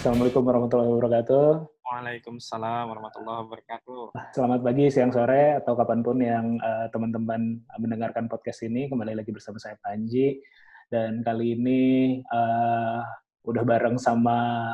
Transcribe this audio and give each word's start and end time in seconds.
Assalamualaikum 0.00 0.48
warahmatullahi 0.48 0.92
wabarakatuh. 0.96 1.48
Waalaikumsalam 1.84 2.88
warahmatullahi 2.88 3.40
wabarakatuh. 3.44 4.16
Selamat 4.32 4.64
pagi, 4.64 4.88
siang, 4.88 5.12
sore, 5.12 5.60
atau 5.60 5.76
kapan 5.76 6.00
pun 6.00 6.16
yang 6.24 6.56
eh, 6.56 6.88
teman-teman 6.88 7.60
mendengarkan 7.76 8.24
podcast 8.24 8.64
ini. 8.64 8.88
Kembali 8.88 9.12
lagi 9.12 9.28
bersama 9.28 9.60
saya 9.60 9.76
Panji. 9.84 10.40
Dan 10.88 11.20
kali 11.20 11.52
ini 11.52 11.82
eh, 12.16 12.98
udah 13.44 13.60
bareng 13.60 14.00
sama 14.00 14.72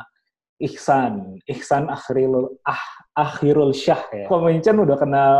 Ihsan. 0.63 1.43
Ihsan 1.43 1.91
Akhirul, 1.91 2.63
ah, 2.63 2.79
Akhirul 3.11 3.75
Syah 3.75 4.07
ya. 4.15 4.31
Kok 4.31 4.47
udah 4.47 4.95
kenal 4.95 5.35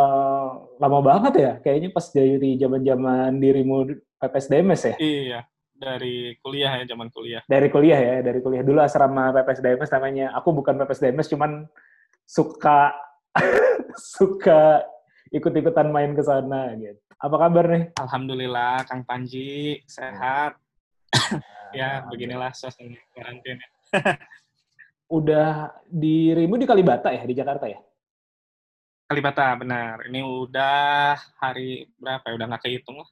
lama 0.83 0.99
banget 0.99 1.33
ya? 1.39 1.51
Kayaknya 1.63 1.95
pas 1.95 2.11
dari 2.11 2.59
zaman-zaman 2.59 3.39
dirimu 3.39 3.87
PPSDMS 4.19 4.81
ya? 4.83 4.95
Iya, 4.99 5.39
dari 5.77 6.33
kuliah 6.41 6.81
ya, 6.81 6.85
zaman 6.89 7.07
kuliah. 7.13 7.41
dari 7.45 7.69
kuliah 7.69 7.99
ya, 8.01 8.15
dari 8.25 8.41
kuliah 8.41 8.65
dulu 8.65 8.81
asrama 8.81 9.29
PPS 9.31 9.61
DMS 9.61 9.91
namanya. 9.93 10.27
Aku 10.41 10.51
bukan 10.51 10.75
PPS 10.81 11.01
DMS, 11.05 11.29
cuman 11.29 11.69
suka 12.25 12.97
suka 14.17 14.83
ikut-ikutan 15.29 15.87
main 15.93 16.17
ke 16.17 16.23
sana 16.25 16.73
gitu. 16.75 16.97
Apa 17.17 17.35
kabar 17.47 17.65
nih? 17.69 17.83
Alhamdulillah, 17.97 18.85
Kang 18.85 19.05
Panji 19.05 19.81
sehat. 19.85 20.57
ya, 21.73 22.01
beginilah 22.09 22.53
suasana 22.53 22.97
karantina. 23.13 23.65
Udah 25.17 25.71
dirimu 25.87 26.59
di 26.59 26.67
Kalibata 26.67 27.15
ya, 27.15 27.23
di 27.23 27.31
Jakarta 27.31 27.65
ya? 27.69 27.79
Kalibata, 29.07 29.55
benar. 29.55 30.03
Ini 30.03 30.19
udah 30.19 31.15
hari 31.39 31.87
berapa 31.95 32.27
ya? 32.27 32.33
Udah 32.35 32.45
nggak 32.51 32.63
kehitung 32.67 32.99
lah. 32.99 33.09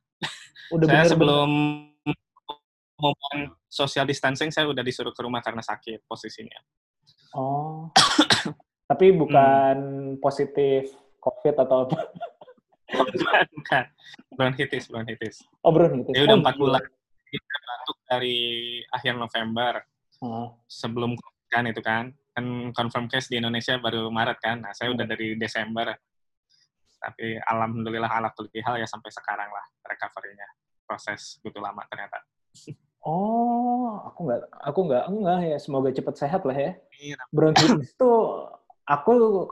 Udah 0.75 0.87
saya 0.91 1.15
sebelum 1.15 1.51
ngomong 2.99 3.53
social 3.67 4.07
distancing, 4.07 4.49
saya 4.49 4.67
udah 4.71 4.83
disuruh 4.83 5.11
ke 5.11 5.21
rumah 5.23 5.43
karena 5.43 5.61
sakit 5.61 6.07
posisinya. 6.07 6.59
Oh. 7.35 7.91
Tapi 8.89 9.11
bukan 9.17 9.77
positif 10.21 10.93
COVID 11.19 11.55
atau 11.65 11.89
apa? 11.89 11.99
Bukan, 12.85 13.45
bukan. 13.57 13.85
Bronkitis, 14.37 14.85
bronkitis. 14.87 15.41
Oh, 15.65 15.73
bro, 15.73 15.89
gitu. 15.89 16.13
Dia 16.13 16.29
udah 16.29 16.37
Oh, 16.37 16.41
empat 16.45 16.55
iya. 16.55 16.61
bulan. 16.61 16.83
Dia 17.33 17.41
batuk 17.41 17.97
dari 18.05 18.37
akhir 18.93 19.13
November. 19.17 19.73
Oh. 20.23 20.63
sebelum 20.71 21.11
COVID 21.19 21.47
kan 21.51 21.63
itu 21.67 21.81
kan 21.83 22.07
kan 22.31 22.45
confirm 22.71 23.11
case 23.11 23.27
di 23.27 23.35
Indonesia 23.39 23.75
baru 23.75 24.07
Maret 24.07 24.39
kan 24.39 24.57
nah 24.63 24.71
saya 24.71 24.95
udah 24.95 25.03
dari 25.03 25.35
Desember 25.35 25.91
tapi 26.97 27.35
alhamdulillah 27.35 28.09
ala 28.09 28.31
hal 28.31 28.75
ya 28.79 28.87
sampai 28.87 29.11
sekarang 29.11 29.51
lah 29.51 29.65
recovery-nya 29.83 30.47
proses 30.87 31.37
butuh 31.43 31.59
lama 31.59 31.83
ternyata 31.91 32.23
Oh, 33.05 34.01
aku 34.09 34.19
nggak, 34.25 34.39
aku 34.65 34.79
nggak 34.89 35.03
enggak 35.13 35.39
ya. 35.45 35.57
Semoga 35.61 35.89
cepat 35.93 36.15
sehat 36.17 36.41
lah 36.47 36.57
ya. 36.57 36.71
Bronkitis 37.29 37.93
tuh 37.97 38.49
aku 38.85 39.11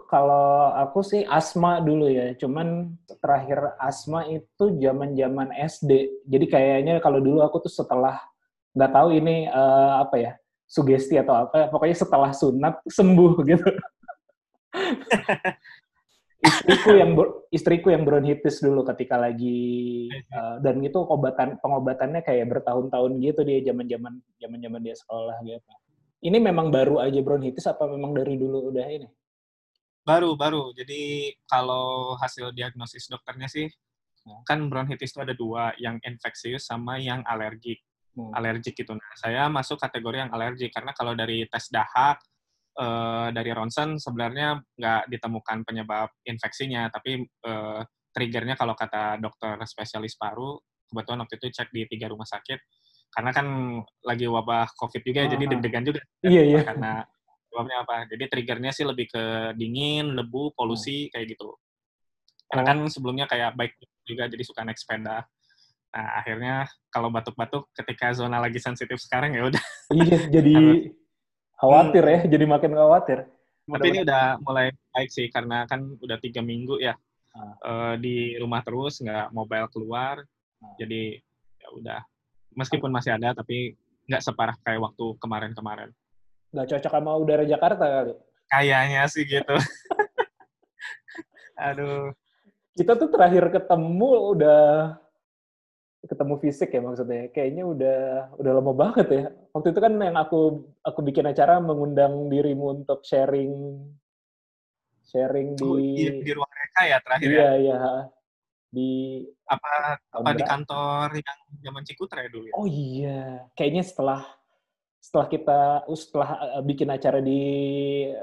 kalau 0.10 0.74
aku 0.74 1.06
sih 1.06 1.22
asma 1.30 1.78
dulu 1.82 2.10
ya. 2.10 2.34
Cuman 2.42 2.98
terakhir 3.22 3.78
asma 3.78 4.26
itu 4.30 4.66
zaman-zaman 4.82 5.54
SD 5.54 5.92
jadi 6.26 6.46
kayaknya 6.50 6.94
kalau 7.06 7.22
dulu 7.22 7.46
aku 7.46 7.62
tuh 7.66 7.74
setelah 7.74 8.18
nggak 8.74 8.92
tahu 8.94 9.10
ini 9.14 9.46
eh, 9.50 9.92
apa 10.02 10.16
ya 10.18 10.32
sugesti 10.66 11.22
atau 11.22 11.46
apa. 11.46 11.70
Pokoknya 11.70 11.98
setelah 11.98 12.32
sunat 12.34 12.82
sembuh 12.90 13.34
gitu 13.46 13.70
istriku 16.44 16.90
yang 16.94 17.12
istriku 17.50 17.88
yang 17.90 18.04
bronkitis 18.04 18.60
dulu 18.60 18.84
ketika 18.92 19.16
lagi 19.16 20.12
eh, 20.12 20.56
dan 20.60 20.84
itu 20.84 21.00
obatan 21.00 21.56
pengobatannya 21.64 22.22
kayak 22.22 22.52
bertahun-tahun 22.52 23.12
gitu 23.24 23.42
dia 23.48 23.60
zaman-zaman 23.72 24.20
zaman-zaman 24.38 24.82
dia 24.84 24.96
sekolah 25.00 25.40
gitu 25.48 25.72
ini 26.24 26.38
memang 26.40 26.70
baru 26.72 27.00
aja 27.00 27.20
bronkitis 27.24 27.68
apa 27.68 27.84
memang 27.88 28.16
dari 28.16 28.40
dulu 28.40 28.72
udah 28.72 28.88
ini? 28.88 29.08
baru 30.04 30.36
baru 30.36 30.76
jadi 30.76 31.32
kalau 31.48 32.16
hasil 32.20 32.52
diagnosis 32.52 33.08
dokternya 33.08 33.48
sih 33.48 33.72
Hmm. 34.24 34.40
kan 34.48 34.60
bronkitis 34.72 35.12
itu 35.12 35.20
ada 35.20 35.36
dua 35.36 35.76
yang 35.76 36.00
infeksius 36.00 36.64
sama 36.64 36.96
yang 36.96 37.20
alergik 37.28 37.84
Hmm. 38.14 38.30
alergik 38.30 38.78
gitu 38.78 38.94
nah 38.94 39.12
saya 39.18 39.50
masuk 39.50 39.82
kategori 39.82 40.24
yang 40.24 40.32
alergik 40.32 40.70
karena 40.70 40.94
kalau 40.94 41.18
dari 41.18 41.50
tes 41.50 41.66
dahak 41.74 42.22
eh, 42.74 43.28
dari 43.32 43.52
ronsen 43.54 43.98
sebenarnya 43.98 44.58
nggak 44.74 45.02
ditemukan 45.10 45.58
penyebab 45.64 46.10
infeksinya 46.26 46.90
tapi 46.90 47.22
eh, 47.22 47.82
triggernya 48.14 48.54
kalau 48.54 48.74
kata 48.74 49.18
dokter 49.18 49.58
spesialis 49.66 50.14
paru 50.16 50.58
kebetulan 50.90 51.26
waktu 51.26 51.36
itu 51.42 51.48
cek 51.50 51.70
di 51.74 51.90
tiga 51.90 52.10
rumah 52.10 52.26
sakit 52.26 52.60
karena 53.14 53.30
kan 53.30 53.46
lagi 54.02 54.26
wabah 54.26 54.74
covid 54.74 55.02
juga 55.06 55.26
ya, 55.26 55.38
jadi 55.38 55.44
Ah. 55.46 55.50
deg-degan 55.54 55.84
juga 55.86 56.02
Iya 56.26 56.42
iya. 56.50 56.62
karena 56.66 56.92
sebabnya 57.50 57.78
apa 57.86 57.96
jadi 58.10 58.24
triggernya 58.26 58.72
sih 58.74 58.86
lebih 58.86 59.06
ke 59.10 59.24
dingin 59.54 60.18
lebu 60.18 60.54
polusi 60.54 61.10
kayak 61.10 61.38
gitu 61.38 61.54
karena 62.50 62.62
Oh. 62.62 62.68
kan 62.70 62.78
sebelumnya 62.90 63.26
kayak 63.26 63.54
baik 63.54 63.74
juga 64.06 64.26
jadi 64.26 64.42
suka 64.42 64.62
naik 64.62 64.78
sepeda 64.78 65.26
nah 65.94 66.08
akhirnya 66.18 66.66
kalau 66.90 67.14
batuk-batuk 67.14 67.70
ketika 67.78 68.18
zona 68.18 68.42
lagi 68.42 68.58
sensitif 68.58 68.98
sekarang 68.98 69.38
ya 69.38 69.46
udah 69.46 69.64
Iya 69.94 70.18
jadi 70.30 70.54
khawatir 71.64 72.04
ya, 72.04 72.20
jadi 72.28 72.46
makin 72.46 72.72
khawatir. 72.72 73.24
tapi 73.64 73.88
ini 73.90 74.04
udah 74.04 74.36
mulai 74.38 74.76
baik 74.92 75.08
sih 75.08 75.32
karena 75.32 75.64
kan 75.64 75.96
udah 75.96 76.20
tiga 76.20 76.44
minggu 76.44 76.76
ya 76.78 77.00
Ah. 77.32 77.56
eh, 77.58 77.94
di 77.98 78.16
rumah 78.36 78.62
terus 78.62 79.00
nggak 79.00 79.32
mobile 79.32 79.66
keluar 79.68 80.20
Ah. 80.60 80.76
jadi 80.76 81.18
ya 81.58 81.68
udah 81.72 82.00
meskipun 82.54 82.92
masih 82.92 83.10
ada 83.12 83.34
tapi 83.34 83.74
nggak 84.04 84.22
separah 84.22 84.54
kayak 84.60 84.84
waktu 84.84 85.06
kemarin-kemarin 85.18 85.90
nggak 86.52 86.68
cocok 86.70 86.92
sama 86.92 87.16
udara 87.16 87.42
Jakarta 87.44 87.82
kali. 87.82 88.14
kayaknya 88.46 89.08
sih 89.08 89.24
gitu 89.24 89.56
aduh 91.58 92.12
Kita 92.74 92.94
tuh 92.94 93.06
terakhir 93.08 93.48
ketemu 93.50 94.10
udah 94.34 94.98
ketemu 96.04 96.36
fisik 96.44 96.70
ya 96.76 96.82
maksudnya. 96.84 97.32
Kayaknya 97.32 97.64
udah 97.64 98.00
udah 98.36 98.52
lama 98.60 98.74
banget 98.76 99.08
ya. 99.08 99.24
Waktu 99.56 99.72
itu 99.72 99.80
kan 99.80 99.94
yang 100.00 100.18
aku 100.20 100.68
aku 100.84 101.00
bikin 101.02 101.26
acara 101.28 101.64
mengundang 101.64 102.28
dirimu 102.28 102.84
untuk 102.84 103.04
sharing 103.08 103.80
sharing 105.08 105.56
di 105.56 105.64
Oh, 105.68 105.78
iya, 105.80 106.12
di 106.20 106.32
ruang 106.32 106.52
reka 106.52 106.82
ya 106.88 106.98
terakhir 107.04 107.28
ya 107.28 107.36
iya 107.36 107.50
iya 107.60 107.80
di 108.74 109.22
apa 109.46 110.02
apa 110.10 110.30
di 110.34 110.44
kantor 110.44 111.14
yang 111.14 111.40
zaman 111.62 111.84
Cikutra 111.86 112.26
ya 112.26 112.30
dulu 112.34 112.50
ya? 112.50 112.54
Oh 112.58 112.66
iya, 112.66 113.22
kayaknya 113.54 113.86
setelah 113.86 114.26
setelah 114.98 115.28
kita 115.30 115.62
setelah 115.94 116.30
uh, 116.58 116.64
bikin 116.66 116.90
acara 116.90 117.22
di 117.22 117.42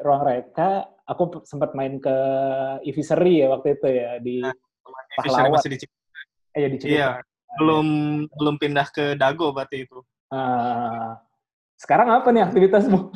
ruang 0.03 0.27
reka, 0.27 0.91
aku 1.07 1.47
sempat 1.47 1.71
main 1.79 2.03
ke 2.03 2.17
Iviseri 2.83 3.47
ya 3.47 3.55
waktu 3.55 3.79
itu 3.79 3.89
ya 3.89 4.11
di 4.19 4.37
Nah, 4.91 5.23
Pahlawan. 5.23 5.55
Masih 5.55 5.71
di 5.71 5.79
Cikutra. 5.87 6.21
eh 6.51 6.61
ya 6.67 6.69
di 6.69 6.79
Cirebon. 6.83 6.99
Iya, 6.99 7.11
belum 7.59 7.87
belum 8.31 8.55
pindah 8.61 8.87
ke 8.95 9.19
Dago 9.19 9.51
berarti 9.51 9.89
itu. 9.89 9.99
Ah, 10.31 11.19
sekarang 11.75 12.13
apa 12.15 12.29
nih 12.31 12.47
aktivitasmu 12.47 13.11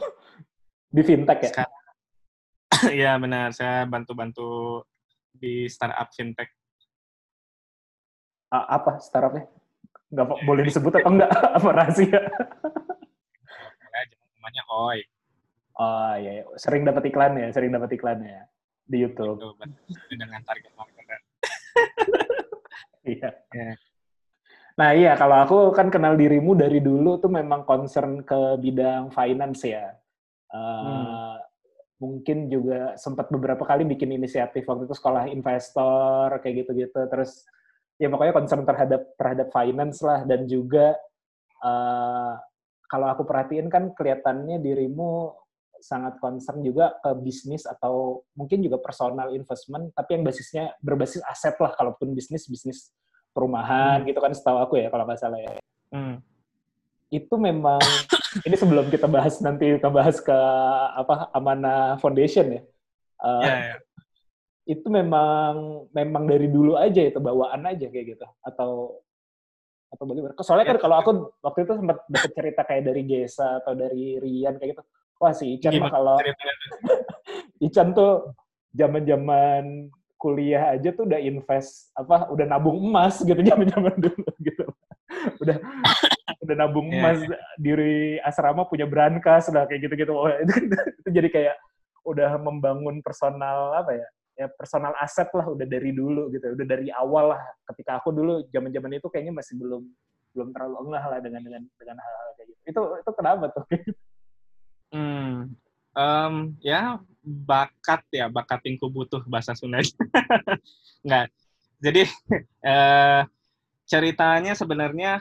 di 0.91 1.03
fintech 1.07 1.39
ya? 1.47 1.51
Sekarang 1.51 1.73
Iya 2.99 3.13
benar, 3.23 3.55
saya 3.55 3.87
bantu-bantu 3.87 4.83
di 5.31 5.71
startup 5.71 6.11
fintech. 6.11 6.51
A- 8.51 8.79
apa 8.79 8.99
startupnya? 8.99 9.47
Po- 10.15 10.43
boleh 10.47 10.63
disebut 10.67 11.03
atau 11.03 11.11
enggak? 11.11 11.31
apa 11.59 11.69
rahasia? 11.75 12.21
Ya, 13.95 14.01
namanya 14.39 14.63
Oi. 14.71 15.03
Oh 15.75 16.15
iya, 16.15 16.31
iya. 16.39 16.45
sering 16.55 16.87
dapat 16.87 17.11
iklan 17.11 17.35
ya, 17.35 17.51
sering 17.51 17.75
dapat 17.75 17.91
iklan 17.99 18.23
ya 18.23 18.47
di 18.87 19.03
YouTube. 19.03 19.43
Itu 19.91 20.15
dengan 20.15 20.43
target 20.43 20.73
market. 20.75 21.07
Iya. 23.05 23.37
Iya. 23.53 23.77
Nah 24.75 24.91
iya, 24.91 25.15
kalau 25.15 25.37
aku 25.39 25.59
kan 25.71 25.87
kenal 25.87 26.19
dirimu 26.19 26.59
dari 26.59 26.83
dulu 26.83 27.23
tuh 27.23 27.31
memang 27.31 27.63
concern 27.63 28.27
ke 28.27 28.59
bidang 28.59 29.15
finance 29.15 29.63
ya. 29.67 29.95
Eh, 30.51 30.59
Hmm. 30.59 31.39
Mungkin 32.03 32.51
juga 32.51 32.99
sempat 32.99 33.31
beberapa 33.31 33.63
kali 33.65 33.87
bikin 33.87 34.19
inisiatif 34.19 34.67
waktu 34.67 34.85
itu 34.91 34.99
sekolah 34.99 35.31
investor 35.31 36.43
kayak 36.43 36.67
gitu-gitu. 36.67 37.01
Terus 37.07 37.47
ya 37.97 38.11
pokoknya 38.11 38.35
concern 38.35 38.67
terhadap 38.67 39.15
terhadap 39.15 39.49
finance 39.55 40.03
lah 40.03 40.27
dan 40.27 40.45
juga 40.51 40.99
eh, 41.63 42.35
kalau 42.91 43.07
aku 43.15 43.23
perhatiin 43.25 43.71
kan 43.71 43.95
kelihatannya 43.95 44.59
dirimu 44.61 45.33
sangat 45.81 46.17
concern 46.19 46.65
juga 46.65 46.97
ke 47.05 47.13
bisnis 47.21 47.69
atau 47.69 48.25
mungkin 48.33 48.65
juga 48.65 48.81
personal 48.81 49.37
investment, 49.37 49.93
tapi 49.93 50.17
yang 50.17 50.25
basisnya 50.25 50.65
berbasis 50.81 51.21
aset 51.29 51.57
lah, 51.61 51.77
kalaupun 51.77 52.17
bisnis 52.17 52.49
bisnis 52.49 52.89
perumahan 53.35 54.07
gitu 54.07 54.23
kan 54.23 54.31
setahu 54.31 54.63
aku 54.63 54.75
ya 54.79 54.89
kalau 54.89 55.05
nggak 55.05 55.21
salah 55.21 55.43
ya. 55.43 55.59
Hmm. 55.91 56.23
Itu 57.11 57.35
memang 57.37 57.83
ini 58.47 58.55
sebelum 58.55 58.89
kita 58.89 59.11
bahas 59.11 59.43
nanti 59.43 59.77
kita 59.77 59.91
bahas 59.91 60.23
ke 60.23 60.39
apa 60.95 61.29
Amana 61.35 61.99
Foundation 61.99 62.47
ya. 62.59 62.63
Uh, 63.19 63.43
Ya, 63.43 63.55
ya. 63.75 63.77
Itu 64.65 64.89
memang 64.89 65.85
memang 65.93 66.25
dari 66.25 66.49
dulu 66.49 66.79
aja 66.79 67.05
itu 67.05 67.21
bawaan 67.21 67.69
aja 67.69 67.85
kayak 67.91 68.17
gitu 68.17 68.27
atau 68.41 69.03
atau 69.93 70.05
bagaimana? 70.09 70.35
Soalnya 70.43 70.67
kan 70.67 70.79
Ya. 70.79 70.83
kalau 70.83 70.97
aku 70.99 71.11
waktu 71.45 71.59
itu 71.69 71.73
sempat 71.79 71.99
dapat 72.11 72.31
cerita 72.35 72.61
kayak 72.67 72.83
dari 72.89 73.03
Gesa 73.07 73.61
atau 73.63 73.77
dari 73.77 74.19
Rian 74.19 74.57
kayak 74.59 74.79
gitu. 74.79 74.83
Wah 75.23 75.31
si 75.31 75.55
Ican 75.55 75.79
mah 75.79 75.91
kalau? 75.93 76.17
Ican 77.67 77.95
tuh 77.95 78.35
zaman-zaman 78.75 79.87
kuliah 80.17 80.73
aja 80.73 80.89
tuh 80.95 81.05
udah 81.05 81.21
invest 81.21 81.93
apa 81.93 82.31
udah 82.33 82.47
nabung 82.49 82.81
emas 82.81 83.21
gitu 83.21 83.37
zaman-zaman 83.51 83.95
dulu 83.99 84.31
gitu. 84.41 84.67
udah 85.43 85.57
udah 86.45 86.55
nabung 86.57 86.89
Iya, 86.93 87.01
emas 87.01 87.19
diri 87.57 88.21
asrama 88.21 88.69
punya 88.69 88.85
brankas 88.85 89.49
lah 89.49 89.65
kayak 89.65 89.89
gitu-gitu. 89.89 90.13
Oh, 90.13 90.29
itu, 90.45 90.53
itu 91.01 91.09
jadi 91.09 91.29
kayak 91.33 91.57
udah 92.05 92.37
membangun 92.37 93.01
personal 93.01 93.73
apa 93.73 93.97
ya? 93.97 94.09
Ya 94.35 94.47
personal 94.51 94.93
aset 94.99 95.31
lah 95.33 95.47
udah 95.47 95.65
dari 95.65 95.95
dulu 95.95 96.29
gitu. 96.35 96.53
Udah 96.53 96.67
dari 96.67 96.91
awal 96.93 97.37
lah. 97.37 97.43
Ketika 97.73 98.03
aku 98.03 98.11
dulu 98.13 98.45
zaman-zaman 98.51 98.99
itu 98.99 99.09
kayaknya 99.09 99.33
masih 99.33 99.57
belum 99.57 99.83
belum 100.35 100.49
terlalu 100.51 100.77
engah 100.91 101.05
lah 101.07 101.19
dengan 101.23 101.41
dengan 101.47 101.63
dengan 101.79 101.97
hal-hal 102.03 102.29
kayak 102.37 102.47
gitu. 102.51 102.61
Itu 102.69 102.81
itu 103.01 103.11
kenapa 103.17 103.45
tuh? 103.53 103.65
Hmm. 104.95 105.51
Em, 105.99 106.55
ya 106.63 107.03
bakat 107.25 108.05
ya 108.13 108.29
bakat 108.29 108.61
tingku 108.61 108.93
butuh 108.93 109.25
bahasa 109.25 109.57
Sunda. 109.57 109.81
Enggak. 111.05 111.33
Jadi 111.81 112.03
eh, 112.71 113.23
ceritanya 113.89 114.53
sebenarnya 114.53 115.21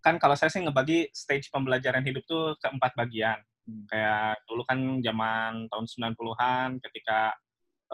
kan 0.00 0.22
kalau 0.22 0.38
saya 0.38 0.54
sih 0.54 0.62
ngebagi 0.62 1.10
stage 1.10 1.50
pembelajaran 1.50 2.06
hidup 2.06 2.22
tuh 2.30 2.54
ke 2.62 2.66
empat 2.70 2.94
bagian. 2.94 3.38
Hmm. 3.66 3.84
Kayak 3.90 4.38
dulu 4.46 4.62
kan 4.62 4.78
zaman 5.02 5.66
tahun 5.66 5.86
90-an 6.14 6.68
ketika 6.78 7.34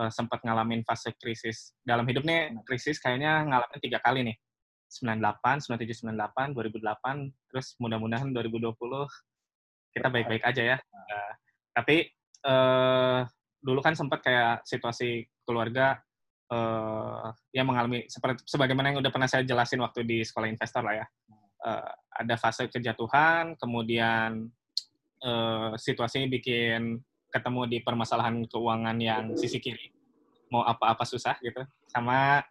eh, 0.00 0.10
sempat 0.12 0.44
ngalamin 0.44 0.84
fase 0.84 1.16
krisis 1.16 1.72
dalam 1.80 2.04
hidup 2.04 2.22
nih 2.28 2.52
krisis 2.68 3.00
kayaknya 3.00 3.48
ngalamin 3.48 3.80
tiga 3.80 3.98
kali 4.04 4.20
nih. 4.28 4.36
98, 4.92 5.72
97, 5.72 6.04
98, 6.04 6.52
2008, 6.52 7.32
terus 7.48 7.72
mudah-mudahan 7.80 8.28
2020 8.28 8.76
kita 9.96 10.08
baik-baik 10.12 10.44
aja 10.44 10.76
ya. 10.76 10.78
Eh, 10.92 11.32
tapi 11.72 11.96
eh, 12.42 13.20
dulu 13.62 13.80
kan 13.80 13.94
sempat 13.94 14.20
kayak 14.22 14.66
situasi 14.66 15.26
keluarga 15.46 16.02
eh, 16.50 17.26
yang 17.54 17.66
mengalami 17.70 18.06
seperti 18.10 18.42
sebagaimana 18.46 18.92
yang 18.92 18.98
udah 19.00 19.12
pernah 19.14 19.30
saya 19.30 19.46
jelasin 19.46 19.80
waktu 19.82 20.02
di 20.02 20.26
sekolah 20.26 20.50
investor 20.50 20.82
lah 20.82 21.02
ya. 21.02 21.06
Eh, 21.62 21.92
ada 22.12 22.34
fase 22.36 22.66
kejatuhan, 22.66 23.54
kemudian 23.56 24.50
eh, 25.22 25.70
situasinya 25.78 26.26
bikin 26.26 26.98
ketemu 27.32 27.62
di 27.70 27.78
permasalahan 27.80 28.44
keuangan 28.44 28.98
yang 29.00 29.32
sisi 29.38 29.56
kiri, 29.62 29.88
mau 30.52 30.66
apa-apa 30.66 31.06
susah 31.08 31.38
gitu, 31.40 31.64
sama 31.88 32.42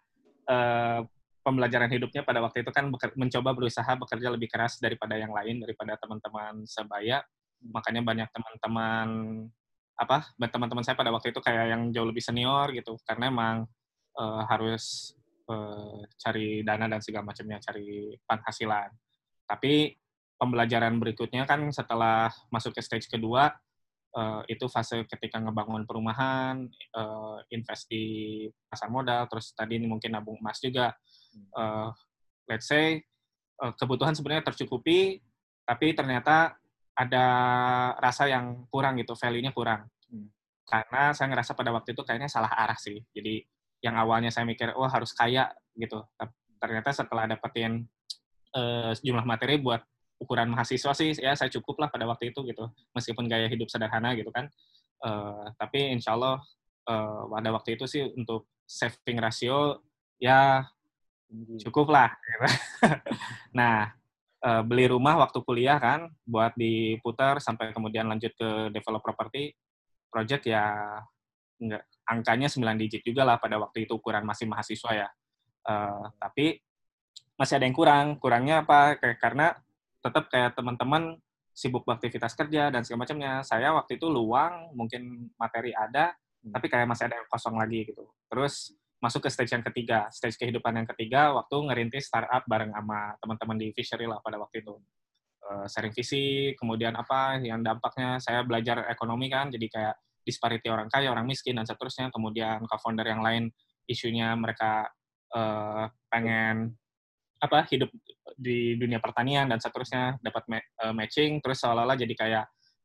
eh, 0.48 1.00
pembelajaran 1.42 1.90
hidupnya 1.90 2.22
pada 2.22 2.40
waktu 2.40 2.62
itu 2.62 2.70
kan 2.70 2.88
mencoba 3.18 3.50
berusaha 3.52 3.92
bekerja 3.98 4.30
lebih 4.30 4.48
keras 4.48 4.78
daripada 4.78 5.18
yang 5.18 5.30
lain, 5.34 5.60
daripada 5.62 5.98
teman-teman 5.98 6.62
sebaya. 6.64 7.20
Makanya 7.62 8.02
banyak 8.02 8.28
teman-teman 8.34 9.06
apa 10.02 10.34
teman-teman 10.50 10.82
saya 10.82 10.98
pada 10.98 11.14
waktu 11.14 11.30
itu 11.30 11.38
kayak 11.38 11.66
yang 11.70 11.82
jauh 11.94 12.10
lebih 12.10 12.20
senior 12.20 12.74
gitu, 12.74 12.98
karena 13.06 13.30
emang 13.30 13.56
eh, 14.18 14.42
harus 14.50 15.14
eh, 15.46 16.00
cari 16.18 16.66
dana 16.66 16.90
dan 16.90 16.98
segala 16.98 17.30
macamnya, 17.30 17.62
cari 17.62 18.18
penghasilan. 18.26 18.90
Tapi 19.46 19.94
pembelajaran 20.38 20.98
berikutnya 20.98 21.46
kan 21.46 21.70
setelah 21.70 22.26
masuk 22.50 22.74
ke 22.74 22.82
stage 22.82 23.06
kedua 23.06 23.54
eh, 24.18 24.42
itu 24.50 24.66
fase 24.66 25.06
ketika 25.06 25.38
ngebangun 25.38 25.86
perumahan, 25.86 26.66
eh, 26.70 27.38
invest 27.54 27.86
di 27.86 28.44
pasar 28.66 28.90
modal, 28.90 29.30
terus 29.30 29.54
tadi 29.54 29.78
ini 29.78 29.86
mungkin 29.86 30.12
nabung 30.18 30.42
emas 30.42 30.58
juga. 30.58 30.90
Eh, 31.32 31.88
let's 32.50 32.66
say 32.66 32.98
eh, 33.62 33.72
kebutuhan 33.78 34.18
sebenarnya 34.18 34.50
tercukupi, 34.50 35.22
tapi 35.62 35.94
ternyata 35.94 36.58
ada 36.92 37.26
rasa 37.96 38.28
yang 38.28 38.68
kurang 38.68 39.00
gitu, 39.00 39.16
value-nya 39.16 39.54
kurang. 39.56 39.88
Karena 40.66 41.10
saya 41.12 41.26
ngerasa 41.32 41.52
pada 41.58 41.70
waktu 41.74 41.92
itu 41.92 42.02
kayaknya 42.06 42.30
salah 42.30 42.50
arah 42.54 42.78
sih. 42.78 43.02
Jadi 43.12 43.42
yang 43.82 43.98
awalnya 43.98 44.30
saya 44.30 44.46
mikir, 44.46 44.72
wah 44.78 44.88
harus 44.88 45.10
kaya 45.12 45.50
gitu. 45.74 46.00
Ternyata 46.62 46.94
setelah 46.94 47.26
dapetin 47.26 47.82
eh, 48.54 48.90
sejumlah 48.94 49.26
materi 49.26 49.58
buat 49.58 49.82
ukuran 50.22 50.54
mahasiswa 50.54 50.94
sih, 50.94 51.10
ya 51.18 51.34
saya 51.34 51.50
cukup 51.50 51.82
lah 51.82 51.88
pada 51.90 52.06
waktu 52.06 52.30
itu 52.30 52.46
gitu. 52.46 52.70
Meskipun 52.94 53.26
gaya 53.26 53.50
hidup 53.50 53.66
sederhana 53.66 54.14
gitu 54.14 54.30
kan. 54.30 54.46
Eh, 55.02 55.46
tapi 55.58 55.90
insya 55.90 56.14
Allah 56.14 56.38
eh, 56.86 57.22
pada 57.26 57.50
waktu 57.50 57.74
itu 57.74 57.84
sih 57.90 58.06
untuk 58.14 58.46
saving 58.62 59.18
rasio 59.18 59.82
ya 60.22 60.62
cukup 61.58 61.90
lah. 61.90 62.14
gitu. 62.14 62.46
nah, 63.58 63.90
beli 64.66 64.90
rumah 64.90 65.18
waktu 65.22 65.38
kuliah 65.42 65.78
kan, 65.78 66.10
buat 66.26 66.54
diputar 66.58 67.38
sampai 67.38 67.70
kemudian 67.70 68.06
lanjut 68.10 68.34
ke 68.34 68.74
develop 68.74 69.02
property 69.02 69.54
project 70.12 70.44
ya 70.44 71.00
enggak 71.56 71.88
angkanya 72.04 72.48
9 72.50 72.76
digit 72.76 73.02
juga 73.06 73.24
lah 73.24 73.40
pada 73.40 73.56
waktu 73.56 73.88
itu 73.88 73.96
ukuran 73.96 74.26
masih 74.26 74.44
mahasiswa 74.50 74.90
ya. 74.92 75.08
Eh, 75.62 76.04
tapi 76.20 76.60
masih 77.38 77.54
ada 77.58 77.64
yang 77.64 77.76
kurang. 77.76 78.06
Kurangnya 78.18 78.66
apa? 78.66 78.98
Kayak 78.98 79.18
karena 79.22 79.46
tetap 80.02 80.28
kayak 80.28 80.58
teman-teman 80.58 81.16
sibuk 81.52 81.86
beraktivitas 81.86 82.34
kerja 82.34 82.72
dan 82.72 82.82
segala 82.82 83.06
macamnya. 83.06 83.32
Saya 83.46 83.70
waktu 83.76 83.96
itu 83.96 84.10
luang, 84.10 84.74
mungkin 84.74 85.30
materi 85.38 85.70
ada, 85.76 86.16
tapi 86.42 86.66
kayak 86.66 86.88
masih 86.90 87.06
ada 87.06 87.16
yang 87.22 87.28
kosong 87.30 87.54
lagi 87.54 87.86
gitu. 87.86 88.04
Terus 88.26 88.74
masuk 89.02 89.26
ke 89.26 89.30
stage 89.30 89.52
yang 89.54 89.66
ketiga, 89.66 90.06
stage 90.14 90.38
kehidupan 90.38 90.78
yang 90.78 90.88
ketiga 90.94 91.34
waktu 91.34 91.56
ngerintis 91.58 92.06
startup 92.06 92.46
bareng 92.46 92.70
sama 92.70 93.18
teman-teman 93.18 93.56
di 93.58 93.68
Fishery 93.74 94.06
lah 94.06 94.18
pada 94.22 94.38
waktu 94.38 94.62
itu. 94.62 94.74
Eh, 95.42 95.66
sharing 95.66 95.90
visi, 95.90 96.54
kemudian 96.54 96.94
apa 96.94 97.42
yang 97.42 97.66
dampaknya 97.66 98.22
saya 98.22 98.46
belajar 98.46 98.86
ekonomi 98.86 99.26
kan, 99.26 99.50
jadi 99.50 99.66
kayak 99.66 99.94
disparity 100.22 100.70
orang 100.70 100.86
kaya, 100.86 101.10
orang 101.10 101.26
miskin 101.26 101.58
dan 101.58 101.66
seterusnya. 101.66 102.14
Kemudian 102.14 102.62
co-founder 102.70 103.02
yang 103.02 103.26
lain 103.26 103.50
isunya 103.90 104.38
mereka 104.38 104.86
eh, 105.34 105.84
pengen 106.06 106.78
apa 107.42 107.66
hidup 107.74 107.90
di 108.38 108.78
dunia 108.78 109.02
pertanian 109.02 109.50
dan 109.50 109.58
seterusnya 109.58 110.22
dapat 110.22 110.46
ma- 110.46 110.62
eh, 110.62 110.94
matching 110.94 111.42
terus 111.42 111.58
seolah-olah 111.58 111.98
jadi 111.98 112.14
kayak 112.14 112.44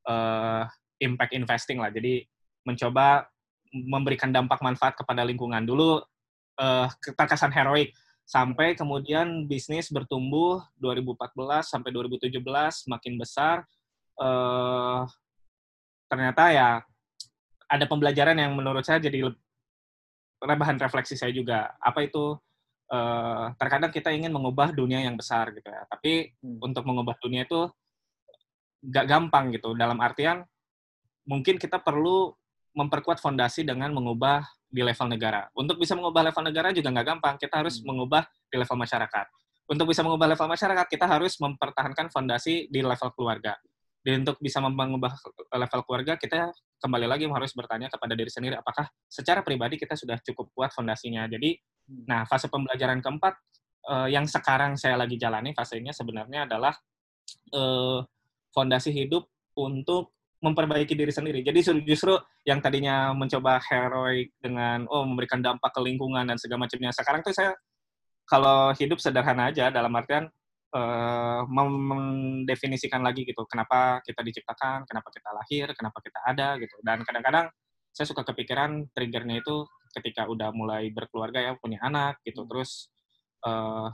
eh, 0.09 0.63
impact 1.05 1.37
investing 1.37 1.77
lah. 1.77 1.93
Jadi 1.93 2.25
mencoba 2.65 3.29
memberikan 3.69 4.33
dampak 4.33 4.65
manfaat 4.65 4.97
kepada 4.97 5.21
lingkungan 5.21 5.61
dulu 5.61 6.01
eh, 6.57 6.87
terkesan 7.13 7.53
heroik 7.53 7.93
sampai 8.27 8.75
kemudian 8.75 9.47
bisnis 9.47 9.87
bertumbuh 9.87 10.59
2014 10.83 11.63
sampai 11.63 11.95
2017 11.95 12.43
makin 12.91 13.13
besar 13.15 13.63
eh, 14.19 15.01
ternyata 16.11 16.43
ya 16.51 16.69
ada 17.71 17.85
pembelajaran 17.87 18.35
yang 18.35 18.51
menurut 18.51 18.83
saya 18.83 18.99
jadi 18.99 19.31
bahan 20.43 20.77
refleksi 20.77 21.15
saya 21.15 21.31
juga 21.31 21.71
apa 21.79 22.03
itu 22.03 22.35
eh, 22.91 23.45
terkadang 23.55 23.95
kita 23.95 24.11
ingin 24.11 24.35
mengubah 24.35 24.75
dunia 24.75 24.99
yang 24.99 25.15
besar 25.15 25.55
gitu 25.55 25.71
ya 25.71 25.87
tapi 25.87 26.35
Hmm. 26.43 26.59
untuk 26.61 26.83
mengubah 26.83 27.15
dunia 27.23 27.47
itu 27.47 27.71
gak 28.91 29.07
gampang 29.09 29.55
gitu 29.55 29.73
dalam 29.73 29.97
artian 30.03 30.43
mungkin 31.25 31.57
kita 31.57 31.79
perlu 31.81 32.36
memperkuat 32.77 33.17
fondasi 33.17 33.65
dengan 33.65 33.89
mengubah 33.89 34.45
di 34.69 34.85
level 34.85 35.09
negara. 35.09 35.49
Untuk 35.57 35.81
bisa 35.81 35.97
mengubah 35.97 36.29
level 36.29 36.43
negara 36.45 36.69
juga 36.69 36.93
nggak 36.93 37.07
gampang. 37.17 37.35
Kita 37.41 37.65
harus 37.65 37.81
Hmm. 37.81 37.89
mengubah 37.89 38.29
di 38.53 38.55
level 38.61 38.77
masyarakat. 38.77 39.25
Untuk 39.67 39.85
bisa 39.89 40.05
mengubah 40.05 40.27
level 40.31 40.47
masyarakat, 40.47 40.85
kita 40.87 41.05
harus 41.09 41.33
mempertahankan 41.41 42.13
fondasi 42.13 42.69
di 42.69 42.79
level 42.85 43.09
keluarga. 43.17 43.57
Dan 44.05 44.23
untuk 44.23 44.39
bisa 44.39 44.63
mengubah 44.63 45.11
level 45.51 45.81
keluarga, 45.83 46.15
kita 46.15 46.53
kembali 46.79 47.09
lagi 47.09 47.25
harus 47.27 47.51
bertanya 47.51 47.91
kepada 47.91 48.13
diri 48.15 48.31
sendiri, 48.31 48.55
apakah 48.55 48.87
secara 49.09 49.43
pribadi 49.43 49.75
kita 49.75 49.97
sudah 49.97 50.15
cukup 50.23 50.53
kuat 50.55 50.71
fondasinya. 50.71 51.27
Jadi, 51.27 51.57
Hmm. 51.89 52.03
nah 52.07 52.21
fase 52.23 52.47
pembelajaran 52.47 53.01
keempat 53.01 53.33
eh, 53.87 54.11
yang 54.11 54.27
sekarang 54.27 54.75
saya 54.75 54.99
lagi 54.99 55.15
jalani 55.15 55.55
fasenya 55.55 55.95
sebenarnya 55.95 56.43
adalah 56.43 56.75
eh, 57.55 57.99
fondasi 58.51 58.91
hidup 58.91 59.27
untuk 59.55 60.16
memperbaiki 60.37 60.93
diri 60.93 61.09
sendiri. 61.09 61.41
Jadi 61.41 61.59
justru- 61.85 62.21
yang 62.45 62.61
tadinya 62.61 63.11
mencoba 63.11 63.57
heroik 63.59 64.33
dengan 64.37 64.85
oh 64.87 65.03
memberikan 65.03 65.41
dampak 65.41 65.73
ke 65.73 65.81
lingkungan 65.81 66.29
dan 66.29 66.37
segala 66.37 66.69
macamnya. 66.69 66.93
Sekarang 66.93 67.21
tuh 67.25 67.33
saya 67.33 67.51
kalau 68.27 68.71
hidup 68.75 68.99
sederhana 69.01 69.49
aja 69.49 69.71
dalam 69.73 69.91
artian 69.97 70.29
mem- 71.47 71.85
mendefinisikan 71.89 73.01
lagi 73.01 73.23
gitu 73.23 73.47
kenapa 73.47 74.03
kita 74.03 74.19
diciptakan, 74.21 74.83
kenapa 74.85 75.09
kita 75.09 75.29
lahir, 75.33 75.67
kenapa 75.73 75.97
kita 76.03 76.19
ada 76.27 76.47
gitu. 76.61 76.75
Dan 76.83 77.01
kadang-kadang 77.07 77.49
saya 77.95 78.05
suka 78.05 78.21
kepikiran 78.27 78.85
triggernya 78.93 79.41
itu 79.41 79.65
ketika 79.95 80.29
udah 80.29 80.53
mulai 80.53 80.93
berkeluarga 80.93 81.41
ya 81.41 81.51
punya 81.57 81.81
anak 81.81 82.21
gitu. 82.21 82.45
Terus 82.45 82.91
eh, 83.47 83.87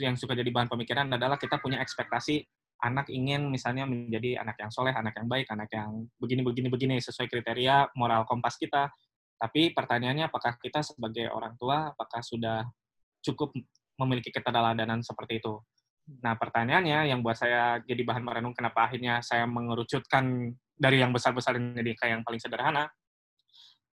yang 0.00 0.16
suka 0.16 0.32
jadi 0.32 0.48
bahan 0.48 0.70
pemikiran 0.70 1.06
adalah 1.12 1.36
kita 1.36 1.60
punya 1.60 1.78
ekspektasi 1.82 2.42
anak 2.82 3.08
ingin 3.08 3.48
misalnya 3.48 3.88
menjadi 3.88 4.40
anak 4.42 4.60
yang 4.60 4.70
soleh, 4.72 4.92
anak 4.92 5.16
yang 5.16 5.28
baik, 5.28 5.48
anak 5.48 5.70
yang 5.72 6.04
begini 6.20 6.42
begini 6.44 6.68
begini 6.68 6.94
sesuai 7.00 7.28
kriteria 7.30 7.96
moral 7.96 8.28
kompas 8.28 8.60
kita. 8.60 8.92
Tapi 9.36 9.72
pertanyaannya 9.72 10.28
apakah 10.28 10.56
kita 10.60 10.80
sebagai 10.84 11.28
orang 11.32 11.56
tua 11.56 11.92
apakah 11.92 12.20
sudah 12.20 12.64
cukup 13.24 13.52
memiliki 13.96 14.28
keteladanan 14.32 15.00
seperti 15.00 15.40
itu? 15.40 15.60
Nah, 16.22 16.38
pertanyaannya 16.38 17.10
yang 17.10 17.20
buat 17.24 17.34
saya 17.34 17.82
jadi 17.82 18.00
bahan 18.06 18.22
merenung 18.22 18.54
kenapa 18.54 18.86
akhirnya 18.86 19.18
saya 19.24 19.48
mengerucutkan 19.48 20.54
dari 20.76 21.02
yang 21.02 21.10
besar-besar 21.10 21.56
jadi 21.58 21.92
kayak 21.96 22.12
yang 22.20 22.24
paling 22.24 22.40
sederhana. 22.40 22.86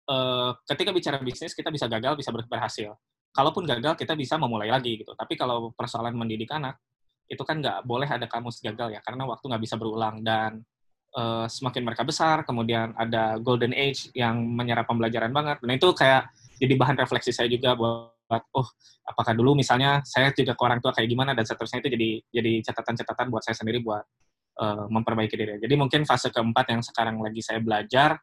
Eh, 0.04 0.52
ketika 0.68 0.92
bicara 0.92 1.18
bisnis 1.24 1.56
kita 1.56 1.72
bisa 1.72 1.88
gagal, 1.88 2.20
bisa 2.20 2.30
ber- 2.30 2.48
berhasil. 2.52 2.92
Kalaupun 3.34 3.66
gagal 3.66 3.98
kita 3.98 4.14
bisa 4.14 4.38
memulai 4.38 4.70
lagi 4.70 5.00
gitu. 5.02 5.16
Tapi 5.18 5.34
kalau 5.34 5.74
persoalan 5.74 6.14
mendidik 6.14 6.52
anak 6.54 6.78
itu 7.28 7.44
kan 7.44 7.60
nggak 7.60 7.88
boleh 7.88 8.08
ada 8.08 8.28
kamus 8.28 8.60
gagal 8.60 8.94
ya 8.94 9.02
karena 9.04 9.24
waktu 9.28 9.46
nggak 9.48 9.64
bisa 9.64 9.76
berulang 9.80 10.22
dan 10.22 10.62
eh, 11.16 11.46
semakin 11.48 11.84
mereka 11.84 12.04
besar 12.04 12.44
kemudian 12.44 12.92
ada 12.96 13.40
golden 13.40 13.72
age 13.74 14.12
yang 14.14 14.44
menyerap 14.44 14.86
pembelajaran 14.86 15.32
banget 15.32 15.58
dan 15.64 15.72
itu 15.74 15.90
kayak 15.96 16.30
jadi 16.60 16.74
bahan 16.78 16.98
refleksi 17.00 17.32
saya 17.34 17.50
juga 17.50 17.76
buat 17.76 18.44
oh 18.56 18.68
apakah 19.04 19.36
dulu 19.36 19.54
misalnya 19.54 20.00
saya 20.08 20.32
juga 20.32 20.56
ke 20.56 20.62
orang 20.64 20.80
tua 20.80 20.96
kayak 20.96 21.10
gimana 21.12 21.32
dan 21.36 21.44
seterusnya 21.44 21.84
itu 21.84 21.90
jadi 21.92 22.10
jadi 22.32 22.52
catatan-catatan 22.72 23.28
buat 23.30 23.44
saya 23.44 23.56
sendiri 23.60 23.84
buat 23.84 24.04
eh, 24.62 24.86
memperbaiki 24.90 25.36
diri. 25.36 25.60
Jadi 25.60 25.76
mungkin 25.76 26.08
fase 26.08 26.32
keempat 26.32 26.66
yang 26.72 26.82
sekarang 26.82 27.20
lagi 27.20 27.42
saya 27.44 27.60
belajar 27.60 28.18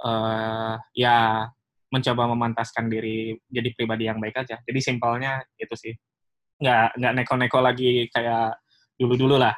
eh 0.00 0.74
ya 0.96 1.44
mencoba 1.90 2.22
memantaskan 2.32 2.88
diri 2.88 3.36
jadi 3.50 3.68
pribadi 3.74 4.06
yang 4.06 4.22
baik 4.22 4.46
aja. 4.46 4.56
Jadi 4.62 4.80
simpelnya 4.80 5.42
itu 5.58 5.74
sih. 5.76 5.94
Nggak 6.60 6.86
nggak 7.00 7.12
neko-neko 7.16 7.58
lagi 7.64 8.06
kayak 8.12 8.60
dulu-dulu 9.00 9.40
lah 9.40 9.56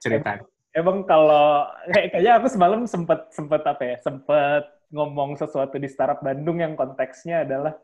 cerita. 0.00 0.40
Emang 0.74 1.06
kalau 1.06 1.68
kayak 1.92 2.08
kayaknya 2.16 2.32
aku 2.40 2.46
semalam 2.50 2.80
sempat 2.88 3.30
sempat 3.30 3.62
apa 3.68 3.82
ya 3.84 3.96
sempat 4.02 4.64
ngomong 4.90 5.38
sesuatu 5.38 5.76
di 5.78 5.86
startup 5.86 6.24
Bandung 6.24 6.58
yang 6.58 6.74
konteksnya 6.74 7.46
adalah 7.46 7.74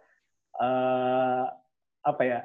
eh, 0.59 1.45
apa 2.01 2.23
ya 2.25 2.41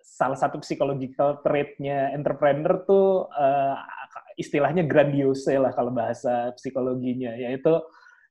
salah 0.00 0.38
satu 0.38 0.62
psychological 0.62 1.42
trait-nya 1.42 2.14
entrepreneur 2.14 2.80
tuh 2.86 3.28
eh, 3.34 3.76
istilahnya 4.40 4.86
grandiose 4.88 5.52
lah 5.60 5.76
kalau 5.76 5.92
bahasa 5.92 6.54
psikologinya 6.56 7.36
yaitu 7.36 7.76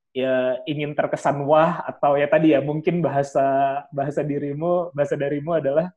ya 0.09 0.57
ingin 0.65 0.97
terkesan 0.97 1.45
wah 1.45 1.85
atau 1.85 2.17
ya 2.17 2.25
tadi 2.25 2.57
ya 2.57 2.65
mungkin 2.65 3.05
bahasa 3.05 3.85
bahasa 3.93 4.25
dirimu 4.25 4.89
bahasa 4.97 5.13
darimu 5.13 5.61
adalah 5.61 5.93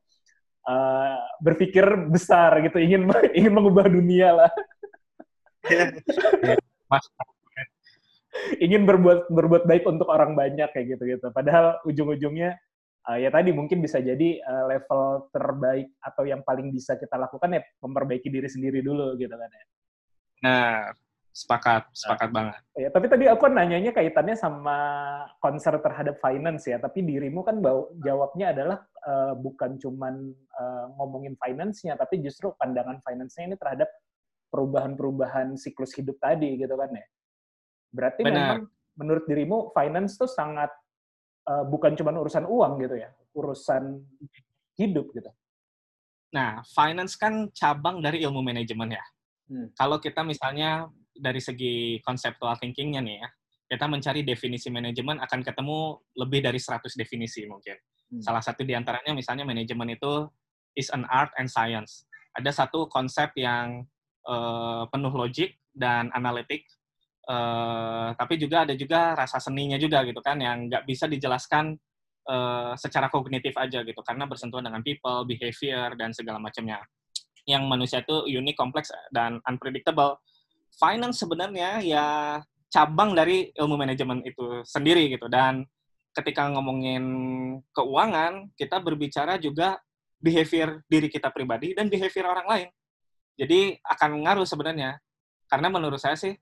eh, 0.67 1.17
berpikir 1.43 1.85
besar 2.07 2.63
gitu 2.63 2.77
ingin 2.79 3.09
ingin 3.37 3.53
mengubah 3.53 3.87
dunia 3.87 4.29
lah 4.31 4.51
Mas, 6.91 7.05
ingin 8.65 8.83
berbuat 8.83 9.31
berbuat 9.31 9.63
baik 9.65 9.87
untuk 9.87 10.09
orang 10.11 10.35
banyak 10.35 10.69
kayak 10.73 10.97
gitu 10.97 11.03
gitu. 11.17 11.27
Padahal 11.31 11.79
ujung-ujungnya 11.87 12.59
uh, 13.07 13.17
ya 13.17 13.29
tadi 13.31 13.55
mungkin 13.55 13.79
bisa 13.79 14.03
jadi 14.03 14.43
uh, 14.43 14.63
level 14.67 15.31
terbaik 15.31 15.87
atau 16.03 16.23
yang 16.27 16.43
paling 16.43 16.69
bisa 16.73 16.99
kita 16.99 17.15
lakukan 17.15 17.59
ya 17.59 17.61
memperbaiki 17.79 18.27
diri 18.27 18.49
sendiri 18.49 18.83
dulu 18.83 19.15
gitu 19.15 19.33
kan 19.33 19.49
ya. 19.49 19.63
Nah, 20.43 20.91
sepakat, 21.33 21.89
sepakat 21.97 22.29
banget. 22.29 22.61
Ya, 22.77 22.93
tapi 22.93 23.09
tadi 23.09 23.25
aku 23.25 23.49
nanyanya 23.49 23.89
kaitannya 23.89 24.37
sama 24.37 24.77
konser 25.41 25.73
terhadap 25.81 26.21
finance 26.21 26.69
ya, 26.69 26.77
tapi 26.77 27.01
dirimu 27.01 27.41
kan 27.41 27.57
bau, 27.57 27.89
jawabnya 28.05 28.53
adalah 28.53 28.85
uh, 29.01 29.33
bukan 29.33 29.81
cuman 29.81 30.29
uh, 30.53 30.85
ngomongin 31.01 31.33
finance-nya, 31.41 31.97
tapi 31.97 32.21
justru 32.21 32.53
pandangan 32.61 33.01
finance-nya 33.01 33.49
ini 33.49 33.57
terhadap 33.57 33.89
perubahan-perubahan 34.53 35.57
siklus 35.57 35.97
hidup 35.97 36.21
tadi 36.21 36.53
gitu 36.53 36.77
kan 36.77 36.93
ya. 36.93 37.05
Berarti 37.89 38.21
Benar. 38.21 38.37
memang 38.37 38.61
menurut 38.93 39.25
dirimu 39.25 39.73
finance 39.73 40.13
tuh 40.21 40.29
sangat 40.29 40.69
uh, 41.49 41.65
bukan 41.65 41.97
cuma 41.97 42.13
urusan 42.13 42.45
uang 42.45 42.77
gitu 42.77 43.01
ya, 43.01 43.09
urusan 43.33 44.05
hidup 44.77 45.09
gitu. 45.17 45.33
Nah, 46.33 46.61
finance 46.77 47.17
kan 47.17 47.49
cabang 47.53 48.05
dari 48.05 48.21
ilmu 48.21 48.45
manajemen 48.45 48.93
ya. 48.93 49.05
Hmm. 49.49 49.69
Kalau 49.73 49.97
kita 49.97 50.21
misalnya 50.21 50.89
dari 51.13 51.39
segi 51.39 52.01
conceptual 52.01 52.57
thinking-nya 52.57 53.01
nih 53.01 53.17
ya, 53.21 53.29
kita 53.73 53.85
mencari 53.89 54.21
definisi 54.21 54.69
manajemen 54.69 55.17
akan 55.17 55.39
ketemu 55.41 55.97
lebih 56.19 56.45
dari 56.45 56.59
100 56.61 56.93
definisi 56.93 57.45
mungkin. 57.49 57.73
Hmm. 58.13 58.21
Salah 58.21 58.43
satu 58.45 58.61
di 58.61 58.77
antaranya 58.77 59.17
misalnya 59.17 59.47
manajemen 59.47 59.97
itu 59.97 60.29
is 60.77 60.93
an 60.93 61.09
art 61.09 61.33
and 61.41 61.49
science. 61.49 62.05
Ada 62.37 62.65
satu 62.65 62.85
konsep 62.89 63.33
yang 63.37 63.85
eh, 64.25 64.83
penuh 64.89 65.13
logik 65.13 65.57
dan 65.73 66.13
analitik, 66.13 66.65
eh, 67.29 68.09
tapi 68.13 68.37
juga 68.37 68.65
ada 68.65 68.77
juga 68.77 69.17
rasa 69.17 69.41
seninya 69.41 69.77
juga 69.81 70.05
gitu 70.05 70.21
kan, 70.21 70.37
yang 70.37 70.69
nggak 70.69 70.85
bisa 70.85 71.09
dijelaskan 71.09 71.77
eh, 72.23 72.73
secara 72.77 73.09
kognitif 73.09 73.53
aja 73.57 73.81
gitu, 73.81 74.01
karena 74.05 74.29
bersentuhan 74.29 74.65
dengan 74.65 74.81
people, 74.85 75.25
behavior, 75.25 75.97
dan 75.97 76.13
segala 76.13 76.37
macamnya. 76.37 76.81
Yang 77.43 77.63
manusia 77.67 77.99
itu 77.99 78.23
unik, 78.23 78.55
kompleks, 78.55 78.89
dan 79.11 79.43
unpredictable. 79.49 80.21
Finance 80.79 81.21
sebenarnya 81.21 81.81
ya 81.85 82.05
cabang 82.73 83.13
dari 83.13 83.53
ilmu 83.53 83.77
manajemen 83.77 84.25
itu 84.25 84.65
sendiri 84.65 85.05
gitu, 85.13 85.29
dan 85.29 85.61
ketika 86.13 86.49
ngomongin 86.49 87.03
keuangan, 87.73 88.49
kita 88.57 88.81
berbicara 88.81 89.37
juga 89.37 89.77
behavior 90.21 90.81
diri 90.87 91.09
kita 91.09 91.33
pribadi 91.33 91.73
dan 91.73 91.89
behavior 91.89 92.29
orang 92.29 92.47
lain. 92.47 92.69
Jadi 93.33 93.75
akan 93.81 94.23
ngaruh 94.23 94.45
sebenarnya. 94.45 95.01
Karena 95.49 95.69
menurut 95.69 96.01
saya 96.01 96.17
sih, 96.17 96.33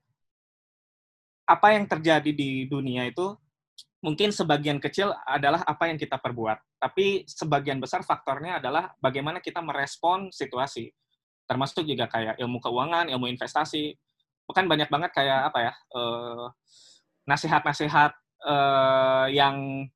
apa 1.44 1.76
yang 1.76 1.84
terjadi 1.84 2.30
di 2.32 2.64
dunia 2.68 3.08
itu 3.08 3.36
mungkin 4.00 4.32
sebagian 4.32 4.80
kecil 4.80 5.12
adalah 5.24 5.64
apa 5.64 5.88
yang 5.88 5.96
kita 6.00 6.16
perbuat. 6.16 6.80
Tapi 6.80 7.24
sebagian 7.28 7.80
besar 7.80 8.04
faktornya 8.04 8.60
adalah 8.60 8.92
bagaimana 9.00 9.40
kita 9.40 9.60
merespon 9.60 10.32
situasi. 10.32 10.88
Termasuk 11.44 11.84
juga 11.84 12.08
kayak 12.08 12.40
ilmu 12.40 12.60
keuangan, 12.60 13.08
ilmu 13.12 13.28
investasi. 13.28 13.92
Bukan 14.48 14.66
banyak 14.66 14.88
banget 14.90 15.10
kayak 15.14 15.52
apa 15.52 15.58
ya, 15.70 15.72
eh, 15.74 16.46
nasihat-nasihat 17.28 18.12
eh, 18.42 19.26
yang 19.36 19.86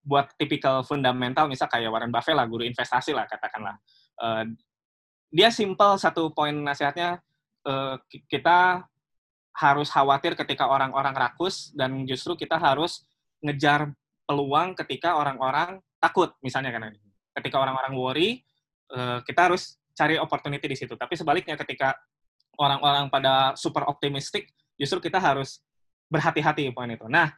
buat 0.00 0.32
tipikal 0.40 0.80
fundamental, 0.86 1.50
misal 1.50 1.68
kayak 1.68 1.92
Warren 1.92 2.14
Buffett 2.14 2.38
lah, 2.38 2.48
guru 2.48 2.64
investasi 2.64 3.12
lah 3.12 3.28
katakanlah. 3.28 3.76
Eh, 4.22 4.44
dia 5.30 5.50
simple 5.54 5.94
satu 6.00 6.34
poin 6.34 6.54
nasihatnya, 6.54 7.22
ki- 8.08 8.24
kita 8.26 8.82
harus 9.54 9.92
khawatir 9.92 10.32
ketika 10.32 10.64
orang-orang 10.70 11.12
rakus 11.12 11.70
dan 11.76 12.08
justru 12.08 12.32
kita 12.38 12.56
harus 12.56 13.04
ngejar 13.44 13.92
peluang 14.24 14.78
ketika 14.78 15.18
orang-orang 15.18 15.82
takut 15.98 16.32
misalnya 16.40 16.70
kan 16.70 16.94
ketika 17.34 17.56
orang-orang 17.58 17.92
worry 17.98 18.30
eh, 18.94 19.18
kita 19.26 19.50
harus 19.50 19.76
cari 19.92 20.16
opportunity 20.16 20.70
di 20.70 20.76
situ 20.78 20.94
tapi 20.94 21.18
sebaliknya 21.18 21.58
ketika 21.58 21.98
orang-orang 22.58 23.06
pada 23.12 23.52
super 23.54 23.86
optimistik 23.86 24.50
justru 24.74 24.98
kita 24.98 25.20
harus 25.20 25.60
berhati-hati 26.08 26.72
poin 26.72 26.90
itu 26.90 27.06
nah 27.06 27.30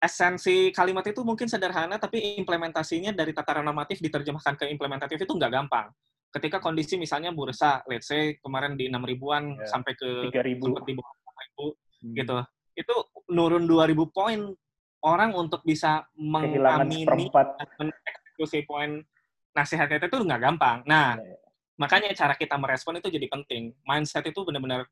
esensi 0.00 0.68
kalimat 0.72 1.04
itu 1.08 1.24
mungkin 1.24 1.48
sederhana 1.48 1.96
tapi 1.96 2.36
implementasinya 2.36 3.12
dari 3.12 3.32
tataran 3.32 3.64
normatif 3.64 4.00
diterjemahkan 4.04 4.56
ke 4.60 4.68
implementatif 4.68 5.16
itu 5.16 5.32
nggak 5.32 5.52
gampang 5.52 5.88
ketika 6.34 6.58
kondisi 6.60 6.98
misalnya 6.98 7.30
bursa 7.30 7.80
let's 7.88 8.10
say 8.10 8.36
kemarin 8.42 8.74
di 8.74 8.90
6 8.90 9.00
ribuan 9.06 9.54
Ya. 9.54 9.70
sampai 9.70 9.94
ke 9.94 10.28
3000 10.34 10.60
sempat 10.66 10.84
di 10.84 10.92
bawah 10.98 11.14
6.000 11.14 11.66
Hmm. 12.04 12.12
gitu. 12.20 12.36
Itu 12.76 12.94
nurun 13.32 13.64
2000 13.64 14.04
poin 14.12 14.52
orang 15.00 15.32
untuk 15.32 15.64
bisa 15.64 16.04
mengamini 16.12 17.08
dan 17.32 17.64
mengeksekusi 17.80 18.68
poin 18.68 19.00
nasihatnya 19.56 20.04
itu 20.04 20.18
nggak 20.20 20.42
gampang. 20.42 20.84
Nah, 20.84 21.16
Ya, 21.16 21.32
ya. 21.32 21.36
Makanya 21.76 22.14
cara 22.14 22.34
kita 22.38 22.54
merespon 22.58 22.98
itu 22.98 23.10
jadi 23.10 23.26
penting. 23.26 23.74
Mindset 23.86 24.26
itu 24.30 24.40
benar-benar 24.46 24.86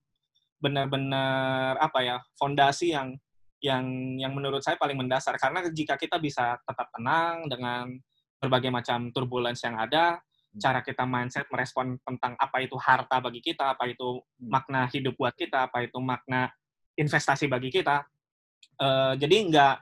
benar-benar 0.62 1.75
apa 1.83 1.99
ya 2.07 2.17
fondasi 2.39 2.95
yang 2.95 3.19
yang 3.62 3.87
yang 4.19 4.33
menurut 4.35 4.62
saya 4.62 4.79
paling 4.79 4.99
mendasar 4.99 5.39
karena 5.39 5.67
jika 5.71 5.95
kita 5.99 6.19
bisa 6.19 6.59
tetap 6.62 6.91
tenang 6.95 7.47
dengan 7.47 7.87
berbagai 8.43 8.75
macam 8.75 9.15
turbulence 9.15 9.62
yang 9.62 9.79
ada, 9.79 10.19
cara 10.59 10.83
kita 10.83 11.07
mindset 11.07 11.47
merespon 11.47 11.95
tentang 12.03 12.35
apa 12.35 12.59
itu 12.59 12.75
harta 12.75 13.23
bagi 13.23 13.39
kita, 13.39 13.79
apa 13.79 13.87
itu 13.87 14.19
makna 14.43 14.91
hidup 14.91 15.15
buat 15.15 15.31
kita, 15.39 15.71
apa 15.71 15.87
itu 15.87 15.95
makna 16.03 16.51
investasi 16.99 17.47
bagi 17.47 17.71
kita. 17.71 18.03
Eh, 18.83 19.15
jadi 19.23 19.37
nggak 19.47 19.77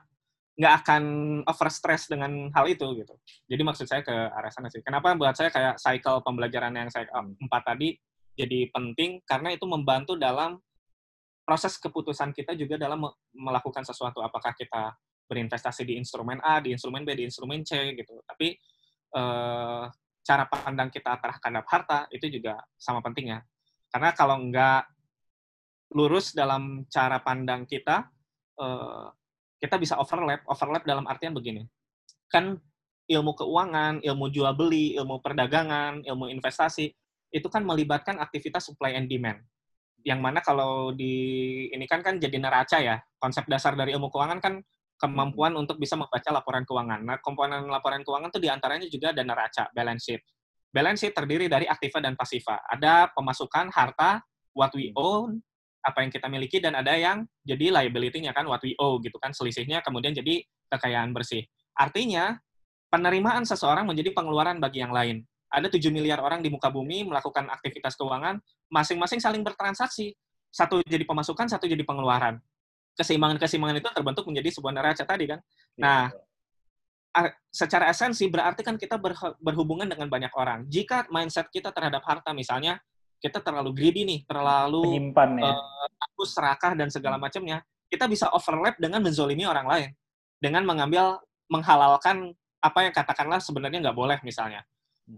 nggak 0.61 0.85
akan 0.85 1.03
over 1.49 1.69
stress 1.73 2.05
dengan 2.05 2.53
hal 2.53 2.69
itu 2.69 2.85
gitu. 3.01 3.17
Jadi 3.49 3.61
maksud 3.65 3.89
saya 3.89 4.05
ke 4.05 4.13
arah 4.13 4.53
sana 4.53 4.69
sih. 4.69 4.85
Kenapa 4.85 5.17
buat 5.17 5.33
saya 5.33 5.49
kayak 5.49 5.81
cycle 5.81 6.21
pembelajaran 6.21 6.77
yang 6.77 6.85
saya 6.93 7.09
empat 7.17 7.65
tadi 7.65 7.97
jadi 8.37 8.69
penting 8.69 9.25
karena 9.25 9.57
itu 9.57 9.65
membantu 9.65 10.13
dalam 10.13 10.61
proses 11.41 11.81
keputusan 11.81 12.29
kita 12.37 12.53
juga 12.53 12.77
dalam 12.77 13.01
me- 13.09 13.17
melakukan 13.33 13.81
sesuatu. 13.81 14.21
Apakah 14.21 14.53
kita 14.53 14.93
berinvestasi 15.25 15.81
di 15.81 15.97
instrumen 15.97 16.37
A, 16.45 16.61
di 16.61 16.77
instrumen 16.77 17.01
B, 17.01 17.17
di 17.17 17.25
instrumen 17.25 17.65
C 17.65 17.97
gitu. 17.97 18.21
Tapi 18.21 18.53
eh, 19.17 19.83
cara 20.21 20.43
pandang 20.45 20.93
kita 20.93 21.17
terhadap 21.17 21.65
harta 21.65 21.99
itu 22.13 22.29
juga 22.29 22.61
sama 22.77 23.01
pentingnya. 23.01 23.41
Karena 23.89 24.13
kalau 24.13 24.37
nggak 24.45 24.83
lurus 25.97 26.31
dalam 26.37 26.85
cara 26.87 27.19
pandang 27.19 27.65
kita, 27.65 28.07
eh, 28.61 29.07
kita 29.61 29.77
bisa 29.77 29.95
overlap. 30.01 30.41
Overlap 30.49 30.83
dalam 30.83 31.05
artian 31.05 31.37
begini, 31.37 31.69
kan 32.27 32.57
ilmu 33.05 33.31
keuangan, 33.37 34.01
ilmu 34.01 34.25
jual 34.33 34.57
beli, 34.57 34.97
ilmu 34.97 35.21
perdagangan, 35.21 36.01
ilmu 36.01 36.33
investasi 36.33 36.89
itu 37.31 37.47
kan 37.47 37.63
melibatkan 37.63 38.19
aktivitas 38.19 38.67
supply 38.67 38.97
and 38.97 39.07
demand. 39.07 39.39
Yang 40.01 40.19
mana 40.19 40.39
kalau 40.41 40.91
di 40.91 41.13
ini 41.69 41.85
kan 41.85 42.01
kan 42.01 42.17
jadi 42.17 42.33
neraca 42.41 42.81
ya. 42.81 42.97
Konsep 43.21 43.45
dasar 43.45 43.77
dari 43.77 43.93
ilmu 43.93 44.09
keuangan 44.09 44.41
kan 44.41 44.59
kemampuan 44.97 45.53
untuk 45.57 45.77
bisa 45.77 45.97
membaca 45.97 46.29
laporan 46.29 46.65
keuangan. 46.65 47.01
Nah, 47.01 47.17
komponen 47.21 47.65
laporan 47.69 48.05
keuangan 48.05 48.29
itu 48.29 48.41
di 48.41 48.49
antaranya 48.49 48.85
juga 48.85 49.13
ada 49.13 49.23
neraca, 49.25 49.63
balance 49.73 50.03
sheet. 50.05 50.21
Balance 50.69 50.99
sheet 51.05 51.13
terdiri 51.13 51.45
dari 51.49 51.65
aktiva 51.65 51.97
dan 52.01 52.13
pasiva. 52.13 52.61
Ada 52.69 53.09
pemasukan 53.13 53.73
harta, 53.73 54.21
what 54.53 54.69
we 54.77 54.93
own, 54.93 55.41
apa 55.81 56.05
yang 56.05 56.11
kita 56.13 56.29
miliki, 56.29 56.61
dan 56.61 56.77
ada 56.77 56.93
yang 56.93 57.25
jadi 57.41 57.73
liability-nya 57.81 58.31
kan, 58.31 58.45
what 58.45 58.61
we 58.61 58.77
owe 58.77 59.01
gitu 59.01 59.17
kan, 59.17 59.33
selisihnya 59.33 59.81
kemudian 59.81 60.13
jadi 60.13 60.45
kekayaan 60.69 61.11
bersih. 61.11 61.43
Artinya, 61.73 62.37
penerimaan 62.91 63.47
seseorang 63.47 63.87
menjadi 63.87 64.13
pengeluaran 64.13 64.61
bagi 64.61 64.83
yang 64.83 64.93
lain. 64.93 65.23
Ada 65.51 65.67
7 65.67 65.91
miliar 65.91 66.23
orang 66.23 66.39
di 66.39 66.47
muka 66.47 66.71
bumi 66.71 67.03
melakukan 67.03 67.51
aktivitas 67.51 67.99
keuangan, 67.99 68.39
masing-masing 68.71 69.19
saling 69.19 69.43
bertransaksi. 69.43 70.15
Satu 70.51 70.79
jadi 70.83 71.03
pemasukan, 71.03 71.47
satu 71.47 71.67
jadi 71.67 71.83
pengeluaran. 71.83 72.39
Keseimbangan-keseimbangan 72.95 73.79
itu 73.79 73.89
terbentuk 73.91 74.23
menjadi 74.27 74.49
sebuah 74.51 74.73
neraca 74.75 75.03
tadi 75.03 75.25
kan. 75.27 75.39
Nah, 75.79 76.11
a- 77.15 77.35
secara 77.51 77.91
esensi 77.91 78.27
berarti 78.31 78.63
kan 78.63 78.75
kita 78.79 78.95
berh- 78.99 79.35
berhubungan 79.39 79.87
dengan 79.87 80.07
banyak 80.07 80.31
orang. 80.35 80.67
Jika 80.67 81.07
mindset 81.11 81.47
kita 81.51 81.71
terhadap 81.75 82.03
harta 82.03 82.31
misalnya, 82.31 82.79
kita 83.21 83.37
terlalu 83.39 83.71
greedy 83.77 84.01
nih, 84.01 84.19
terlalu 84.25 84.81
Penyimpan 84.81 85.29
ya. 85.37 85.53
aku 86.09 86.25
serakah 86.25 86.73
dan 86.73 86.89
segala 86.89 87.21
macamnya, 87.21 87.61
kita 87.85 88.09
bisa 88.09 88.33
overlap 88.33 88.81
dengan 88.81 89.05
menzolimi 89.05 89.45
orang 89.45 89.69
lain. 89.69 89.89
Dengan 90.41 90.65
mengambil, 90.65 91.21
menghalalkan 91.53 92.33
apa 92.65 92.79
yang 92.89 92.93
katakanlah 92.93 93.37
sebenarnya 93.37 93.79
nggak 93.85 93.97
boleh 93.97 94.17
misalnya. 94.25 94.65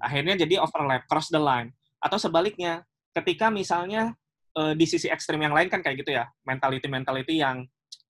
Akhirnya 0.04 0.36
jadi 0.36 0.60
overlap, 0.60 1.08
cross 1.08 1.32
the 1.32 1.40
line. 1.40 1.72
Atau 2.04 2.20
sebaliknya, 2.20 2.84
ketika 3.16 3.48
misalnya 3.48 4.12
eh, 4.60 4.74
di 4.76 4.84
sisi 4.84 5.08
ekstrim 5.08 5.40
yang 5.40 5.56
lain 5.56 5.72
kan 5.72 5.80
kayak 5.80 6.04
gitu 6.04 6.12
ya, 6.12 6.28
mentality-mentality 6.44 7.40
yang 7.40 7.64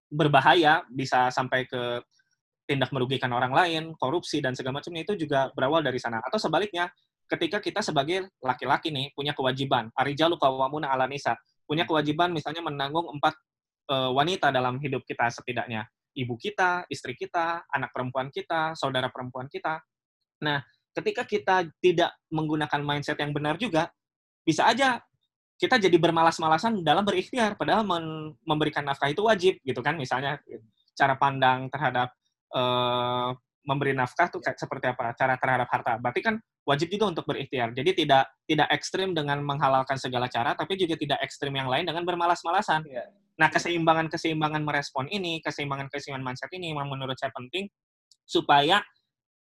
berbahaya, 0.09 0.81
bisa 0.89 1.29
sampai 1.29 1.69
ke 1.69 2.01
tindak 2.63 2.89
merugikan 2.95 3.29
orang 3.35 3.51
lain, 3.51 3.91
korupsi, 3.99 4.39
dan 4.39 4.55
segala 4.55 4.79
macamnya 4.79 5.03
itu 5.03 5.13
juga 5.19 5.51
berawal 5.51 5.83
dari 5.83 5.99
sana. 5.99 6.23
Atau 6.23 6.39
sebaliknya, 6.39 6.87
ketika 7.27 7.57
kita 7.63 7.79
sebagai 7.79 8.29
laki-laki 8.43 8.91
nih 8.91 9.11
punya 9.15 9.31
kewajiban, 9.33 9.89
arijalu 9.95 10.35
kawamuna 10.37 10.91
ala 10.91 11.07
nisa, 11.07 11.37
punya 11.63 11.87
kewajiban 11.87 12.29
misalnya 12.35 12.61
menanggung 12.61 13.07
empat 13.07 13.33
eh, 13.91 14.11
wanita 14.11 14.51
dalam 14.51 14.77
hidup 14.79 15.03
kita 15.07 15.31
setidaknya. 15.31 15.87
Ibu 16.13 16.37
kita, 16.37 16.85
istri 16.93 17.17
kita, 17.17 17.65
anak 17.73 17.89
perempuan 17.89 18.29
kita, 18.29 18.77
saudara 18.77 19.09
perempuan 19.09 19.49
kita. 19.49 19.81
Nah, 20.45 20.61
ketika 20.93 21.25
kita 21.25 21.65
tidak 21.81 22.13
menggunakan 22.29 22.81
mindset 22.85 23.17
yang 23.17 23.33
benar 23.33 23.57
juga, 23.57 23.89
bisa 24.45 24.69
aja 24.69 25.01
kita 25.57 25.81
jadi 25.81 25.97
bermalas-malasan 25.97 26.85
dalam 26.85 27.01
berikhtiar, 27.01 27.57
padahal 27.57 27.81
memberikan 28.45 28.85
nafkah 28.85 29.09
itu 29.09 29.25
wajib, 29.25 29.57
gitu 29.65 29.81
kan, 29.81 29.97
misalnya 29.97 30.37
cara 30.93 31.17
pandang 31.17 31.65
terhadap 31.73 32.13
eh, 32.53 33.29
memberi 33.65 33.95
nafkah 33.95 34.29
tuh 34.29 34.43
seperti 34.43 34.91
apa, 34.91 35.15
cara 35.17 35.39
terhadap 35.39 35.67
harta. 35.71 35.97
Berarti 35.97 36.21
kan 36.21 36.35
wajib 36.63 36.87
juga 36.91 37.11
untuk 37.11 37.25
berikhtiar. 37.27 37.75
Jadi 37.75 38.05
tidak 38.05 38.31
tidak 38.47 38.67
ekstrim 38.71 39.11
dengan 39.11 39.43
menghalalkan 39.43 39.99
segala 39.99 40.31
cara, 40.31 40.55
tapi 40.55 40.79
juga 40.79 40.95
tidak 40.95 41.19
ekstrim 41.19 41.51
yang 41.55 41.67
lain 41.67 41.83
dengan 41.83 42.07
bermalas-malasan. 42.07 42.87
Iya. 42.87 43.03
Nah, 43.33 43.49
keseimbangan-keseimbangan 43.49 44.61
merespon 44.61 45.09
ini, 45.09 45.41
keseimbangan-keseimbangan 45.43 46.23
mindset 46.23 46.51
ini 46.53 46.71
memang 46.71 46.87
menurut 46.87 47.17
saya 47.17 47.33
penting 47.33 47.67
supaya 48.23 48.79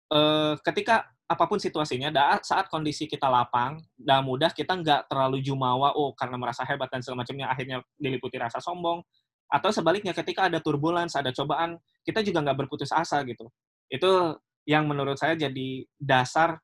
eh, 0.09 0.53
ketika 0.65 1.05
apa 1.31 1.47
pun 1.47 1.63
situasinya, 1.63 2.11
saat 2.43 2.67
kondisi 2.67 3.07
kita 3.07 3.31
lapang 3.31 3.79
dan 3.95 4.27
mudah, 4.27 4.51
kita 4.51 4.75
nggak 4.75 5.07
terlalu 5.07 5.39
jumawa, 5.39 5.95
oh 5.95 6.11
karena 6.11 6.35
merasa 6.35 6.67
hebat 6.67 6.91
dan 6.91 6.99
segala 6.99 7.23
macamnya, 7.23 7.47
akhirnya 7.47 7.77
diliputi 7.95 8.35
rasa 8.35 8.59
sombong. 8.59 8.99
Atau 9.47 9.71
sebaliknya, 9.71 10.11
ketika 10.11 10.51
ada 10.51 10.59
turbulence, 10.59 11.15
ada 11.15 11.31
cobaan, 11.31 11.79
kita 12.03 12.19
juga 12.19 12.43
nggak 12.43 12.67
berputus 12.67 12.91
asa 12.91 13.23
gitu. 13.23 13.47
Itu 13.87 14.35
yang 14.67 14.91
menurut 14.91 15.15
saya 15.15 15.39
jadi 15.39 15.87
dasar 15.95 16.59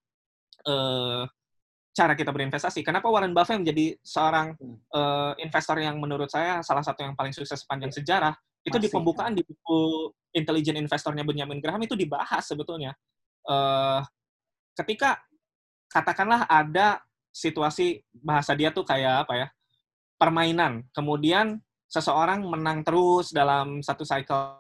eh, 0.68 1.24
cara 1.96 2.14
kita 2.14 2.30
berinvestasi. 2.30 2.86
Kenapa 2.86 3.10
Warren 3.10 3.34
Buffett 3.34 3.64
menjadi 3.64 3.98
seorang 4.04 4.54
eh, 4.94 5.34
investor 5.42 5.80
yang 5.82 5.98
menurut 5.98 6.30
saya 6.30 6.62
salah 6.62 6.84
satu 6.86 7.08
yang 7.08 7.16
paling 7.16 7.34
sukses 7.34 7.64
sepanjang 7.64 7.90
sejarah? 7.90 8.36
Itu 8.62 8.78
di 8.78 8.92
pembukaan 8.92 9.32
di 9.32 9.48
buku 9.48 10.12
Intelligent 10.36 10.76
Investornya 10.76 11.24
Benjamin 11.24 11.64
Graham 11.64 11.82
itu 11.82 11.96
dibahas 11.96 12.44
sebetulnya. 12.44 12.92
Eh, 13.48 14.02
ketika 14.78 15.18
katakanlah 15.88 16.46
ada 16.46 17.02
situasi 17.32 18.02
bahasa 18.12 18.58
dia 18.58 18.74
tuh 18.74 18.84
kayak 18.84 19.26
apa 19.26 19.34
ya 19.38 19.48
permainan 20.18 20.84
kemudian 20.92 21.62
seseorang 21.86 22.44
menang 22.44 22.82
terus 22.82 23.30
dalam 23.30 23.80
satu 23.80 24.04
cycle 24.04 24.58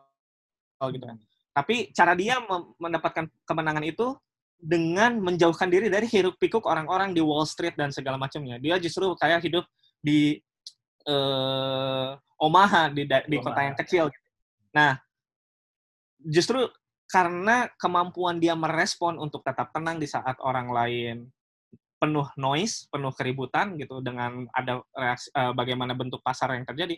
gitu 0.93 1.03
kan 1.03 1.17
tapi 1.57 1.89
cara 1.89 2.13
dia 2.13 2.37
mendapatkan 2.77 3.25
kemenangan 3.49 3.81
itu 3.81 4.13
dengan 4.57 5.21
menjauhkan 5.21 5.69
diri 5.69 5.87
dari 5.87 6.09
hiruk 6.09 6.41
pikuk 6.41 6.65
orang-orang 6.65 7.13
di 7.13 7.21
Wall 7.21 7.45
Street 7.45 7.77
dan 7.77 7.93
segala 7.93 8.17
macamnya. 8.17 8.57
Dia 8.57 8.81
justru 8.81 9.13
kayak 9.15 9.45
hidup 9.45 9.65
di 10.01 10.41
eh, 11.05 12.11
Omaha 12.37 12.89
di 12.93 13.05
di 13.05 13.37
kota 13.41 13.61
yang 13.61 13.77
kecil. 13.77 14.09
Nah 14.73 14.97
justru 16.21 16.65
karena 17.07 17.71
kemampuan 17.79 18.41
dia 18.41 18.57
merespon 18.57 19.15
untuk 19.15 19.45
tetap 19.45 19.71
tenang 19.71 20.01
di 20.01 20.09
saat 20.09 20.35
orang 20.43 20.73
lain 20.73 21.31
penuh 21.97 22.29
noise, 22.37 22.85
penuh 22.93 23.09
keributan 23.13 23.73
gitu 23.77 24.01
dengan 24.05 24.45
ada 24.53 24.81
reaksi 24.93 25.33
eh, 25.33 25.53
bagaimana 25.53 25.97
bentuk 25.97 26.21
pasar 26.21 26.53
yang 26.53 26.65
terjadi, 26.65 26.97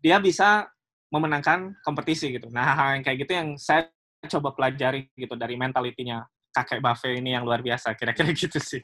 dia 0.00 0.20
bisa 0.20 0.68
memenangkan 1.08 1.72
kompetisi 1.80 2.28
gitu. 2.34 2.52
Nah, 2.52 2.76
hal 2.76 3.00
yang 3.00 3.04
kayak 3.06 3.18
gitu 3.24 3.32
yang 3.32 3.48
saya 3.56 3.88
coba 4.28 4.52
pelajari 4.56 5.08
gitu 5.16 5.36
dari 5.36 5.56
mentalitinya 5.56 6.24
kakek 6.54 6.78
Buffett 6.78 7.18
ini 7.18 7.34
yang 7.34 7.42
luar 7.42 7.58
biasa, 7.58 7.98
kira-kira 7.98 8.30
gitu 8.38 8.62
sih. 8.62 8.80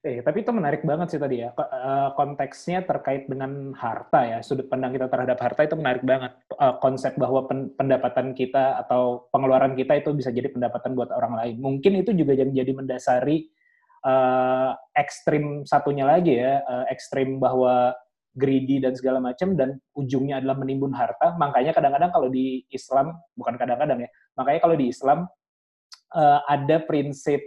Eh, 0.00 0.24
tapi 0.24 0.40
itu 0.40 0.48
menarik 0.48 0.80
banget 0.80 1.12
sih 1.12 1.20
tadi 1.20 1.44
ya. 1.44 1.52
Eh, 1.52 2.08
Konteksnya 2.16 2.88
terkait 2.88 3.28
dengan 3.28 3.76
harta 3.76 4.24
ya. 4.24 4.38
Sudut 4.40 4.64
pandang 4.64 4.96
kita 4.96 5.12
terhadap 5.12 5.36
harta 5.36 5.60
itu 5.68 5.76
menarik 5.76 6.00
banget. 6.00 6.40
Eh, 6.56 6.74
Konsep 6.80 7.20
bahwa 7.20 7.44
pen- 7.44 7.68
pendapatan 7.76 8.32
kita 8.32 8.80
atau 8.80 9.28
pengeluaran 9.28 9.76
kita 9.76 10.00
itu 10.00 10.16
bisa 10.16 10.32
jadi 10.32 10.48
pendapatan 10.48 10.96
buat 10.96 11.12
orang 11.12 11.36
lain. 11.36 11.54
Mungkin 11.60 12.00
itu 12.00 12.16
juga 12.16 12.32
yang 12.32 12.48
jadi 12.48 12.72
mendasari 12.72 13.52
eh, 14.08 14.70
ekstrim 14.96 15.68
satunya 15.68 16.08
lagi 16.08 16.32
ya. 16.32 16.64
Ekstrim 16.88 17.36
bahwa 17.36 17.92
greedy 18.32 18.80
dan 18.80 18.96
segala 18.96 19.20
macam 19.20 19.52
dan 19.52 19.76
ujungnya 19.92 20.40
adalah 20.40 20.56
menimbun 20.56 20.96
harta. 20.96 21.36
Makanya 21.36 21.76
kadang-kadang 21.76 22.08
kalau 22.08 22.32
di 22.32 22.64
Islam, 22.72 23.20
bukan 23.36 23.60
kadang-kadang 23.60 24.06
ya, 24.06 24.10
makanya 24.32 24.60
kalau 24.64 24.76
di 24.80 24.88
Islam 24.88 25.28
eh, 26.14 26.40
ada 26.48 26.76
prinsip 26.84 27.40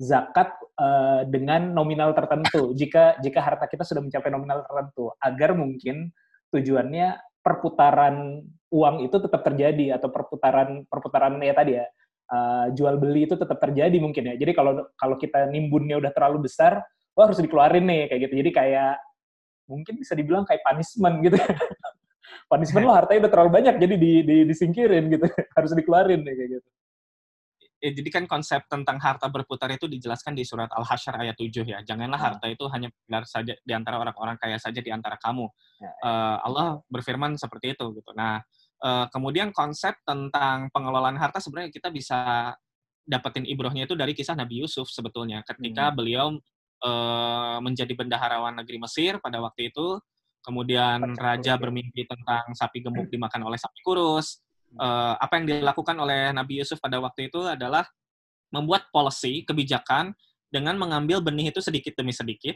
zakat 0.00 0.56
eh, 0.80 1.22
dengan 1.28 1.76
nominal 1.76 2.16
tertentu. 2.16 2.72
Jika 2.72 3.20
jika 3.20 3.40
harta 3.44 3.68
kita 3.68 3.84
sudah 3.84 4.00
mencapai 4.00 4.32
nominal 4.32 4.64
tertentu 4.64 5.12
agar 5.20 5.52
mungkin 5.52 6.08
tujuannya 6.48 7.20
perputaran 7.44 8.40
uang 8.72 8.96
itu 9.04 9.16
tetap 9.20 9.44
terjadi 9.44 10.00
atau 10.00 10.08
perputaran 10.08 10.88
perputaran 10.88 11.36
ya 11.44 11.52
tadi 11.52 11.76
ya 11.76 11.86
eh, 12.32 12.66
jual 12.72 12.96
beli 12.96 13.28
itu 13.28 13.36
tetap 13.36 13.60
terjadi 13.60 13.96
mungkin 14.00 14.32
ya. 14.32 14.34
Jadi 14.40 14.52
kalau 14.56 14.88
kalau 14.96 15.20
kita 15.20 15.44
nimbunnya 15.52 16.00
udah 16.00 16.10
terlalu 16.16 16.48
besar 16.48 16.80
lo 17.12 17.20
harus 17.28 17.36
dikeluarin 17.36 17.84
nih 17.84 18.02
kayak 18.08 18.20
gitu. 18.24 18.34
Jadi 18.40 18.50
kayak 18.56 18.94
mungkin 19.68 19.94
bisa 20.00 20.16
dibilang 20.16 20.48
kayak 20.48 20.64
punishment 20.64 21.20
gitu. 21.28 21.36
Punishment 22.50 22.82
lo 22.86 22.94
hartanya 22.94 23.26
udah 23.26 23.32
terlalu 23.32 23.50
banyak 23.62 23.74
jadi 23.78 23.94
di, 23.94 24.12
di- 24.26 24.46
disingkirin 24.46 25.06
gitu. 25.06 25.26
Harus 25.56 25.70
dikeluarin 25.70 26.22
nih 26.26 26.34
kayak 26.34 26.50
gitu 26.58 26.68
Eh, 27.80 27.96
jadi 27.96 28.08
kan 28.12 28.24
konsep 28.28 28.60
tentang 28.68 29.00
harta 29.00 29.32
berputar 29.32 29.72
itu 29.72 29.88
dijelaskan 29.88 30.36
di 30.36 30.44
surat 30.44 30.68
Al-Hasyr 30.68 31.16
ayat 31.16 31.36
7 31.40 31.64
ya. 31.64 31.80
Janganlah 31.80 32.20
Ah. 32.20 32.24
harta 32.36 32.46
itu 32.52 32.68
hanya 32.68 32.92
benar 33.08 33.24
saja 33.24 33.56
di 33.56 33.72
antara 33.72 33.96
orang-orang 33.96 34.36
kaya 34.36 34.60
saja 34.60 34.84
di 34.84 34.92
antara 34.92 35.16
kamu. 35.16 35.48
Ya, 35.80 35.90
Eh, 36.04 36.36
Allah 36.44 36.84
berfirman 36.92 37.40
seperti 37.40 37.72
itu 37.74 37.86
gitu. 37.96 38.12
Nah, 38.14 38.40
Eh, 38.80 39.06
kemudian 39.12 39.52
konsep 39.52 39.92
tentang 40.08 40.72
pengelolaan 40.72 41.20
harta 41.20 41.36
sebenarnya 41.36 41.68
kita 41.68 41.92
bisa 41.92 42.56
dapetin 43.04 43.44
ibrohnya 43.44 43.84
itu 43.84 43.92
dari 43.92 44.16
kisah 44.16 44.32
Nabi 44.32 44.64
Yusuf 44.64 44.88
sebetulnya. 44.88 45.44
Ketika 45.44 45.92
Hmm. 45.92 45.96
beliau 45.96 46.26
eh, 46.80 47.58
menjadi 47.60 47.92
bendaharawan 47.92 48.56
negeri 48.56 48.80
Mesir 48.80 49.20
pada 49.20 49.36
waktu 49.44 49.68
itu, 49.68 50.00
kemudian 50.40 51.12
raja 51.12 51.52
ya. 51.52 51.60
bermimpi 51.60 52.08
tentang 52.08 52.56
sapi 52.56 52.80
gemuk 52.80 53.04
dimakan 53.12 53.44
oleh 53.44 53.60
sapi 53.60 53.84
kurus. 53.84 54.40
Eh, 54.70 55.14
apa 55.18 55.32
yang 55.40 55.50
dilakukan 55.50 55.98
oleh 55.98 56.30
Nabi 56.30 56.62
Yusuf 56.62 56.78
pada 56.78 57.02
waktu 57.02 57.26
itu 57.26 57.42
adalah 57.42 57.82
membuat 58.54 58.86
policy, 58.94 59.42
kebijakan, 59.42 60.14
dengan 60.50 60.78
mengambil 60.78 61.22
benih 61.22 61.50
itu 61.50 61.58
sedikit 61.58 61.94
demi 61.98 62.14
sedikit, 62.14 62.54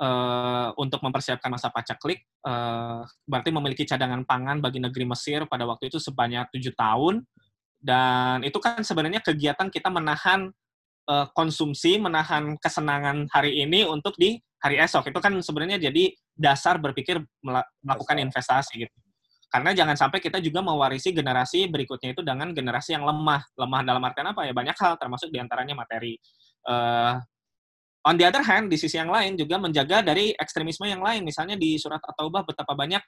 eh, 0.00 0.68
untuk 0.76 1.00
mempersiapkan 1.00 1.48
masa 1.48 1.72
pacaklik, 1.72 2.20
eh, 2.20 3.00
berarti 3.24 3.50
memiliki 3.52 3.88
cadangan 3.88 4.28
pangan 4.28 4.60
bagi 4.60 4.80
negeri 4.80 5.08
Mesir 5.08 5.48
pada 5.48 5.64
waktu 5.64 5.88
itu 5.88 5.96
sebanyak 5.96 6.52
tujuh 6.52 6.76
tahun, 6.76 7.24
dan 7.80 8.44
itu 8.44 8.56
kan 8.60 8.84
sebenarnya 8.84 9.24
kegiatan 9.24 9.68
kita 9.72 9.88
menahan 9.88 10.52
eh, 11.06 11.26
konsumsi, 11.38 12.02
menahan 12.02 12.58
kesenangan 12.58 13.30
hari 13.30 13.62
ini 13.62 13.86
untuk 13.86 14.18
di 14.18 14.42
hari 14.58 14.82
esok. 14.82 15.06
Itu 15.14 15.22
kan 15.22 15.38
sebenarnya 15.38 15.78
jadi 15.78 16.10
dasar 16.34 16.82
berpikir 16.82 17.22
mela- 17.46 17.68
melakukan 17.78 18.18
investasi 18.26 18.84
gitu. 18.84 18.96
Karena 19.46 19.70
jangan 19.72 19.94
sampai 19.94 20.18
kita 20.18 20.42
juga 20.42 20.58
mewarisi 20.60 21.14
generasi 21.14 21.70
berikutnya 21.70 22.12
itu 22.12 22.22
dengan 22.26 22.50
generasi 22.50 22.98
yang 22.98 23.06
lemah. 23.06 23.46
Lemah 23.54 23.80
dalam 23.86 24.02
artian 24.02 24.28
apa 24.34 24.42
ya? 24.42 24.52
Banyak 24.52 24.76
hal, 24.76 24.98
termasuk 24.98 25.30
di 25.30 25.38
antaranya 25.38 25.78
materi. 25.78 26.18
Eh, 26.66 27.14
on 28.06 28.14
the 28.18 28.26
other 28.26 28.42
hand, 28.42 28.68
di 28.68 28.76
sisi 28.76 28.98
yang 28.98 29.10
lain 29.10 29.38
juga 29.38 29.56
menjaga 29.62 30.02
dari 30.02 30.34
ekstremisme 30.34 30.90
yang 30.90 31.00
lain. 31.00 31.22
Misalnya 31.22 31.54
di 31.54 31.78
surat 31.78 32.02
At-Taubah 32.02 32.42
betapa 32.42 32.74
banyak 32.74 33.02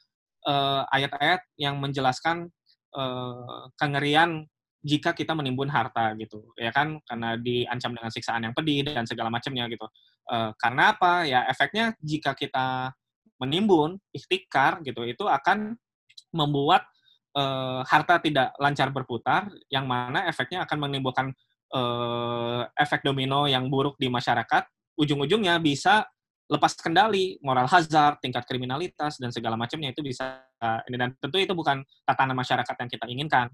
eh, 0.46 0.82
ayat-ayat 0.94 1.42
yang 1.58 1.82
menjelaskan 1.82 2.46
eh, 2.94 3.62
kengerian 3.74 4.46
jika 4.78 5.10
kita 5.10 5.34
menimbun 5.34 5.66
harta 5.68 6.14
gitu, 6.14 6.54
ya 6.54 6.70
kan? 6.70 7.02
Karena 7.02 7.34
diancam 7.34 7.98
dengan 7.98 8.14
siksaan 8.14 8.46
yang 8.46 8.54
pedih 8.54 8.86
dan 8.86 9.04
segala 9.10 9.26
macamnya 9.26 9.66
gitu. 9.66 9.90
Eh, 10.30 10.50
karena 10.54 10.94
apa? 10.94 11.26
Ya 11.26 11.44
efeknya 11.50 11.98
jika 11.98 12.38
kita 12.38 12.94
menimbun 13.42 13.98
ikhtikar 14.14 14.86
gitu, 14.86 15.02
itu 15.02 15.26
akan 15.26 15.74
membuat 16.32 16.84
eh, 17.36 17.80
harta 17.84 18.20
tidak 18.20 18.54
lancar 18.58 18.88
berputar, 18.92 19.48
yang 19.72 19.84
mana 19.88 20.26
efeknya 20.28 20.64
akan 20.64 20.88
menimbulkan 20.88 21.26
eh, 21.74 22.62
efek 22.76 23.04
domino 23.04 23.48
yang 23.48 23.68
buruk 23.68 23.96
di 23.96 24.10
masyarakat. 24.10 24.64
Ujung-ujungnya 24.98 25.62
bisa 25.62 26.06
lepas 26.48 26.72
kendali, 26.80 27.36
moral 27.44 27.68
hazard, 27.68 28.24
tingkat 28.24 28.48
kriminalitas 28.48 29.20
dan 29.20 29.28
segala 29.28 29.52
macamnya 29.52 29.92
itu 29.92 30.00
bisa 30.00 30.40
ini 30.88 30.96
dan 30.98 31.12
tentu 31.20 31.38
itu 31.38 31.52
bukan 31.54 31.84
tatanan 32.02 32.34
masyarakat 32.34 32.72
yang 32.72 32.90
kita 32.90 33.06
inginkan. 33.06 33.46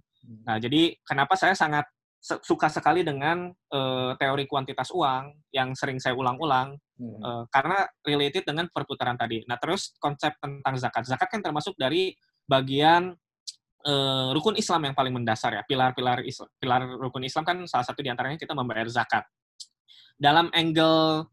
Nah, 0.46 0.56
jadi 0.56 0.94
kenapa 1.04 1.36
saya 1.36 1.52
sangat 1.52 1.84
suka 2.22 2.72
sekali 2.72 3.04
dengan 3.04 3.50
eh, 3.50 4.12
teori 4.16 4.48
kuantitas 4.48 4.88
uang 4.94 5.52
yang 5.52 5.76
sering 5.76 6.00
saya 6.00 6.16
ulang-ulang 6.16 6.78
Hmm. 6.94 7.18
Eh, 7.18 7.44
karena 7.50 7.78
related 8.06 8.46
dengan 8.46 8.70
perputaran 8.70 9.18
tadi. 9.18 9.42
Nah, 9.50 9.58
terus 9.58 9.98
konsep 9.98 10.38
tentang 10.38 10.74
zakat. 10.78 11.02
Zakat 11.10 11.26
kan 11.26 11.42
termasuk 11.42 11.74
dari 11.74 12.14
bagian 12.44 13.16
eh, 13.84 14.28
rukun 14.32 14.56
Islam 14.56 14.90
yang 14.90 14.94
paling 14.96 15.12
mendasar 15.12 15.56
ya. 15.56 15.62
Pilar-pilar 15.66 16.24
Islam, 16.24 16.48
pilar 16.56 16.82
rukun 17.00 17.24
Islam 17.24 17.44
kan 17.44 17.56
salah 17.68 17.84
satu 17.84 18.00
di 18.00 18.08
antaranya 18.08 18.40
kita 18.40 18.56
membayar 18.56 18.88
zakat. 18.88 19.24
Dalam 20.16 20.48
angle 20.54 21.28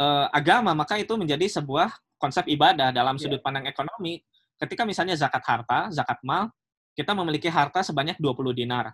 eh, 0.00 0.26
agama, 0.32 0.72
maka 0.72 0.96
itu 0.96 1.12
menjadi 1.18 1.60
sebuah 1.60 1.92
konsep 2.16 2.48
ibadah 2.48 2.92
dalam 2.92 3.16
Iya. 3.16 3.28
sudut 3.28 3.40
pandang 3.44 3.68
ekonomi. 3.68 4.20
Ketika 4.60 4.84
misalnya 4.84 5.16
zakat 5.16 5.40
harta, 5.44 5.88
zakat 5.88 6.20
mal, 6.20 6.52
kita 6.92 7.16
memiliki 7.16 7.48
harta 7.48 7.80
sebanyak 7.80 8.20
20 8.20 8.52
dinar. 8.52 8.92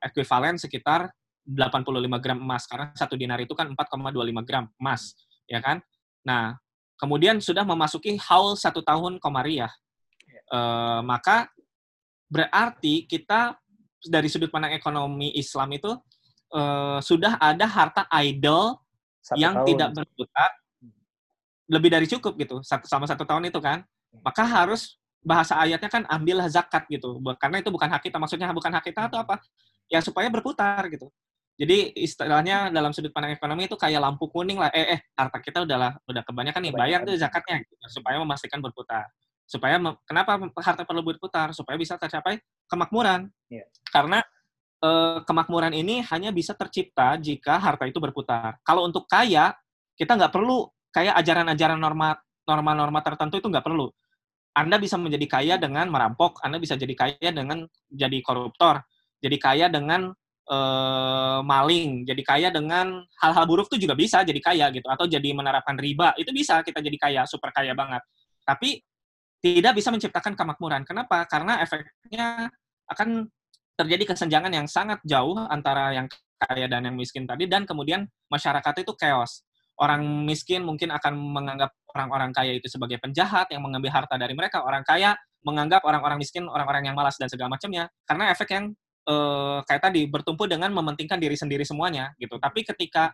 Ekuivalen 0.00 0.56
sekitar 0.56 1.12
85 1.44 2.20
gram 2.20 2.40
emas. 2.40 2.64
Karena 2.64 2.88
satu 2.96 3.16
dinar 3.20 3.36
itu 3.40 3.52
kan 3.52 3.68
4,25 3.72 4.40
gram 4.44 4.64
emas 4.80 5.12
ya 5.48 5.60
kan? 5.60 5.80
Nah, 6.24 6.56
kemudian 6.96 7.40
sudah 7.40 7.64
memasuki 7.64 8.16
haul 8.16 8.56
satu 8.56 8.80
tahun 8.80 9.20
komariah. 9.20 9.70
Eh, 10.54 11.00
maka 11.02 11.50
berarti 12.30 13.10
kita 13.10 13.58
dari 14.06 14.28
sudut 14.30 14.52
pandang 14.52 14.76
ekonomi 14.76 15.34
Islam 15.34 15.66
itu 15.74 15.90
eh, 16.54 16.98
sudah 17.02 17.42
ada 17.42 17.66
harta 17.66 18.02
idle 18.22 18.78
Satu 19.18 19.40
yang 19.40 19.54
tahun. 19.62 19.66
tidak 19.72 19.88
berputar 19.98 20.50
lebih 21.64 21.88
dari 21.88 22.06
cukup 22.06 22.36
gitu 22.36 22.60
satu 22.60 22.84
sama 22.86 23.08
satu 23.08 23.24
tahun 23.26 23.50
itu 23.50 23.58
kan. 23.58 23.82
Maka 24.22 24.46
harus 24.46 24.94
bahasa 25.24 25.58
ayatnya 25.58 25.90
kan 25.90 26.04
ambillah 26.06 26.46
zakat 26.46 26.86
gitu. 26.86 27.18
Karena 27.40 27.58
itu 27.58 27.72
bukan 27.72 27.88
hak 27.90 28.02
kita 28.04 28.20
maksudnya 28.20 28.52
bukan 28.54 28.70
hak 28.70 28.84
kita 28.84 29.10
atau 29.10 29.18
apa? 29.18 29.40
Ya 29.90 29.98
supaya 30.04 30.30
berputar 30.30 30.86
gitu. 30.92 31.10
Jadi 31.54 31.94
istilahnya 31.98 32.68
dalam 32.68 32.90
sudut 32.90 33.10
pandang 33.14 33.34
ekonomi 33.34 33.66
itu 33.66 33.78
kayak 33.78 33.98
lampu 34.02 34.26
kuning 34.30 34.60
lah. 34.60 34.70
Eh 34.70 34.98
eh 34.98 35.00
harta 35.18 35.38
kita 35.40 35.64
udahlah 35.66 35.96
udah 36.06 36.22
kebanyakan 36.22 36.60
nih 36.68 36.74
bayar 36.74 37.00
tuh 37.06 37.16
zakatnya 37.16 37.62
gitu, 37.64 37.74
supaya 37.90 38.20
memastikan 38.20 38.60
berputar 38.62 39.06
supaya 39.44 39.76
kenapa 40.08 40.40
harta 40.64 40.82
perlu 40.88 41.04
berputar 41.04 41.52
supaya 41.52 41.76
bisa 41.76 42.00
tercapai 42.00 42.40
kemakmuran 42.68 43.28
Iya. 43.52 43.68
karena 43.92 44.24
eh, 44.80 45.18
kemakmuran 45.24 45.76
ini 45.76 46.00
hanya 46.08 46.32
bisa 46.32 46.56
tercipta 46.56 47.20
jika 47.20 47.60
harta 47.60 47.84
itu 47.84 48.00
berputar 48.00 48.56
kalau 48.64 48.88
untuk 48.88 49.04
kaya 49.04 49.52
kita 49.94 50.16
nggak 50.16 50.32
perlu 50.32 50.66
kayak 50.90 51.14
ajaran-ajaran 51.20 51.76
norma 51.76 52.16
norma-norma 52.48 53.00
tertentu 53.04 53.38
itu 53.40 53.48
nggak 53.52 53.64
perlu 53.64 53.92
anda 54.54 54.78
bisa 54.78 54.94
menjadi 54.94 55.26
kaya 55.26 55.54
dengan 55.58 55.90
merampok, 55.90 56.38
Anda 56.38 56.62
bisa 56.62 56.78
jadi 56.78 56.94
kaya 56.94 57.30
dengan 57.34 57.66
jadi 57.90 58.22
koruptor, 58.22 58.86
jadi 59.18 59.36
kaya 59.36 59.66
dengan 59.66 60.14
eh, 60.46 61.40
maling, 61.42 62.06
jadi 62.06 62.22
kaya 62.22 62.48
dengan 62.54 63.02
hal-hal 63.18 63.44
buruk 63.50 63.66
itu 63.74 63.88
juga 63.88 63.98
bisa 63.98 64.22
jadi 64.22 64.38
kaya 64.38 64.66
gitu, 64.70 64.86
atau 64.86 65.10
jadi 65.10 65.26
menerapkan 65.34 65.74
riba 65.74 66.14
itu 66.14 66.30
bisa 66.30 66.62
kita 66.62 66.78
jadi 66.78 66.98
kaya, 67.02 67.22
super 67.26 67.50
kaya 67.50 67.74
banget. 67.74 67.98
Tapi 68.46 68.78
tidak 69.44 69.76
bisa 69.76 69.92
menciptakan 69.92 70.32
kemakmuran. 70.32 70.88
Kenapa? 70.88 71.28
Karena 71.28 71.60
efeknya 71.60 72.48
akan 72.88 73.28
terjadi 73.76 74.16
kesenjangan 74.16 74.52
yang 74.56 74.64
sangat 74.64 75.04
jauh 75.04 75.36
antara 75.36 75.92
yang 75.92 76.08
kaya 76.40 76.64
dan 76.64 76.88
yang 76.88 76.96
miskin 76.96 77.28
tadi, 77.28 77.44
dan 77.44 77.68
kemudian 77.68 78.08
masyarakat 78.32 78.72
itu 78.80 78.96
chaos 78.96 79.44
orang 79.80 80.06
miskin 80.22 80.62
mungkin 80.62 80.94
akan 80.94 81.18
menganggap 81.18 81.74
orang-orang 81.94 82.30
kaya 82.30 82.54
itu 82.54 82.70
sebagai 82.70 82.98
penjahat 83.02 83.50
yang 83.50 83.62
mengambil 83.62 83.90
harta 83.90 84.14
dari 84.14 84.34
mereka. 84.34 84.62
Orang 84.62 84.86
kaya 84.86 85.18
menganggap 85.42 85.82
orang-orang 85.82 86.18
miskin 86.22 86.46
orang-orang 86.46 86.90
yang 86.90 86.96
malas 86.96 87.18
dan 87.18 87.26
segala 87.26 87.54
macamnya. 87.54 87.90
Karena 88.06 88.30
efek 88.30 88.48
yang 88.54 88.64
eh, 89.06 89.58
kayak 89.66 89.82
tadi 89.82 90.06
bertumpu 90.06 90.46
dengan 90.46 90.70
mementingkan 90.70 91.18
diri 91.18 91.34
sendiri 91.34 91.66
semuanya 91.66 92.14
gitu. 92.22 92.38
Tapi 92.38 92.62
ketika 92.62 93.10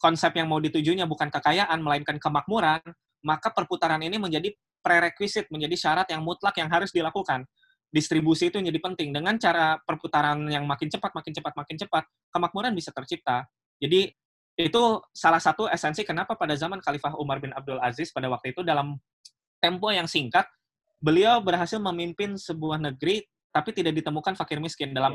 konsep 0.00 0.32
yang 0.32 0.48
mau 0.48 0.62
ditujunya 0.62 1.04
bukan 1.04 1.28
kekayaan 1.28 1.78
melainkan 1.82 2.16
kemakmuran, 2.16 2.80
maka 3.26 3.50
perputaran 3.52 4.00
ini 4.00 4.16
menjadi 4.16 4.54
prerequisite, 4.88 5.52
menjadi 5.52 5.76
syarat 5.76 6.08
yang 6.08 6.24
mutlak 6.24 6.56
yang 6.56 6.72
harus 6.72 6.88
dilakukan. 6.88 7.44
Distribusi 7.92 8.48
itu 8.48 8.56
menjadi 8.56 8.80
penting. 8.80 9.12
Dengan 9.12 9.36
cara 9.36 9.76
perputaran 9.84 10.48
yang 10.48 10.64
makin 10.64 10.88
cepat, 10.88 11.12
makin 11.12 11.32
cepat, 11.36 11.52
makin 11.52 11.76
cepat, 11.76 12.04
kemakmuran 12.32 12.72
bisa 12.72 12.88
tercipta. 12.96 13.44
Jadi 13.76 14.08
itu 14.56 14.82
salah 15.12 15.38
satu 15.38 15.68
esensi 15.68 16.02
kenapa 16.02 16.34
pada 16.34 16.56
zaman 16.56 16.80
Khalifah 16.80 17.20
Umar 17.20 17.38
bin 17.38 17.52
Abdul 17.52 17.78
Aziz 17.78 18.10
pada 18.10 18.26
waktu 18.32 18.56
itu 18.56 18.64
dalam 18.64 18.96
tempo 19.62 19.92
yang 19.92 20.08
singkat 20.10 20.48
beliau 20.98 21.38
berhasil 21.38 21.78
memimpin 21.78 22.34
sebuah 22.34 22.82
negeri 22.82 23.22
tapi 23.52 23.70
tidak 23.76 24.00
ditemukan 24.02 24.34
fakir 24.34 24.58
miskin. 24.58 24.90
Dalam 24.90 25.12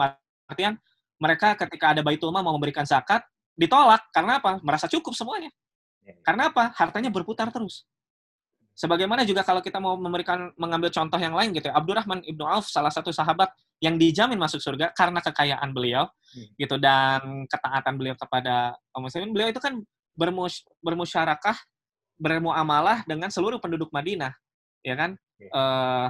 artian 0.47 0.77
mereka 1.17 1.57
ketika 1.57 1.97
ada 1.97 2.05
baitul 2.05 2.31
mal 2.31 2.45
mau 2.45 2.55
memberikan 2.55 2.85
zakat 2.85 3.25
ditolak. 3.57 4.05
Karena 4.13 4.37
apa? 4.37 4.61
Merasa 4.63 4.87
cukup 4.87 5.17
semuanya. 5.17 5.51
Karena 6.23 6.47
apa? 6.53 6.71
Hartanya 6.77 7.11
berputar 7.11 7.51
terus 7.51 7.83
sebagaimana 8.73 9.21
juga 9.23 9.45
kalau 9.45 9.61
kita 9.61 9.77
mau 9.77 9.93
memberikan 9.95 10.49
mengambil 10.57 10.89
contoh 10.89 11.17
yang 11.21 11.37
lain 11.37 11.53
gitu 11.53 11.69
ya 11.69 11.77
Abdurrahman 11.77 12.25
ibnu 12.25 12.41
Auf 12.45 12.67
salah 12.67 12.89
satu 12.89 13.13
sahabat 13.13 13.53
yang 13.79 13.99
dijamin 13.99 14.39
masuk 14.39 14.63
surga 14.63 14.95
karena 14.97 15.21
kekayaan 15.21 15.69
beliau 15.75 16.09
gitu 16.57 16.79
dan 16.81 17.45
ketaatan 17.45 17.93
beliau 17.99 18.15
kepada 18.17 18.73
kaum 18.89 19.05
muslimin. 19.05 19.35
Beliau 19.35 19.49
itu 19.51 19.61
kan 19.61 19.77
bermus 20.17 20.63
bermusyarakah 20.81 21.57
bermuamalah 22.17 23.03
dengan 23.03 23.27
seluruh 23.27 23.57
penduduk 23.59 23.91
Madinah 23.91 24.33
ya 24.81 24.95
kan? 24.95 25.11
Eh, 25.39 26.07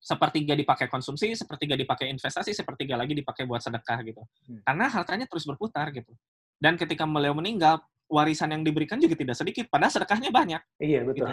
sepertiga 0.00 0.56
dipakai 0.56 0.88
konsumsi 0.88 1.36
sepertiga 1.36 1.76
dipakai 1.76 2.08
investasi 2.08 2.56
sepertiga 2.56 2.96
lagi 2.96 3.12
dipakai 3.12 3.44
buat 3.44 3.60
sedekah 3.60 4.00
gitu. 4.04 4.24
Hmm. 4.48 4.60
karena 4.64 4.86
hartanya 4.88 5.26
terus 5.28 5.44
berputar 5.44 5.92
gitu. 5.92 6.12
Dan 6.60 6.76
ketika 6.76 7.08
beliau 7.08 7.32
meninggal 7.36 7.80
warisan 8.08 8.52
yang 8.52 8.62
diberikan 8.64 9.00
juga 9.00 9.16
tidak 9.16 9.36
sedikit 9.38 9.70
padahal 9.70 9.92
sedekahnya 9.92 10.28
banyak 10.34 10.60
Iya 10.82 11.06
betul. 11.06 11.30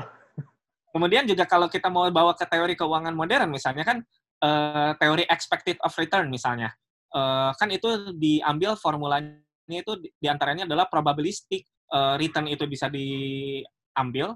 Kemudian 0.97 1.29
juga 1.29 1.45
kalau 1.45 1.69
kita 1.69 1.93
mau 1.93 2.09
bawa 2.09 2.33
ke 2.33 2.49
teori 2.49 2.73
keuangan 2.73 3.13
modern, 3.13 3.53
misalnya 3.53 3.85
kan 3.85 4.01
eh, 4.41 4.91
teori 4.97 5.29
expected 5.29 5.77
of 5.85 5.93
return 5.93 6.33
misalnya, 6.33 6.73
Eh, 7.07 7.51
kan 7.55 7.69
itu 7.71 8.11
diambil 8.19 8.75
formulanya 8.75 9.39
itu 9.71 9.95
di- 9.95 10.11
di 10.19 10.27
antaranya 10.27 10.67
adalah 10.67 10.91
probabilistic 10.91 11.63
eh, 11.87 12.15
return 12.19 12.51
itu 12.51 12.67
bisa 12.67 12.91
diambil, 12.91 14.35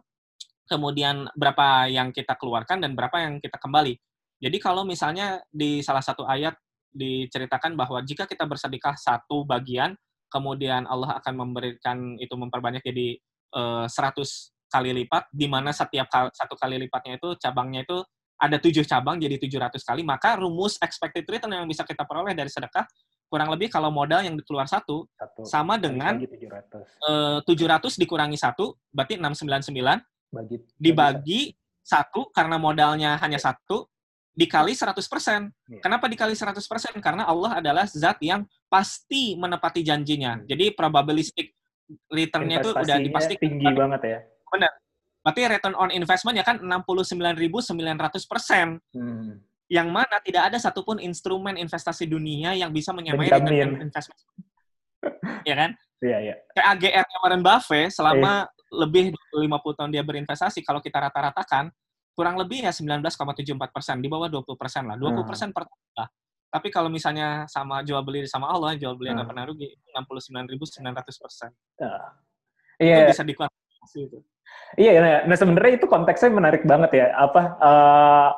kemudian 0.72 1.28
berapa 1.36 1.92
yang 1.92 2.16
kita 2.16 2.40
keluarkan 2.40 2.80
dan 2.80 2.96
berapa 2.96 3.18
yang 3.20 3.44
kita 3.44 3.60
kembali. 3.60 4.00
Jadi 4.40 4.58
kalau 4.64 4.88
misalnya 4.88 5.44
di 5.52 5.84
salah 5.84 6.00
satu 6.00 6.24
ayat 6.24 6.56
diceritakan 6.96 7.76
bahwa 7.76 8.00
jika 8.08 8.24
kita 8.24 8.48
bersedekah 8.48 8.96
satu 8.96 9.44
bagian, 9.44 10.00
kemudian 10.32 10.88
Allah 10.88 11.20
akan 11.20 11.34
memberikan 11.44 12.16
itu 12.24 12.32
memperbanyak 12.40 12.80
jadi 12.88 13.20
eh, 13.52 13.86
100 13.92 14.56
kali 14.72 14.96
lipat, 14.96 15.28
di 15.36 15.52
mana 15.52 15.76
setiap 15.76 16.08
kal- 16.08 16.32
satu 16.32 16.56
kali 16.56 16.80
lipatnya 16.80 17.20
itu 17.20 17.36
cabangnya 17.36 17.84
itu 17.84 18.00
ada 18.42 18.58
tujuh 18.58 18.88
cabang 18.88 19.20
jadi 19.22 19.38
700 19.38 19.84
kali, 19.84 20.02
maka 20.02 20.40
rumus 20.40 20.80
expected 20.82 21.28
return 21.28 21.54
yang 21.54 21.68
bisa 21.70 21.84
kita 21.86 22.08
peroleh 22.08 22.32
dari 22.34 22.50
sedekah 22.50 22.88
kurang 23.32 23.48
lebih 23.48 23.72
kalau 23.72 23.88
modal 23.94 24.20
yang 24.28 24.36
keluar 24.44 24.68
satu 24.68 25.08
Satu. 25.16 25.48
sama 25.48 25.80
dengan 25.80 26.20
Bagi 26.20 26.28
700. 26.28 26.84
eh, 26.84 27.40
700 27.48 27.96
dikurangi 27.96 28.36
satu 28.36 28.76
berarti 28.92 29.16
699 29.16 30.04
Bagi 30.36 30.58
dibagi 30.76 31.42
satu 31.80 32.28
karena 32.36 32.60
modalnya 32.60 33.16
hanya 33.24 33.40
satu 33.40 33.88
dikali 34.32 34.76
100%. 34.76 35.48
Iya. 35.68 35.80
Kenapa 35.84 36.08
dikali 36.08 36.36
100%? 36.36 37.00
Karena 37.04 37.28
Allah 37.28 37.60
adalah 37.60 37.84
zat 37.88 38.20
yang 38.24 38.48
pasti 38.68 39.36
menepati 39.36 39.84
janjinya. 39.84 40.40
Hmm. 40.40 40.48
Jadi 40.48 40.72
probabilistic 40.72 41.52
return-nya 42.08 42.64
itu 42.64 42.72
udah 42.72 42.98
dipastikan. 43.00 43.44
tinggi 43.44 43.68
banget 43.76 44.02
ya. 44.08 44.20
Berarti 45.22 45.46
return 45.46 45.78
on 45.78 45.94
investment 45.94 46.34
ya 46.34 46.42
kan 46.42 46.58
69.900%. 46.58 48.82
Hmm. 48.98 49.38
Yang 49.72 49.88
mana 49.88 50.20
tidak 50.20 50.52
ada 50.52 50.58
satupun 50.60 51.00
instrumen 51.00 51.56
investasi 51.56 52.04
dunia 52.04 52.52
yang 52.58 52.74
bisa 52.74 52.92
menyamai 52.92 53.30
Menjamin. 53.30 53.48
return 53.48 53.72
on 53.72 53.82
investment. 53.88 54.20
ya 55.50 55.56
kan? 55.56 55.72
Iya, 56.02 56.18
iya. 56.20 56.36
AGR-nya 56.58 57.18
Warren 57.22 57.46
Buffett 57.46 57.94
selama 57.94 58.50
Iya. 58.50 58.82
lebih 58.82 59.14
dari 59.14 59.38
50 59.46 59.78
tahun 59.78 59.92
dia 59.94 60.02
berinvestasi, 60.02 60.66
kalau 60.66 60.82
kita 60.82 60.98
rata-ratakan, 60.98 61.70
kurang 62.12 62.36
lebih 62.36 62.66
ya 62.66 62.74
19,74 62.74 63.70
persen, 63.72 64.02
di 64.02 64.10
bawah 64.10 64.28
20 64.28 64.58
persen 64.58 64.84
lah. 64.90 64.98
20 64.98 65.24
persen 65.24 65.54
per 65.54 65.70
tahun 65.70 65.92
lah. 65.96 66.10
Tapi 66.52 66.68
kalau 66.68 66.92
misalnya 66.92 67.48
sama 67.48 67.80
jual 67.80 68.04
beli 68.04 68.28
sama 68.28 68.52
Allah, 68.52 68.76
jual 68.76 68.98
beli 68.98 69.14
nggak 69.14 69.24
Hmm. 69.24 69.32
pernah 69.32 69.46
rugi, 69.48 69.70
69.900 69.96 71.16
persen. 71.16 71.50
Itu 71.78 71.88
Iya, 72.82 73.08
bisa 73.08 73.24
dikuantifikasi 73.24 73.98
itu. 74.02 74.20
Iya, 74.80 74.92
nah, 75.04 75.16
nah 75.28 75.38
sebenarnya 75.38 75.84
itu 75.84 75.88
konteksnya 75.88 76.32
menarik 76.32 76.64
banget 76.64 76.92
ya. 76.96 77.08
Apa 77.20 77.42
eh, 77.60 78.30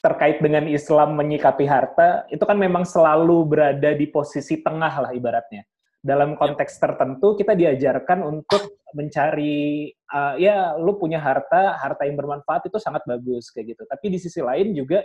terkait 0.00 0.38
dengan 0.40 0.64
Islam 0.70 1.18
menyikapi 1.18 1.66
harta 1.66 2.24
itu 2.30 2.40
kan 2.46 2.56
memang 2.56 2.86
selalu 2.86 3.42
berada 3.44 3.90
di 3.92 4.06
posisi 4.08 4.62
tengah 4.62 4.94
lah 5.02 5.10
ibaratnya. 5.12 5.66
Dalam 6.00 6.38
konteks 6.38 6.78
tertentu 6.78 7.34
kita 7.34 7.58
diajarkan 7.58 8.22
untuk 8.24 8.80
mencari 8.96 9.90
eh, 9.92 10.34
ya 10.40 10.78
lu 10.80 10.96
punya 10.96 11.20
harta, 11.20 11.76
harta 11.76 12.08
yang 12.08 12.16
bermanfaat 12.16 12.72
itu 12.72 12.80
sangat 12.80 13.04
bagus 13.04 13.52
kayak 13.52 13.76
gitu. 13.76 13.82
Tapi 13.84 14.06
di 14.08 14.18
sisi 14.22 14.40
lain 14.40 14.72
juga 14.72 15.04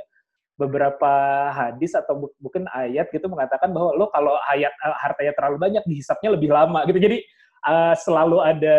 beberapa 0.55 1.11
hadis 1.51 1.97
atau 1.97 2.29
mungkin 2.37 2.69
ayat 2.69 3.09
gitu 3.09 3.25
mengatakan 3.25 3.73
bahwa 3.73 3.97
lo 3.97 4.07
kalau 4.13 4.37
hayat 4.47 4.71
eh, 4.71 4.97
hartanya 5.03 5.33
terlalu 5.35 5.57
banyak 5.59 5.83
dihisapnya 5.83 6.31
lebih 6.31 6.53
lama 6.53 6.85
gitu. 6.87 6.99
Jadi 7.01 7.17
eh, 7.67 7.93
selalu 7.99 8.37
ada 8.39 8.77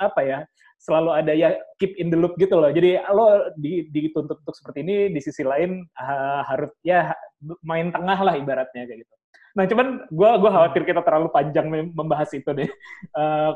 apa 0.00 0.20
ya? 0.26 0.40
Selalu 0.80 1.10
ada 1.12 1.32
ya 1.36 1.52
keep 1.76 1.92
in 2.00 2.08
the 2.08 2.16
loop 2.16 2.40
gitu 2.40 2.56
loh. 2.56 2.72
Jadi 2.72 2.96
lo 3.12 3.52
di- 3.60 3.84
dituntut 3.92 4.40
untuk 4.40 4.56
seperti 4.56 4.80
ini, 4.80 4.96
di 5.12 5.20
sisi 5.20 5.44
lain 5.44 5.84
ah, 6.00 6.40
harus 6.48 6.72
ya 6.80 7.12
main 7.60 7.92
tengah 7.92 8.18
lah 8.24 8.34
ibaratnya 8.40 8.88
kayak 8.88 9.04
gitu. 9.04 9.14
Nah 9.50 9.64
cuman 9.68 10.08
gue 10.08 10.30
gua 10.40 10.50
khawatir 10.50 10.82
kita 10.88 11.04
terlalu 11.04 11.28
panjang 11.28 11.68
mem- 11.68 11.92
membahas 11.92 12.32
itu 12.32 12.48
deh. 12.56 12.70
Eh, 13.18 13.52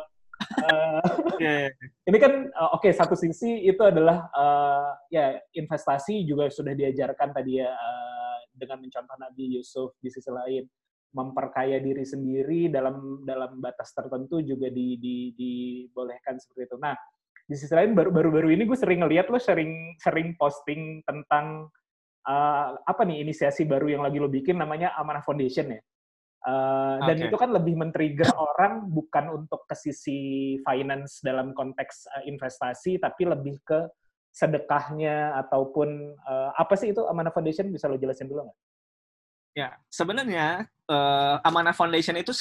eh, 0.66 1.00
Iya, 1.38 1.70
ini 2.10 2.18
kan 2.18 2.32
eh, 2.50 2.70
oke 2.74 2.90
satu 2.90 3.14
sisi 3.14 3.64
itu 3.64 3.78
adalah 3.86 4.26
eh, 4.34 4.90
ya 5.14 5.26
investasi 5.54 6.26
juga 6.26 6.50
sudah 6.50 6.74
diajarkan 6.74 7.30
tadi 7.30 7.62
ya 7.62 7.70
eh, 7.70 8.36
dengan 8.50 8.82
mencontoh 8.82 9.14
Nabi 9.14 9.54
Yusuf 9.54 9.94
di 10.02 10.10
sisi 10.10 10.28
lain 10.34 10.66
memperkaya 11.14 11.78
diri 11.78 12.02
sendiri 12.02 12.66
dalam 12.66 13.22
dalam 13.22 13.62
batas 13.62 13.94
tertentu 13.94 14.42
juga 14.42 14.66
di, 14.74 14.98
di- 14.98 15.30
dibolehkan 15.38 16.42
seperti 16.42 16.74
itu. 16.74 16.76
Nah 16.82 16.98
di 17.44 17.56
sisi 17.60 17.72
lain 17.76 17.92
baru 17.92 18.08
baru 18.08 18.30
baru 18.32 18.48
ini 18.48 18.64
gue 18.64 18.78
sering 18.78 19.04
ngeliat 19.04 19.28
lo 19.28 19.36
sering 19.36 19.92
sering 20.00 20.32
posting 20.40 21.04
tentang 21.04 21.68
eh, 22.24 22.68
apa 22.80 23.02
nih 23.04 23.20
inisiasi 23.20 23.68
baru 23.68 23.92
yang 23.92 24.02
lagi 24.04 24.16
lo 24.16 24.32
bikin 24.32 24.56
namanya 24.56 24.96
Amanah 24.96 25.20
Foundation 25.20 25.76
ya. 25.76 25.80
Eh, 26.44 26.96
dan 27.08 27.16
Oke. 27.16 27.24
itu 27.28 27.36
kan 27.40 27.50
lebih 27.52 27.72
men-trigger 27.76 28.28
orang 28.52 28.88
bukan 28.88 29.44
untuk 29.44 29.64
ke 29.64 29.76
sisi 29.76 30.20
finance 30.64 31.20
dalam 31.24 31.52
konteks 31.52 32.08
eh, 32.20 32.28
investasi, 32.28 33.00
tapi 33.00 33.28
lebih 33.28 33.60
ke 33.64 33.88
sedekahnya 34.32 35.36
ataupun 35.44 35.88
eh, 36.16 36.50
apa 36.56 36.74
sih 36.80 36.96
itu 36.96 37.04
Amanah 37.08 37.32
Foundation 37.32 37.68
bisa 37.68 37.88
lo 37.88 38.00
jelasin 38.00 38.28
dulu 38.28 38.48
nggak? 38.48 38.58
Ya, 39.54 39.68
sebenarnya 39.92 40.68
eh, 40.88 41.36
Amanah 41.44 41.76
Foundation 41.76 42.16
itu 42.16 42.32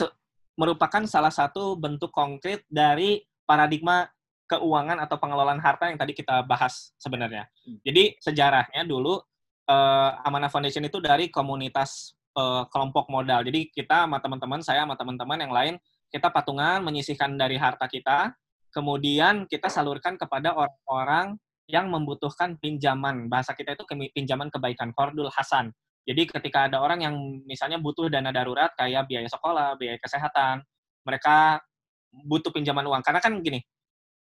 merupakan 0.60 1.04
salah 1.08 1.32
satu 1.32 1.76
bentuk 1.80 2.12
konkret 2.12 2.64
dari 2.68 3.24
paradigma 3.48 4.08
keuangan 4.54 5.02
atau 5.02 5.18
pengelolaan 5.18 5.58
harta 5.58 5.90
yang 5.90 5.98
tadi 5.98 6.14
kita 6.14 6.46
bahas 6.46 6.94
sebenarnya. 7.02 7.50
Hmm. 7.66 7.82
Jadi 7.82 8.14
sejarahnya 8.22 8.86
dulu 8.86 9.18
eh, 9.66 10.12
Amanah 10.28 10.54
Foundation 10.54 10.86
itu 10.86 11.02
dari 11.02 11.34
komunitas 11.34 12.14
eh, 12.38 12.64
kelompok 12.70 13.10
modal. 13.10 13.42
Jadi 13.42 13.74
kita 13.74 14.06
sama 14.06 14.22
teman-teman, 14.22 14.62
saya 14.62 14.86
sama 14.86 14.94
teman-teman 14.94 15.40
yang 15.42 15.54
lain, 15.54 15.76
kita 16.14 16.30
patungan 16.30 16.86
menyisihkan 16.86 17.34
dari 17.34 17.58
harta 17.58 17.90
kita, 17.90 18.38
kemudian 18.70 19.50
kita 19.50 19.66
salurkan 19.70 20.14
kepada 20.14 20.54
orang-orang 20.54 21.42
yang 21.66 21.90
membutuhkan 21.90 22.60
pinjaman. 22.62 23.32
Bahasa 23.32 23.58
kita 23.58 23.74
itu 23.74 23.84
pinjaman 24.14 24.54
kebaikan, 24.54 24.94
Kordul 24.94 25.32
Hasan. 25.34 25.74
Jadi 26.04 26.28
ketika 26.28 26.68
ada 26.68 26.84
orang 26.84 27.00
yang 27.00 27.16
misalnya 27.48 27.80
butuh 27.80 28.12
dana 28.12 28.30
darurat 28.36 28.76
kayak 28.76 29.08
biaya 29.08 29.30
sekolah, 29.32 29.80
biaya 29.80 29.96
kesehatan, 30.04 30.60
mereka 31.08 31.64
butuh 32.12 32.52
pinjaman 32.52 32.84
uang. 32.84 33.02
Karena 33.02 33.24
kan 33.24 33.40
gini, 33.40 33.64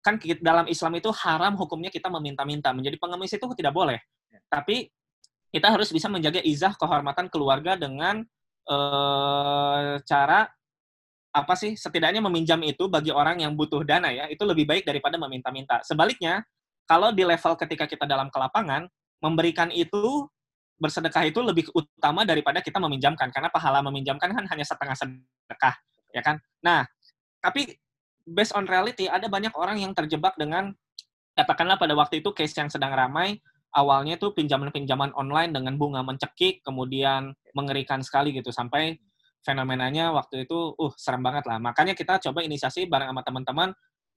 kan 0.02 0.18
dalam 0.42 0.66
Islam 0.66 0.98
itu 0.98 1.08
haram 1.14 1.54
hukumnya 1.54 1.88
kita 1.88 2.10
meminta-minta. 2.10 2.74
Menjadi 2.74 2.98
pengemis 2.98 3.32
itu 3.32 3.46
tidak 3.54 3.72
boleh. 3.72 4.02
Tapi 4.50 4.90
kita 5.54 5.70
harus 5.70 5.88
bisa 5.94 6.10
menjaga 6.10 6.42
izah 6.42 6.74
kehormatan 6.74 7.30
keluarga 7.30 7.78
dengan 7.78 8.26
eh, 8.66 9.94
cara 10.02 10.50
apa 11.32 11.54
sih 11.56 11.72
setidaknya 11.72 12.20
meminjam 12.20 12.60
itu 12.60 12.92
bagi 12.92 13.08
orang 13.08 13.40
yang 13.40 13.56
butuh 13.56 13.80
dana 13.88 14.12
ya 14.12 14.28
itu 14.28 14.44
lebih 14.44 14.68
baik 14.68 14.84
daripada 14.84 15.16
meminta-minta. 15.16 15.80
Sebaliknya 15.80 16.44
kalau 16.84 17.08
di 17.08 17.24
level 17.24 17.56
ketika 17.56 17.88
kita 17.88 18.04
dalam 18.04 18.28
kelapangan 18.28 18.84
memberikan 19.24 19.72
itu 19.72 20.28
bersedekah 20.76 21.24
itu 21.30 21.40
lebih 21.40 21.70
utama 21.72 22.26
daripada 22.26 22.58
kita 22.58 22.76
meminjamkan 22.76 23.30
karena 23.30 23.48
pahala 23.48 23.80
meminjamkan 23.86 24.34
kan 24.34 24.44
hanya 24.44 24.66
setengah 24.66 24.92
sedekah 24.98 25.74
ya 26.12 26.20
kan. 26.20 26.36
Nah 26.60 26.84
tapi 27.40 27.80
based 28.26 28.54
on 28.54 28.64
reality 28.68 29.06
ada 29.10 29.26
banyak 29.26 29.52
orang 29.54 29.82
yang 29.82 29.92
terjebak 29.92 30.34
dengan 30.38 30.74
katakanlah 31.34 31.80
pada 31.80 31.96
waktu 31.96 32.20
itu 32.20 32.30
case 32.36 32.54
yang 32.56 32.68
sedang 32.68 32.92
ramai 32.92 33.40
awalnya 33.72 34.20
tuh 34.20 34.36
pinjaman-pinjaman 34.36 35.16
online 35.16 35.50
dengan 35.50 35.74
bunga 35.80 36.04
mencekik 36.04 36.60
kemudian 36.60 37.32
mengerikan 37.56 38.04
sekali 38.04 38.36
gitu 38.36 38.52
sampai 38.52 39.00
fenomenanya 39.42 40.14
waktu 40.14 40.46
itu 40.46 40.76
uh 40.78 40.92
serem 40.94 41.20
banget 41.20 41.44
lah. 41.50 41.58
Makanya 41.58 41.98
kita 41.98 42.22
coba 42.22 42.46
inisiasi 42.46 42.86
bareng 42.86 43.10
sama 43.10 43.22
teman-teman 43.26 43.68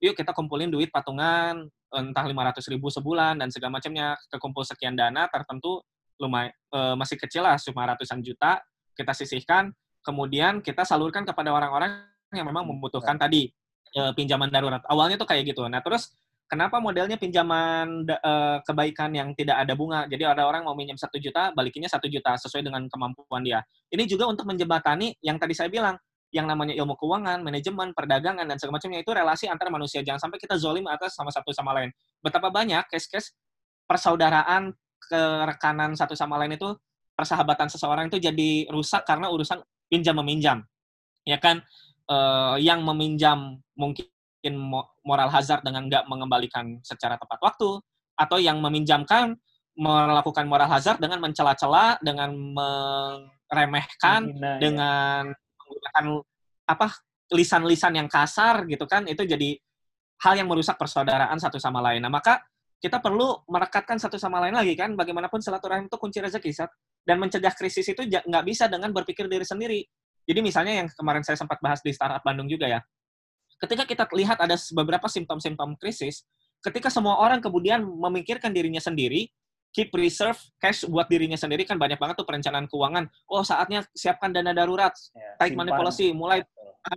yuk 0.04 0.14
kita 0.14 0.36
kumpulin 0.36 0.70
duit 0.70 0.92
patungan 0.92 1.66
entah 1.90 2.26
500 2.28 2.62
ribu 2.70 2.92
sebulan 2.94 3.42
dan 3.42 3.50
segala 3.50 3.82
macamnya. 3.82 4.14
Kekumpul 4.30 4.64
sekian 4.68 4.94
dana 4.94 5.26
tertentu 5.32 5.82
lumayan 6.22 6.54
eh, 6.54 6.96
masih 6.96 7.18
kecil 7.20 7.44
lah 7.44 7.58
cuma 7.60 7.90
ratusan 7.90 8.22
juta 8.22 8.62
kita 8.94 9.12
sisihkan. 9.12 9.74
Kemudian 10.06 10.62
kita 10.62 10.86
salurkan 10.86 11.26
kepada 11.26 11.50
orang-orang 11.50 12.06
yang 12.30 12.46
memang 12.46 12.70
membutuhkan 12.70 13.18
tadi 13.18 13.50
eh, 13.96 14.12
pinjaman 14.14 14.52
darurat 14.52 14.84
awalnya 14.92 15.16
tuh 15.16 15.28
kayak 15.28 15.56
gitu 15.56 15.64
nah 15.72 15.80
terus 15.80 16.12
kenapa 16.46 16.78
modelnya 16.84 17.16
pinjaman 17.16 18.04
eh, 18.06 18.58
kebaikan 18.68 19.16
yang 19.16 19.32
tidak 19.34 19.64
ada 19.64 19.74
bunga 19.74 20.06
jadi 20.12 20.36
ada 20.36 20.46
orang 20.46 20.68
mau 20.68 20.76
minjem 20.76 21.00
satu 21.00 21.18
juta 21.18 21.56
balikinnya 21.56 21.90
satu 21.90 22.12
juta 22.12 22.36
sesuai 22.36 22.68
dengan 22.68 22.86
kemampuan 22.92 23.42
dia 23.42 23.64
ini 23.90 24.04
juga 24.06 24.28
untuk 24.28 24.46
menjembatani 24.46 25.16
yang 25.24 25.40
tadi 25.40 25.56
saya 25.56 25.72
bilang 25.72 25.96
yang 26.34 26.52
namanya 26.52 26.76
ilmu 26.76 27.00
keuangan, 27.00 27.40
manajemen, 27.48 27.96
perdagangan, 27.96 28.44
dan 28.44 28.60
segala 28.60 28.76
macamnya 28.76 29.00
itu 29.00 29.08
relasi 29.08 29.48
antar 29.48 29.72
manusia. 29.72 30.04
Jangan 30.04 30.28
sampai 30.28 30.36
kita 30.36 30.60
zolim 30.60 30.84
atas 30.84 31.16
sama 31.16 31.32
satu 31.32 31.56
sama 31.56 31.72
lain. 31.72 31.96
Betapa 32.20 32.52
banyak 32.52 32.92
case-case 32.92 33.32
persaudaraan, 33.88 34.76
kerekanan 35.00 35.96
satu 35.96 36.12
sama 36.12 36.36
lain 36.44 36.60
itu, 36.60 36.76
persahabatan 37.16 37.72
seseorang 37.72 38.12
itu 38.12 38.20
jadi 38.20 38.68
rusak 38.68 39.08
karena 39.08 39.32
urusan 39.32 39.64
pinjam 39.88 40.20
meminjam. 40.20 40.60
Ya 41.24 41.40
kan, 41.40 41.64
Eh, 42.06 42.56
yang 42.62 42.86
meminjam 42.86 43.65
mungkin 43.76 44.54
mo- 44.56 44.88
moral 45.04 45.32
hazard 45.32 45.64
dengan 45.64 45.88
nggak 45.88 46.08
mengembalikan 46.08 46.80
secara 46.82 47.20
tepat 47.20 47.40
waktu, 47.44 47.80
atau 48.16 48.38
yang 48.40 48.64
meminjamkan 48.64 49.36
melakukan 49.76 50.48
moral 50.48 50.72
hazard 50.72 51.04
dengan 51.04 51.20
mencela-cela, 51.20 52.00
dengan 52.00 52.32
meremehkan, 52.32 54.32
Menghina, 54.32 54.52
ya. 54.56 54.60
dengan 54.64 55.22
menggunakan 55.36 56.06
apa 56.66 56.88
lisan-lisan 57.36 57.94
yang 58.00 58.10
kasar 58.10 58.70
gitu 58.70 58.86
kan 58.86 59.06
itu 59.10 59.26
jadi 59.26 59.58
hal 60.24 60.34
yang 60.40 60.48
merusak 60.48 60.80
persaudaraan 60.80 61.36
satu 61.36 61.60
sama 61.60 61.84
lain. 61.84 62.00
Nah, 62.00 62.14
maka 62.14 62.40
kita 62.80 63.02
perlu 63.02 63.44
merekatkan 63.50 64.00
satu 64.00 64.16
sama 64.16 64.40
lain 64.46 64.56
lagi 64.56 64.78
kan. 64.78 64.94
Bagaimanapun 64.96 65.42
silaturahim 65.42 65.92
itu 65.92 65.98
kunci 66.00 66.22
rezeki, 66.22 66.52
Sat. 66.56 66.72
Dan 67.06 67.22
mencegah 67.22 67.54
krisis 67.54 67.86
itu 67.86 68.02
nggak 68.06 68.46
bisa 68.46 68.72
dengan 68.72 68.90
berpikir 68.96 69.28
diri 69.28 69.46
sendiri. 69.46 69.82
Jadi 70.26 70.40
misalnya 70.42 70.74
yang 70.84 70.88
kemarin 70.90 71.22
saya 71.22 71.38
sempat 71.38 71.62
bahas 71.62 71.82
di 71.86 71.94
Startup 71.94 72.22
Bandung 72.22 72.50
juga 72.50 72.66
ya. 72.66 72.82
Ketika 73.56 73.84
kita 73.88 74.04
lihat 74.12 74.38
ada 74.42 74.56
beberapa 74.76 75.08
simptom-simptom 75.08 75.80
krisis, 75.80 76.28
ketika 76.60 76.92
semua 76.92 77.20
orang 77.20 77.40
kemudian 77.40 77.84
memikirkan 77.84 78.52
dirinya 78.52 78.84
sendiri, 78.84 79.32
keep 79.76 79.92
reserve 79.92 80.40
cash 80.60 80.88
buat 80.88 81.08
dirinya 81.12 81.36
sendiri 81.36 81.68
kan 81.68 81.76
banyak 81.76 82.00
banget 82.00 82.16
tuh 82.16 82.28
perencanaan 82.28 82.68
keuangan. 82.72 83.12
Oh, 83.28 83.44
saatnya 83.44 83.84
siapkan 83.92 84.32
dana 84.32 84.56
darurat, 84.56 84.96
Ya, 85.12 85.36
tarik 85.36 85.56
simpan. 85.56 85.68
money 85.68 85.74
policy, 85.76 86.08
mulai 86.16 86.40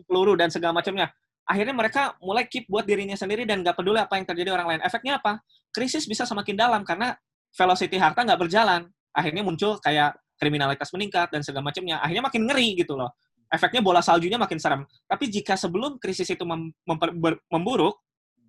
peluru 0.07 0.39
dan 0.39 0.51
segala 0.51 0.79
macamnya. 0.79 1.11
Akhirnya 1.49 1.75
mereka 1.75 2.15
mulai 2.21 2.45
keep 2.45 2.69
buat 2.69 2.85
dirinya 2.85 3.17
sendiri 3.17 3.49
dan 3.49 3.65
nggak 3.65 3.75
peduli 3.75 3.99
apa 3.99 4.15
yang 4.21 4.27
terjadi 4.29 4.53
orang 4.55 4.77
lain. 4.77 4.81
Efeknya 4.85 5.19
apa? 5.19 5.41
Krisis 5.75 6.05
bisa 6.05 6.29
semakin 6.29 6.55
dalam 6.55 6.85
karena 6.85 7.17
velocity 7.57 7.97
harta 7.97 8.23
nggak 8.23 8.37
berjalan. 8.37 8.87
Akhirnya 9.17 9.43
muncul 9.43 9.81
kayak 9.81 10.15
kriminalitas 10.39 10.93
meningkat 10.95 11.33
dan 11.33 11.41
segala 11.43 11.67
macamnya. 11.73 11.99
Akhirnya 11.99 12.31
makin 12.31 12.47
ngeri 12.47 12.79
gitu 12.79 12.95
loh. 12.95 13.11
Efeknya 13.49 13.81
bola 13.81 14.05
saljunya 14.05 14.37
makin 14.37 14.61
serem. 14.61 14.85
Tapi 15.09 15.33
jika 15.33 15.57
sebelum 15.57 15.97
krisis 15.97 16.29
itu 16.29 16.45
mem- 16.45 16.73
memburuk, 17.49 17.97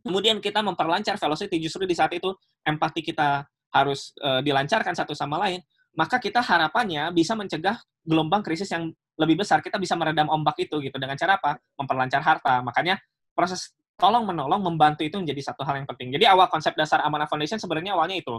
kemudian 0.03 0.43
kita 0.43 0.59
memperlancar 0.59 1.15
velocity 1.15 1.59
justru 1.59 1.87
di 1.87 1.95
saat 1.95 2.11
itu 2.11 2.35
empati 2.67 2.99
kita 3.03 3.47
harus 3.71 4.11
eh, 4.19 4.41
dilancarkan 4.43 4.91
satu 4.91 5.15
sama 5.15 5.39
lain, 5.39 5.63
maka 5.95 6.19
kita 6.19 6.43
harapannya 6.43 7.11
bisa 7.15 7.33
mencegah 7.33 7.79
gelombang 8.03 8.43
krisis 8.43 8.69
yang 8.71 8.91
lebih 9.19 9.39
besar. 9.43 9.59
Kita 9.59 9.75
bisa 9.75 9.99
meredam 9.99 10.31
ombak 10.31 10.55
itu 10.63 10.79
gitu 10.79 10.95
dengan 10.95 11.15
cara 11.19 11.39
apa? 11.39 11.59
Memperlancar 11.75 12.23
harta. 12.23 12.63
Makanya 12.63 12.99
proses 13.35 13.75
tolong 13.99 14.23
menolong 14.23 14.63
membantu 14.63 15.03
itu 15.03 15.19
menjadi 15.19 15.51
satu 15.51 15.67
hal 15.67 15.83
yang 15.83 15.87
penting. 15.87 16.15
Jadi 16.15 16.23
awal 16.23 16.47
konsep 16.47 16.71
dasar 16.79 17.03
Amanah 17.03 17.27
Foundation 17.27 17.59
sebenarnya 17.59 17.99
awalnya 17.99 18.15
itu. 18.15 18.35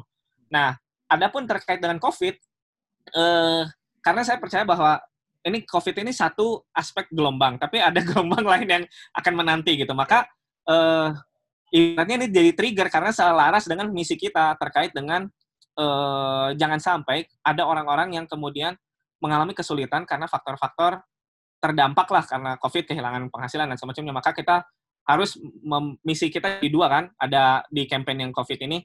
Nah, 0.49 0.73
adapun 1.07 1.45
terkait 1.45 1.79
dengan 1.85 2.01
COVID, 2.01 2.35
eh, 3.13 3.63
karena 4.01 4.23
saya 4.25 4.41
percaya 4.41 4.65
bahwa 4.65 4.97
ini 5.47 5.65
COVID 5.65 5.97
ini 6.05 6.13
satu 6.13 6.69
aspek 6.77 7.09
gelombang, 7.09 7.57
tapi 7.57 7.81
ada 7.81 8.01
gelombang 8.09 8.45
lain 8.45 8.69
yang 8.69 8.85
akan 9.17 9.33
menanti 9.33 9.81
gitu. 9.81 9.97
Maka 9.97 10.29
eh, 10.69 11.09
ibaratnya 11.73 12.17
ini 12.25 12.27
jadi 12.29 12.51
trigger 12.53 12.89
karena 12.93 13.11
selaras 13.15 13.65
dengan 13.65 13.89
misi 13.89 14.19
kita 14.21 14.57
terkait 14.61 14.93
dengan 14.93 15.25
eh, 15.79 16.49
jangan 16.57 16.81
sampai 16.81 17.25
ada 17.41 17.65
orang-orang 17.65 18.21
yang 18.21 18.27
kemudian 18.29 18.77
mengalami 19.21 19.53
kesulitan 19.53 20.09
karena 20.09 20.25
faktor-faktor 20.25 21.05
terdampak 21.61 22.09
lah 22.09 22.25
karena 22.25 22.53
COVID, 22.57 22.89
kehilangan 22.89 23.29
penghasilan 23.29 23.69
dan 23.69 23.77
semacamnya. 23.77 24.17
Maka 24.17 24.33
kita 24.33 24.65
harus 25.05 25.37
misi 26.05 26.33
kita 26.33 26.61
di 26.61 26.73
dua 26.73 26.89
kan, 26.89 27.05
ada 27.21 27.65
di 27.69 27.85
campaign 27.85 28.29
yang 28.29 28.33
COVID 28.33 28.61
ini. 28.65 28.81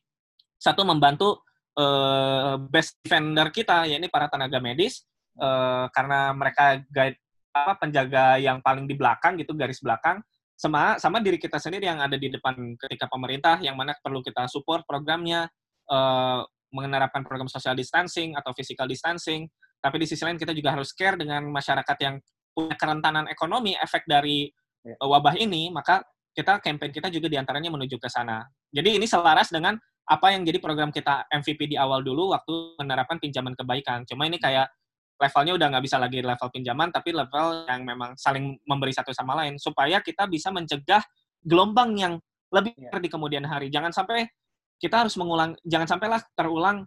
Satu 0.55 0.83
membantu 0.87 1.43
eh, 1.75 2.55
best 2.67 2.99
defender 3.03 3.47
kita, 3.51 3.87
yakni 3.87 4.07
para 4.11 4.27
tenaga 4.27 4.59
medis, 4.59 5.07
eh, 5.39 5.85
karena 5.91 6.31
mereka 6.35 6.79
guide 6.87 7.19
apa 7.55 7.79
penjaga 7.79 8.35
yang 8.35 8.59
paling 8.59 8.83
di 8.83 8.99
belakang 8.99 9.39
gitu 9.39 9.55
garis 9.55 9.79
belakang 9.79 10.19
sama 10.55 10.95
sama 10.99 11.19
diri 11.19 11.35
kita 11.35 11.59
sendiri 11.59 11.87
yang 11.87 11.99
ada 11.99 12.15
di 12.15 12.31
depan 12.31 12.55
ketika 12.79 13.11
pemerintah 13.11 13.59
yang 13.59 13.75
mana 13.75 13.91
perlu 13.99 14.23
kita 14.23 14.47
support 14.47 14.87
programnya 14.87 15.51
eh, 15.91 16.41
menerapkan 16.71 17.23
program 17.23 17.47
social 17.47 17.75
distancing 17.75 18.35
atau 18.35 18.51
physical 18.51 18.87
distancing. 18.87 19.47
Tapi 19.79 19.95
di 20.01 20.07
sisi 20.09 20.23
lain 20.23 20.35
kita 20.35 20.51
juga 20.51 20.75
harus 20.75 20.91
care 20.91 21.15
dengan 21.15 21.47
masyarakat 21.47 21.97
yang 22.03 22.15
punya 22.55 22.75
kerentanan 22.79 23.27
ekonomi 23.27 23.75
efek 23.79 24.07
dari 24.07 24.47
eh, 24.87 24.97
wabah 25.03 25.35
ini 25.39 25.71
maka 25.71 26.03
kita 26.35 26.59
campaign 26.59 26.91
kita 26.91 27.07
juga 27.11 27.27
di 27.31 27.39
antaranya 27.39 27.71
menuju 27.71 27.99
ke 27.99 28.07
sana. 28.11 28.43
Jadi 28.71 28.99
ini 28.99 29.07
selaras 29.07 29.51
dengan 29.51 29.75
apa 30.05 30.27
yang 30.35 30.43
jadi 30.47 30.59
program 30.59 30.91
kita 30.91 31.27
MVP 31.31 31.71
di 31.71 31.75
awal 31.79 32.03
dulu 32.03 32.31
waktu 32.35 32.79
menerapkan 32.79 33.19
pinjaman 33.19 33.55
kebaikan. 33.55 34.03
Cuma 34.07 34.27
ini 34.27 34.39
kayak 34.39 34.67
levelnya 35.15 35.53
udah 35.55 35.67
nggak 35.71 35.83
bisa 35.83 35.97
lagi 35.97 36.19
level 36.19 36.49
pinjaman, 36.51 36.91
tapi 36.91 37.15
level 37.15 37.67
yang 37.67 37.81
memang 37.87 38.11
saling 38.19 38.59
memberi 38.67 38.91
satu 38.91 39.15
sama 39.15 39.35
lain, 39.43 39.55
supaya 39.55 40.03
kita 40.03 40.27
bisa 40.27 40.51
mencegah 40.51 41.01
gelombang 41.39 41.95
yang 41.95 42.13
lebih 42.51 42.75
besar 42.75 42.99
di 42.99 43.09
kemudian 43.09 43.43
hari. 43.47 43.71
Jangan 43.71 43.95
sampai 43.95 44.27
kita 44.75 45.07
harus 45.07 45.15
mengulang, 45.15 45.55
jangan 45.63 45.87
sampailah 45.95 46.21
terulang 46.35 46.83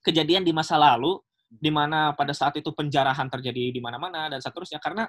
kejadian 0.00 0.40
di 0.40 0.56
masa 0.56 0.80
lalu, 0.80 1.20
di 1.46 1.68
mana 1.68 2.16
pada 2.16 2.32
saat 2.32 2.56
itu 2.56 2.72
penjarahan 2.72 3.28
terjadi 3.28 3.76
di 3.76 3.80
mana-mana, 3.80 4.32
dan 4.32 4.40
seterusnya, 4.40 4.80
karena 4.80 5.04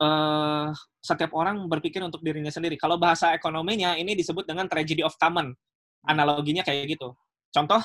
eh, 0.00 0.66
setiap 1.04 1.36
orang 1.36 1.68
berpikir 1.68 2.00
untuk 2.00 2.24
dirinya 2.24 2.50
sendiri. 2.50 2.80
Kalau 2.80 2.96
bahasa 2.96 3.36
ekonominya, 3.36 4.00
ini 4.00 4.16
disebut 4.16 4.48
dengan 4.48 4.64
tragedy 4.64 5.04
of 5.04 5.12
common. 5.20 5.52
Analoginya 6.08 6.64
kayak 6.66 6.98
gitu. 6.98 7.14
Contoh, 7.52 7.78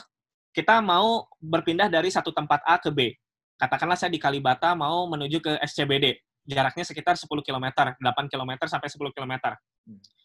kita 0.55 0.79
mau 0.81 1.27
berpindah 1.37 1.91
dari 1.91 2.09
satu 2.09 2.33
tempat 2.33 2.65
A 2.65 2.81
ke 2.81 2.89
B 2.89 3.13
katakanlah 3.57 3.97
saya 3.97 4.13
di 4.13 4.21
Kalibata 4.21 4.77
mau 4.77 5.09
menuju 5.09 5.41
ke 5.41 5.51
SCBD, 5.65 6.17
jaraknya 6.47 6.85
sekitar 6.87 7.19
10 7.19 7.27
km, 7.43 7.65
8 7.99 8.31
km 8.31 8.51
sampai 8.69 8.87
10 8.87 9.11
km. 9.11 9.33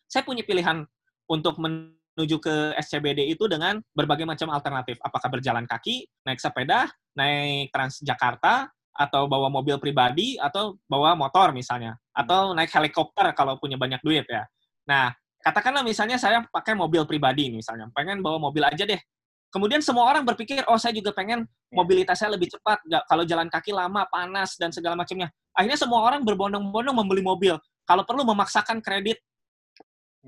Saya 0.07 0.23
punya 0.23 0.45
pilihan 0.45 0.85
untuk 1.27 1.57
menuju 1.59 2.37
ke 2.39 2.77
SCBD 2.77 3.33
itu 3.33 3.49
dengan 3.49 3.81
berbagai 3.97 4.29
macam 4.29 4.53
alternatif. 4.53 5.01
Apakah 5.01 5.33
berjalan 5.33 5.65
kaki, 5.65 6.07
naik 6.29 6.39
sepeda, 6.39 6.87
naik 7.17 7.73
Transjakarta, 7.73 8.69
atau 8.93 9.25
bawa 9.25 9.49
mobil 9.49 9.81
pribadi, 9.81 10.37
atau 10.37 10.77
bawa 10.85 11.17
motor 11.17 11.57
misalnya. 11.57 11.97
Atau 12.13 12.53
naik 12.53 12.69
helikopter 12.69 13.33
kalau 13.33 13.57
punya 13.57 13.81
banyak 13.81 14.05
duit 14.05 14.29
ya. 14.29 14.45
Nah, 14.85 15.17
katakanlah 15.41 15.81
misalnya 15.81 16.21
saya 16.21 16.45
pakai 16.45 16.77
mobil 16.77 17.09
pribadi 17.09 17.49
misalnya, 17.49 17.89
pengen 17.97 18.21
bawa 18.21 18.37
mobil 18.37 18.63
aja 18.63 18.85
deh. 18.85 19.01
Kemudian 19.53 19.85
semua 19.85 20.09
orang 20.09 20.25
berpikir, 20.25 20.65
oh 20.65 20.81
saya 20.81 20.97
juga 20.97 21.13
pengen 21.13 21.45
mobilitasnya 21.69 22.33
lebih 22.33 22.49
cepat, 22.57 22.81
nggak 22.89 23.03
kalau 23.05 23.25
jalan 23.29 23.53
kaki 23.53 23.69
lama, 23.77 24.09
panas 24.09 24.57
dan 24.57 24.73
segala 24.73 24.97
macamnya. 24.97 25.29
Akhirnya 25.53 25.77
semua 25.77 26.01
orang 26.09 26.25
berbondong-bondong 26.25 26.97
membeli 26.97 27.21
mobil. 27.21 27.61
Kalau 27.85 28.03
perlu 28.09 28.25
memaksakan 28.25 28.81
kredit 28.81 29.21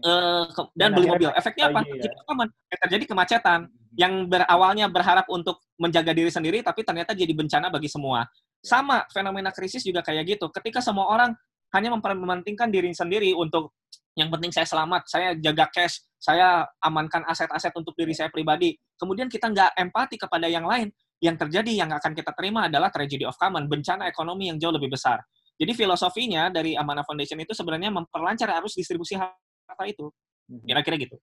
eh, 0.04 0.44
ke- 0.52 0.68
dan, 0.76 0.92
Dan 0.92 1.00
beli 1.00 1.08
mobil. 1.08 1.30
Efeknya 1.32 1.72
apa? 1.72 1.80
lagi 1.80 1.96
ya. 1.96 2.02
Kita 2.04 2.20
aman. 2.28 2.48
Yang 2.52 2.80
terjadi 2.84 3.04
kemacetan. 3.08 3.60
Yang 3.94 4.12
berawalnya 4.26 4.86
berharap 4.90 5.26
untuk 5.32 5.62
menjaga 5.80 6.12
diri 6.12 6.28
sendiri, 6.28 6.58
tapi 6.60 6.84
ternyata 6.84 7.16
jadi 7.16 7.30
bencana 7.32 7.72
bagi 7.72 7.88
semua. 7.88 8.26
Sama 8.60 9.08
fenomena 9.08 9.54
krisis 9.54 9.80
juga 9.86 10.04
kayak 10.04 10.36
gitu. 10.36 10.52
Ketika 10.52 10.84
semua 10.84 11.08
orang 11.08 11.32
hanya 11.72 11.94
memper- 11.96 12.18
mementingkan 12.18 12.68
diri 12.68 12.92
sendiri 12.92 13.32
untuk 13.32 13.72
yang 14.18 14.28
penting 14.30 14.50
saya 14.52 14.66
selamat, 14.66 15.06
saya 15.10 15.34
jaga 15.38 15.66
cash, 15.70 16.02
saya 16.24 16.64
amankan 16.80 17.20
aset-aset 17.28 17.76
untuk 17.76 17.92
diri 17.92 18.16
saya 18.16 18.32
pribadi. 18.32 18.72
Kemudian 18.96 19.28
kita 19.28 19.52
nggak 19.52 19.76
empati 19.76 20.16
kepada 20.16 20.48
yang 20.48 20.64
lain. 20.64 20.88
Yang 21.20 21.36
terjadi 21.44 21.84
yang 21.84 21.90
akan 21.92 22.16
kita 22.16 22.32
terima 22.32 22.72
adalah 22.72 22.88
tragedy 22.88 23.28
of 23.28 23.36
common, 23.36 23.68
bencana 23.68 24.08
ekonomi 24.08 24.48
yang 24.48 24.56
jauh 24.56 24.72
lebih 24.72 24.88
besar. 24.88 25.20
Jadi 25.60 25.76
filosofinya 25.76 26.48
dari 26.48 26.72
Amanah 26.80 27.04
Foundation 27.04 27.36
itu 27.44 27.52
sebenarnya 27.52 27.92
memperlancar 27.92 28.48
arus 28.56 28.72
distribusi 28.72 29.20
harta 29.20 29.84
itu. 29.84 30.08
Kira-kira 30.64 30.96
gitu. 30.96 31.20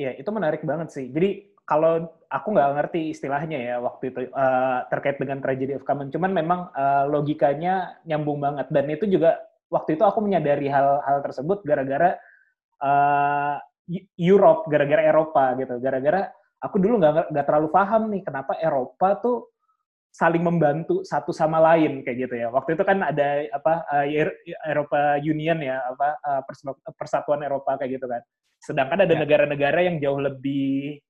Iya, 0.00 0.16
itu 0.16 0.30
menarik 0.32 0.64
banget 0.64 0.88
sih. 0.90 1.12
Jadi 1.12 1.52
kalau 1.62 2.10
aku 2.26 2.48
nggak 2.56 2.70
ngerti 2.74 3.14
istilahnya 3.14 3.58
ya 3.60 3.76
waktu 3.78 4.10
itu 4.10 4.18
eh, 4.32 4.78
terkait 4.88 5.16
dengan 5.20 5.38
tragedy 5.38 5.76
of 5.76 5.84
common, 5.84 6.08
cuman 6.08 6.32
memang 6.32 6.60
eh, 6.72 7.04
logikanya 7.06 8.02
nyambung 8.08 8.42
banget 8.42 8.66
dan 8.72 8.84
itu 8.90 9.06
juga 9.06 9.38
waktu 9.70 9.94
itu 9.94 10.04
aku 10.04 10.18
menyadari 10.24 10.66
hal-hal 10.66 11.22
tersebut 11.22 11.62
gara-gara 11.62 12.18
eh, 12.82 13.56
Europe, 14.16 14.70
gara-gara 14.70 15.02
Eropa 15.02 15.58
gitu, 15.58 15.74
gara-gara 15.82 16.30
aku 16.62 16.78
dulu 16.78 17.02
nggak 17.02 17.34
nggak 17.34 17.46
terlalu 17.46 17.68
paham 17.74 18.02
nih 18.14 18.22
kenapa 18.22 18.54
Eropa 18.62 19.18
tuh 19.18 19.50
saling 20.12 20.44
membantu 20.44 21.00
satu 21.02 21.32
sama 21.32 21.58
lain 21.58 22.04
kayak 22.04 22.28
gitu 22.28 22.34
ya. 22.36 22.52
Waktu 22.52 22.76
itu 22.76 22.84
kan 22.84 23.00
ada 23.00 23.48
apa 23.48 23.82
eh, 24.04 24.22
Er- 24.22 24.38
Eropa 24.68 25.16
Union 25.18 25.58
ya, 25.58 25.80
apa 25.88 26.20
eh, 26.20 26.42
Pers- 26.46 26.94
Persatuan 26.94 27.40
Eropa 27.42 27.80
kayak 27.80 27.98
gitu 27.98 28.06
kan. 28.06 28.20
Sedangkan 28.62 29.02
ada 29.02 29.10
Ya. 29.10 29.20
negara-negara 29.24 29.80
yang 29.82 29.96
jauh 29.98 30.20
lebih 30.22 31.00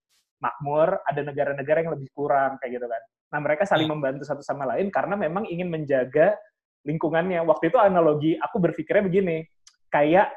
makmur, 0.40 1.02
ada 1.04 1.20
negara-negara 1.22 1.84
yang 1.84 1.92
lebih 1.98 2.08
kurang 2.16 2.56
kayak 2.62 2.80
gitu 2.80 2.86
kan. 2.88 3.02
Nah, 3.34 3.38
mereka 3.42 3.62
saling 3.68 3.90
Ya. 3.90 3.92
membantu 3.92 4.22
satu 4.24 4.40
sama 4.40 4.64
lain 4.70 4.88
karena 4.88 5.14
memang 5.18 5.44
ingin 5.50 5.68
menjaga 5.68 6.38
lingkungannya. 6.86 7.42
Waktu 7.44 7.70
itu 7.74 7.78
analogi 7.78 8.32
aku 8.38 8.56
berpikirnya 8.58 9.02
begini, 9.06 9.44
kayak 9.92 10.30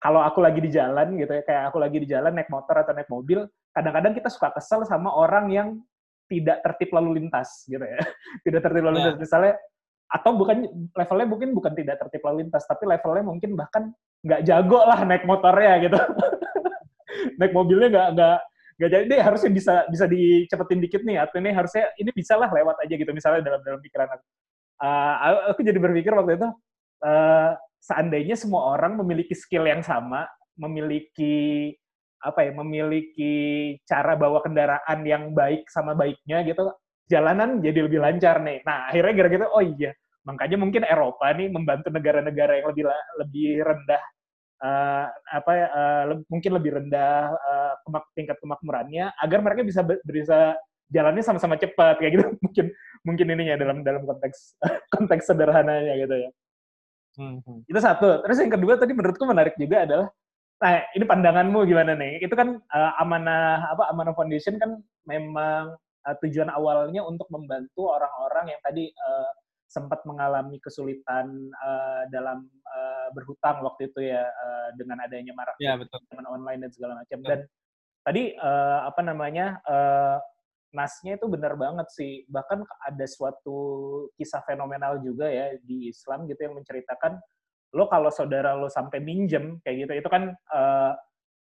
kalau 0.00 0.24
aku 0.24 0.40
lagi 0.40 0.64
di 0.64 0.72
jalan 0.72 1.12
gitu 1.20 1.28
ya, 1.28 1.42
kayak 1.44 1.62
aku 1.68 1.76
lagi 1.76 2.00
di 2.00 2.08
jalan 2.08 2.32
naik 2.32 2.48
motor 2.48 2.72
atau 2.80 2.96
naik 2.96 3.12
mobil, 3.12 3.44
kadang-kadang 3.76 4.16
kita 4.16 4.32
suka 4.32 4.48
kesel 4.56 4.88
sama 4.88 5.12
orang 5.12 5.52
yang 5.52 5.68
tidak 6.24 6.64
tertib 6.64 6.88
lalu 6.96 7.20
lintas 7.20 7.68
gitu 7.68 7.84
ya. 7.84 8.00
tidak 8.48 8.60
tertib 8.64 8.84
lalu 8.88 8.96
Ya. 8.96 9.12
lintas 9.12 9.20
misalnya 9.20 9.54
atau 10.10 10.34
bukan 10.34 10.66
levelnya 10.96 11.28
mungkin 11.28 11.48
bukan 11.54 11.72
tidak 11.76 12.00
tertib 12.00 12.24
lalu 12.24 12.48
lintas, 12.48 12.64
tapi 12.64 12.88
levelnya 12.88 13.24
mungkin 13.28 13.50
bahkan 13.54 13.92
nggak 14.24 14.40
jago 14.48 14.80
lah 14.88 15.04
naik 15.04 15.28
motornya 15.28 15.72
gitu. 15.84 15.98
naik 17.38 17.52
mobilnya 17.52 17.88
nggak 17.92 18.08
nggak 18.16 18.38
nggak 18.80 18.90
jadi 18.96 19.04
deh 19.04 19.20
harusnya 19.20 19.50
bisa 19.52 19.74
bisa 19.92 20.04
dicepetin 20.08 20.80
dikit 20.80 21.04
nih 21.04 21.20
atau 21.20 21.36
ini 21.36 21.52
harusnya 21.52 21.92
ini 22.00 22.08
bisa 22.16 22.40
lah 22.40 22.48
lewat 22.48 22.80
aja 22.80 22.94
gitu 22.96 23.12
misalnya 23.12 23.44
dalam 23.44 23.60
dalam 23.60 23.80
pikiran 23.84 24.08
aku. 24.16 24.24
Uh, 24.80 25.14
aku 25.52 25.60
jadi 25.60 25.76
berpikir 25.76 26.08
waktu 26.16 26.40
itu 26.40 26.48
uh, 27.04 27.52
seandainya 27.80 28.36
semua 28.36 28.76
orang 28.76 29.00
memiliki 29.00 29.32
skill 29.32 29.66
yang 29.66 29.80
sama, 29.80 30.28
memiliki 30.60 31.72
apa 32.20 32.44
ya 32.44 32.52
memiliki 32.52 33.34
cara 33.88 34.12
bawa 34.12 34.44
kendaraan 34.44 35.00
yang 35.08 35.32
baik 35.32 35.64
sama 35.72 35.96
baiknya 35.96 36.44
gitu 36.44 36.68
jalanan 37.08 37.64
jadi 37.64 37.88
lebih 37.88 37.96
lancar 37.98 38.44
nih. 38.44 38.60
Nah 38.62 38.92
akhirnya 38.92 39.12
gara-gara 39.16 39.46
oh 39.50 39.64
iya 39.64 39.96
makanya 40.20 40.56
mungkin 40.60 40.84
Eropa 40.84 41.32
nih 41.32 41.48
membantu 41.48 41.88
negara-negara 41.88 42.60
yang 42.60 42.66
lebih 42.70 42.84
lebih 43.24 43.48
rendah 43.64 44.02
uh, 44.60 45.06
apa 45.32 45.52
uh, 45.72 46.02
le 46.12 46.14
mungkin 46.28 46.52
lebih 46.60 46.70
rendah 46.76 47.32
uh, 47.32 47.74
kemak 47.88 48.04
tingkat 48.12 48.36
kemakmurannya 48.38 49.16
agar 49.16 49.40
mereka 49.40 49.64
bisa 49.64 49.80
bisa 50.04 50.60
jalannya 50.92 51.24
sama-sama 51.24 51.56
cepat 51.56 51.98
kayak 52.04 52.12
gitu. 52.20 52.24
Mungkin 52.44 52.66
mungkin 53.00 53.26
ininya 53.32 53.56
dalam 53.56 53.80
dalam 53.80 54.04
konteks 54.04 54.60
konteks 54.94 55.24
sederhananya 55.24 55.96
gitu 55.96 56.28
ya 56.28 56.30
Hmm. 57.20 57.60
Itu 57.68 57.76
satu. 57.76 58.24
Terus 58.24 58.40
yang 58.40 58.52
kedua 58.56 58.80
tadi 58.80 58.96
menurutku 58.96 59.28
menarik 59.28 59.60
juga 59.60 59.84
adalah 59.84 60.08
Nah, 60.60 60.84
ini 60.92 61.04
pandanganmu 61.08 61.64
gimana 61.64 61.96
nih? 61.96 62.20
Itu 62.20 62.36
kan 62.36 62.60
uh, 62.60 62.92
amanah 63.00 63.72
apa 63.72 63.88
amanah 63.88 64.12
foundation 64.12 64.60
kan 64.60 64.76
memang 65.08 65.72
uh, 66.04 66.16
tujuan 66.20 66.52
awalnya 66.52 67.00
untuk 67.00 67.32
membantu 67.32 67.88
orang-orang 67.88 68.52
yang 68.52 68.60
tadi 68.60 68.92
uh, 68.92 69.32
sempat 69.64 70.04
mengalami 70.04 70.60
kesulitan 70.60 71.48
uh, 71.64 72.04
dalam 72.12 72.44
uh, 72.44 73.08
berhutang 73.16 73.64
waktu 73.64 73.88
itu 73.88 74.12
ya 74.12 74.20
uh, 74.20 74.68
dengan 74.76 75.00
adanya 75.00 75.32
marak 75.32 75.56
ya, 75.56 75.80
betul. 75.80 75.96
online 76.28 76.68
dan 76.68 76.70
segala 76.76 76.92
macam. 77.00 77.18
Dan 77.24 77.40
tadi 78.04 78.36
uh, 78.36 78.84
apa 78.84 79.00
namanya 79.00 79.64
uh, 79.64 80.20
nasnya 80.70 81.18
itu 81.18 81.26
benar 81.26 81.54
banget 81.58 81.86
sih. 81.90 82.24
Bahkan 82.30 82.62
ada 82.64 83.06
suatu 83.06 83.58
kisah 84.14 84.42
fenomenal 84.46 85.02
juga 85.02 85.26
ya 85.26 85.54
di 85.62 85.90
Islam 85.90 86.26
gitu 86.30 86.40
yang 86.46 86.54
menceritakan 86.58 87.18
lo 87.70 87.86
kalau 87.86 88.10
saudara 88.10 88.58
lo 88.58 88.66
sampai 88.66 88.98
minjem 89.02 89.58
kayak 89.62 89.86
gitu. 89.86 89.92
Itu 90.06 90.08
kan 90.10 90.34
uh, 90.34 90.92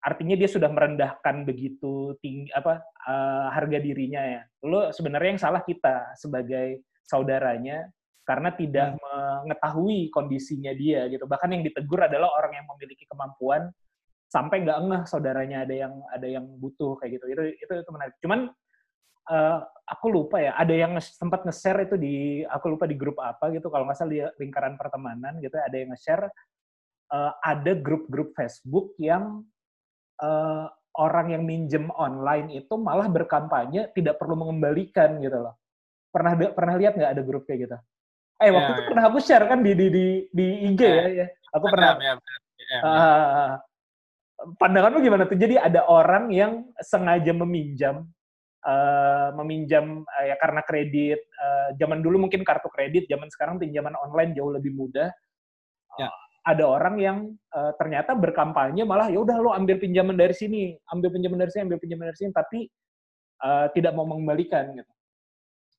artinya 0.05 0.37
dia 0.37 0.49
sudah 0.49 0.69
merendahkan 0.69 1.49
begitu 1.49 2.13
tinggi 2.21 2.53
apa 2.53 2.81
uh, 3.09 3.49
harga 3.53 3.77
dirinya 3.81 4.21
ya. 4.21 4.41
Lo 4.65 4.89
sebenarnya 4.93 5.29
yang 5.37 5.41
salah 5.41 5.61
kita 5.65 6.13
sebagai 6.17 6.85
saudaranya 7.05 7.85
karena 8.25 8.49
tidak 8.57 8.97
hmm. 8.97 9.01
mengetahui 9.45 10.09
kondisinya 10.09 10.73
dia 10.73 11.05
gitu. 11.09 11.29
Bahkan 11.29 11.49
yang 11.53 11.63
ditegur 11.65 12.01
adalah 12.01 12.33
orang 12.41 12.57
yang 12.57 12.65
memiliki 12.65 13.05
kemampuan 13.05 13.69
sampai 14.25 14.65
nggak 14.65 14.79
ngeh 14.89 15.03
saudaranya 15.05 15.63
ada 15.63 15.75
yang 15.85 15.93
ada 16.09 16.27
yang 16.27 16.45
butuh 16.57 16.97
kayak 16.97 17.21
gitu. 17.21 17.25
Itu 17.29 17.41
itu 17.53 17.73
itu 17.85 17.91
menarik. 17.93 18.17
Cuman 18.19 18.49
uh, 19.29 19.59
aku 19.85 20.05
lupa 20.09 20.41
ya 20.41 20.57
ada 20.57 20.73
yang 20.73 20.97
sempat 21.01 21.45
nge-share 21.45 21.85
itu 21.85 21.95
di 21.95 22.15
aku 22.45 22.73
lupa 22.73 22.89
di 22.89 22.97
grup 22.97 23.21
apa 23.21 23.53
gitu 23.53 23.69
kalau 23.69 23.85
nggak 23.85 23.97
salah 23.97 24.11
di 24.11 24.21
lingkaran 24.41 24.75
pertemanan 24.77 25.37
gitu 25.41 25.57
ada 25.57 25.75
yang 25.77 25.93
nge-share 25.93 26.25
uh, 27.13 27.31
ada 27.41 27.71
grup-grup 27.77 28.33
Facebook 28.33 28.97
yang 28.97 29.45
uh, 30.21 30.65
orang 30.95 31.35
yang 31.35 31.43
minjem 31.43 31.91
online 31.93 32.55
itu 32.55 32.73
malah 32.79 33.11
berkampanye 33.11 33.91
tidak 33.91 34.15
perlu 34.17 34.39
mengembalikan 34.39 35.19
gitu 35.19 35.37
loh. 35.43 35.55
Pernah 36.09 36.33
pernah 36.55 36.75
lihat 36.79 36.95
nggak 36.95 37.11
ada 37.11 37.23
grup 37.23 37.43
kayak 37.43 37.67
gitu? 37.67 37.77
Eh 38.39 38.51
waktu 38.51 38.71
ya, 38.71 38.75
itu 38.75 38.81
ya. 38.83 38.87
pernah 38.91 39.03
aku 39.11 39.19
share 39.19 39.45
kan 39.47 39.59
di 39.63 39.71
di 39.75 39.87
di, 39.91 40.05
di 40.31 40.45
IG 40.71 40.81
ya, 40.81 40.95
ya, 40.95 41.07
ya. 41.11 41.27
aku 41.55 41.65
pernah. 41.71 41.87
Ya, 41.99 42.13
ya, 42.15 42.15
ya, 42.71 42.79
uh, 42.83 43.51
pandanganmu 44.59 44.99
gimana 45.03 45.23
tuh? 45.27 45.39
Jadi 45.39 45.55
ada 45.59 45.83
orang 45.87 46.31
yang 46.31 46.51
sengaja 46.79 47.31
meminjam 47.35 48.07
uh, 48.65 49.29
meminjam 49.37 50.03
uh, 50.03 50.25
ya 50.25 50.35
karena 50.41 50.61
kredit 50.65 51.21
uh, 51.37 51.69
zaman 51.77 52.01
dulu 52.01 52.27
mungkin 52.27 52.41
kartu 52.41 52.67
kredit 52.73 53.05
zaman 53.07 53.29
sekarang 53.29 53.61
pinjaman 53.61 53.93
online 53.95 54.33
jauh 54.33 54.51
lebih 54.51 54.73
mudah 54.73 55.13
ya. 56.01 56.09
ada 56.43 56.65
orang 56.65 56.95
yang 56.99 57.17
uh, 57.53 57.71
ternyata 57.77 58.17
berkampanye 58.17 58.83
malah 58.83 59.07
ya 59.07 59.21
udah 59.21 59.37
lo 59.39 59.53
ambil 59.53 59.77
pinjaman 59.77 60.17
dari 60.17 60.33
sini 60.33 60.75
ambil 60.89 61.13
pinjaman 61.13 61.37
dari 61.39 61.51
sini 61.53 61.63
ambil 61.69 61.79
pinjaman 61.79 62.05
dari 62.11 62.17
sini 62.17 62.31
tapi 62.33 62.59
uh, 63.45 63.67
tidak 63.71 63.93
mau 63.93 64.09
mengembalikan 64.09 64.73
gitu 64.73 64.93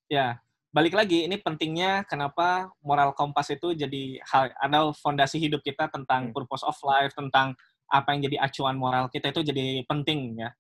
ya 0.07 0.39
balik 0.71 0.93
lagi 0.93 1.25
ini 1.25 1.41
pentingnya 1.41 2.05
kenapa 2.05 2.69
moral 2.85 3.17
kompas 3.17 3.49
itu 3.49 3.73
jadi 3.73 4.21
hal 4.29 4.53
ada 4.61 4.93
fondasi 4.93 5.41
hidup 5.41 5.65
kita 5.65 5.89
tentang 5.89 6.31
hmm. 6.31 6.35
purpose 6.37 6.63
of 6.63 6.77
life 6.85 7.17
tentang 7.17 7.57
apa 7.87 8.13
yang 8.13 8.29
jadi 8.29 8.37
acuan 8.45 8.77
moral 8.77 9.07
kita 9.09 9.31
itu 9.31 9.47
jadi 9.47 9.87
penting 9.87 10.43
ya 10.43 10.51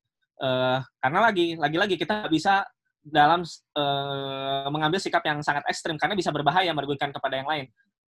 uh, 0.41 0.78
karena 1.01 1.20
lagi 1.20 1.47
lagi-lagi 1.57 1.97
kita 2.01 2.28
bisa 2.28 2.64
dalam 3.07 3.47
uh, 3.78 4.66
mengambil 4.68 4.99
sikap 4.99 5.22
yang 5.22 5.39
sangat 5.41 5.62
ekstrim 5.70 5.95
karena 5.95 6.18
bisa 6.18 6.34
berbahaya 6.34 6.74
merugikan 6.74 7.14
kepada 7.14 7.39
yang 7.39 7.47
lain. 7.47 7.66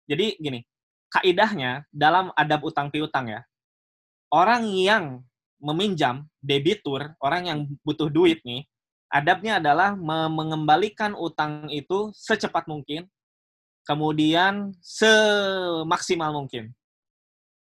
Jadi 0.04 0.36
gini, 0.36 0.60
kaidahnya 1.08 1.88
dalam 1.88 2.36
adab 2.36 2.68
utang 2.68 2.92
piutang 2.92 3.32
ya, 3.32 3.42
orang 4.36 4.68
yang 4.68 5.24
meminjam 5.62 6.28
debitur, 6.44 7.16
orang 7.22 7.48
yang 7.48 7.60
butuh 7.86 8.12
duit 8.12 8.42
nih, 8.44 8.66
adabnya 9.08 9.62
adalah 9.62 9.94
mengembalikan 10.28 11.14
utang 11.16 11.70
itu 11.70 12.10
secepat 12.12 12.66
mungkin, 12.66 13.06
kemudian 13.86 14.76
semaksimal 14.82 16.34
mungkin. 16.34 16.74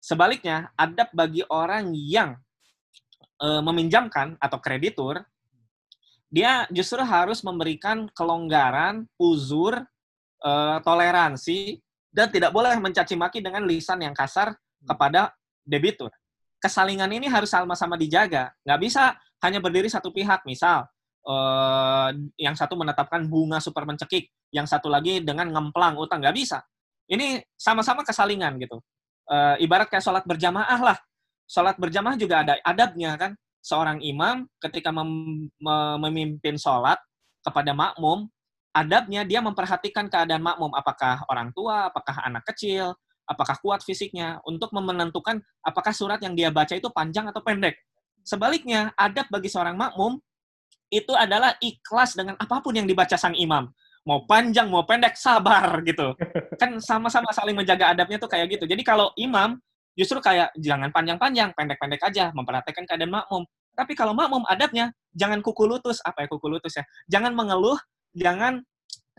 Sebaliknya, 0.04 0.74
adab 0.76 1.08
bagi 1.16 1.48
orang 1.48 1.96
yang 1.96 2.36
e, 3.44 3.48
meminjamkan 3.60 4.40
atau 4.40 4.58
kreditur, 4.64 5.20
dia 6.32 6.64
justru 6.72 7.04
harus 7.04 7.44
memberikan 7.44 8.08
kelonggaran, 8.16 9.04
uzur, 9.20 9.84
e, 10.40 10.52
toleransi, 10.82 11.84
dan 12.14 12.30
tidak 12.30 12.54
boleh 12.54 12.78
mencaci 12.80 13.18
maki 13.18 13.44
dengan 13.44 13.66
lisan 13.66 14.00
yang 14.00 14.16
kasar 14.16 14.54
kepada 14.86 15.34
debitur. 15.66 16.14
Kesalingan 16.62 17.10
ini 17.12 17.28
harus 17.28 17.52
sama-sama 17.52 18.00
dijaga. 18.00 18.54
Nggak 18.64 18.80
bisa 18.80 19.04
hanya 19.44 19.60
berdiri 19.60 19.90
satu 19.92 20.14
pihak. 20.14 20.48
Misal, 20.48 20.88
eh, 21.28 22.10
yang 22.40 22.56
satu 22.56 22.80
menetapkan 22.80 23.28
bunga 23.28 23.60
super 23.60 23.84
mencekik, 23.84 24.32
yang 24.54 24.64
satu 24.64 24.88
lagi 24.88 25.20
dengan 25.20 25.52
ngemplang 25.52 26.00
utang. 26.00 26.24
Nggak 26.24 26.38
bisa. 26.38 26.64
Ini 27.10 27.44
sama-sama 27.60 28.08
kesalingan 28.08 28.56
gitu. 28.64 28.80
Eh, 29.28 29.66
ibarat 29.68 29.92
kayak 29.92 30.06
sholat 30.06 30.24
berjamaah 30.24 30.80
lah 30.80 30.98
sholat 31.54 31.78
berjamaah 31.78 32.18
juga 32.18 32.42
ada 32.42 32.58
adabnya 32.66 33.14
kan. 33.14 33.38
Seorang 33.64 34.02
imam 34.04 34.50
ketika 34.60 34.92
mem 34.92 35.48
memimpin 36.02 36.60
sholat 36.60 36.98
kepada 37.46 37.72
makmum, 37.72 38.28
adabnya 38.74 39.22
dia 39.24 39.40
memperhatikan 39.40 40.10
keadaan 40.10 40.42
makmum, 40.42 40.74
apakah 40.74 41.22
orang 41.30 41.54
tua, 41.56 41.88
apakah 41.88 42.26
anak 42.28 42.44
kecil, 42.52 42.98
apakah 43.24 43.56
kuat 43.64 43.86
fisiknya, 43.86 44.42
untuk 44.44 44.74
menentukan 44.76 45.40
apakah 45.64 45.96
surat 45.96 46.20
yang 46.20 46.36
dia 46.36 46.52
baca 46.52 46.76
itu 46.76 46.92
panjang 46.92 47.30
atau 47.32 47.40
pendek. 47.40 47.78
Sebaliknya, 48.28 48.92
adab 49.00 49.32
bagi 49.32 49.48
seorang 49.48 49.80
makmum 49.80 50.20
itu 50.92 51.16
adalah 51.16 51.56
ikhlas 51.64 52.20
dengan 52.20 52.36
apa 52.36 52.60
pun 52.60 52.76
yang 52.76 52.88
dibaca 52.88 53.16
sang 53.16 53.36
imam. 53.36 53.72
Mau 54.04 54.28
panjang, 54.28 54.68
mau 54.68 54.84
pendek, 54.84 55.16
sabar 55.16 55.80
gitu. 55.88 56.12
Kan 56.60 56.84
sama-sama 56.84 57.32
saling 57.32 57.56
menjaga 57.56 57.96
adabnya 57.96 58.20
tuh 58.20 58.28
kayak 58.28 58.60
gitu. 58.60 58.68
Jadi 58.68 58.84
kalau 58.84 59.16
imam 59.16 59.56
justru 59.94 60.18
kayak 60.20 60.54
jangan 60.58 60.90
panjang-panjang, 60.90 61.54
pendek-pendek 61.54 62.02
aja, 62.02 62.34
memperhatikan 62.34 62.84
keadaan 62.86 63.14
makmum. 63.14 63.44
Tapi 63.74 63.94
kalau 63.98 64.14
makmum 64.14 64.46
adabnya 64.46 64.94
jangan 65.14 65.42
kuku 65.42 65.66
lutut, 65.66 65.98
apa 66.06 66.26
ya 66.26 66.28
kuku 66.30 66.48
lutut 66.50 66.70
ya? 66.70 66.86
Jangan 67.10 67.34
mengeluh, 67.34 67.78
jangan 68.14 68.62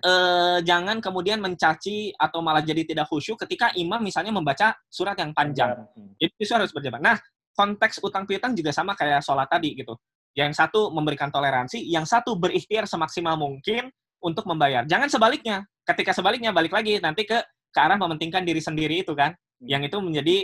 eh, 0.03 0.59
jangan 0.63 1.03
kemudian 1.03 1.43
mencaci 1.43 2.15
atau 2.15 2.39
malah 2.39 2.63
jadi 2.63 2.87
tidak 2.87 3.11
khusyuk 3.11 3.39
ketika 3.47 3.75
imam 3.75 3.99
misalnya 4.03 4.31
membaca 4.31 4.79
surat 4.87 5.19
yang 5.19 5.35
panjang. 5.35 5.75
Itu 6.19 6.35
justru 6.39 6.55
harus 6.55 6.71
berjalan. 6.71 7.03
Nah, 7.03 7.19
konteks 7.55 8.03
utang 8.03 8.27
piutang 8.27 8.55
juga 8.55 8.71
sama 8.75 8.95
kayak 8.99 9.23
sholat 9.23 9.51
tadi 9.51 9.75
gitu. 9.79 9.95
Yang 10.35 10.59
satu 10.59 10.91
memberikan 10.91 11.31
toleransi, 11.31 11.79
yang 11.87 12.03
satu 12.07 12.35
berikhtiar 12.35 12.91
semaksimal 12.91 13.39
mungkin 13.39 13.91
untuk 14.19 14.47
membayar. 14.51 14.83
Jangan 14.87 15.07
sebaliknya. 15.07 15.63
Ketika 15.85 16.17
sebaliknya 16.17 16.51
balik 16.51 16.75
lagi 16.75 16.99
nanti 16.99 17.29
ke 17.29 17.39
ke 17.75 17.79
arah 17.83 17.99
mementingkan 17.99 18.47
diri 18.47 18.63
sendiri 18.63 19.03
itu 19.03 19.13
kan. 19.19 19.35
Hmm. 19.35 19.67
Yang 19.67 19.83
itu 19.91 19.99
menjadi 19.99 20.37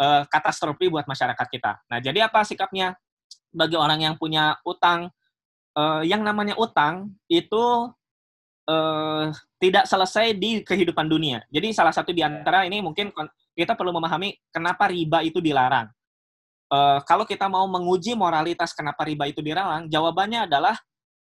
uh, 0.00 0.22
katastrofi 0.28 0.88
buat 0.88 1.04
masyarakat 1.04 1.46
kita. 1.50 1.72
Nah, 1.90 1.98
jadi 2.00 2.30
apa 2.30 2.46
sikapnya 2.46 2.96
bagi 3.52 3.76
orang 3.76 4.00
yang 4.00 4.14
punya 4.16 4.56
utang? 4.64 5.12
Uh, 5.72 6.04
yang 6.04 6.20
namanya 6.20 6.52
utang 6.60 7.16
itu 7.32 7.88
uh, 8.68 9.32
tidak 9.56 9.88
selesai 9.88 10.36
di 10.36 10.60
kehidupan 10.60 11.08
dunia. 11.08 11.40
Jadi 11.48 11.72
salah 11.72 11.96
satu 11.96 12.12
di 12.12 12.20
antara 12.20 12.68
ini 12.68 12.84
mungkin 12.84 13.08
kita 13.56 13.72
perlu 13.72 13.96
memahami 13.96 14.36
kenapa 14.52 14.92
riba 14.92 15.24
itu 15.24 15.40
dilarang. 15.40 15.88
Uh, 16.72 17.00
kalau 17.04 17.28
kita 17.28 17.48
mau 17.48 17.64
menguji 17.68 18.16
moralitas 18.16 18.72
kenapa 18.72 19.04
riba 19.04 19.28
itu 19.28 19.44
dilarang, 19.44 19.88
jawabannya 19.88 20.48
adalah 20.48 20.76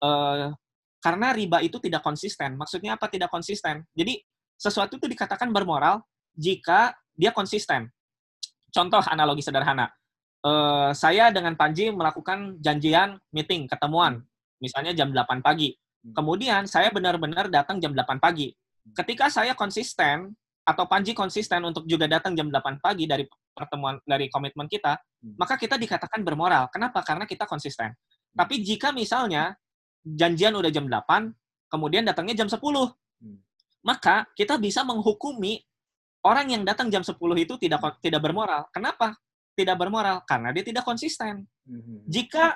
uh, 0.02 0.54
karena 1.02 1.34
riba 1.34 1.66
itu 1.66 1.82
tidak 1.82 2.06
konsisten. 2.06 2.54
Maksudnya 2.58 2.94
apa 2.94 3.10
tidak 3.10 3.34
konsisten? 3.34 3.82
Jadi 3.98 4.22
sesuatu 4.54 5.02
itu 5.02 5.10
dikatakan 5.10 5.50
bermoral 5.50 6.06
jika 6.38 6.94
dia 7.18 7.34
konsisten. 7.34 7.90
Contoh 8.72 9.04
analogi 9.04 9.44
sederhana. 9.44 9.92
Uh, 10.42 10.90
saya 10.96 11.30
dengan 11.30 11.54
Panji 11.54 11.94
melakukan 11.94 12.58
janjian 12.58 13.20
meeting, 13.30 13.70
ketemuan, 13.70 14.26
misalnya 14.58 14.96
jam 14.96 15.14
8 15.14 15.44
pagi. 15.44 15.76
Hmm. 16.02 16.18
Kemudian 16.18 16.66
saya 16.66 16.90
benar-benar 16.90 17.52
datang 17.52 17.78
jam 17.78 17.94
8 17.94 18.18
pagi. 18.18 18.50
Hmm. 18.50 18.96
Ketika 18.98 19.30
saya 19.30 19.54
konsisten 19.54 20.34
atau 20.66 20.90
Panji 20.90 21.14
konsisten 21.14 21.62
untuk 21.62 21.86
juga 21.86 22.10
datang 22.10 22.34
jam 22.34 22.50
8 22.50 22.82
pagi 22.82 23.06
dari 23.06 23.28
pertemuan 23.54 24.02
dari 24.08 24.32
komitmen 24.32 24.66
kita, 24.66 24.98
Hmm. 25.22 25.38
maka 25.38 25.60
kita 25.60 25.78
dikatakan 25.78 26.26
bermoral. 26.26 26.66
Kenapa? 26.74 27.06
Karena 27.06 27.30
kita 27.30 27.46
konsisten. 27.46 27.94
Tapi 28.34 28.66
jika 28.66 28.90
misalnya 28.90 29.54
janjian 30.02 30.58
udah 30.58 30.72
jam 30.74 30.90
8, 30.90 31.30
kemudian 31.70 32.02
datangnya 32.02 32.42
jam 32.42 32.50
10, 32.50 32.90
Hmm. 33.22 33.38
maka 33.86 34.26
kita 34.34 34.58
bisa 34.58 34.82
menghukumi 34.82 35.62
orang 36.26 36.48
yang 36.50 36.64
datang 36.66 36.88
jam 36.94 37.02
10 37.02 37.18
itu 37.18 37.54
tidak 37.58 38.02
tidak 38.02 38.22
bermoral. 38.22 38.70
Kenapa? 38.74 39.18
Tidak 39.52 39.76
bermoral 39.76 40.24
karena 40.24 40.50
dia 40.56 40.64
tidak 40.64 40.84
konsisten. 40.88 41.46
Mhm. 41.68 42.08
Jika 42.08 42.56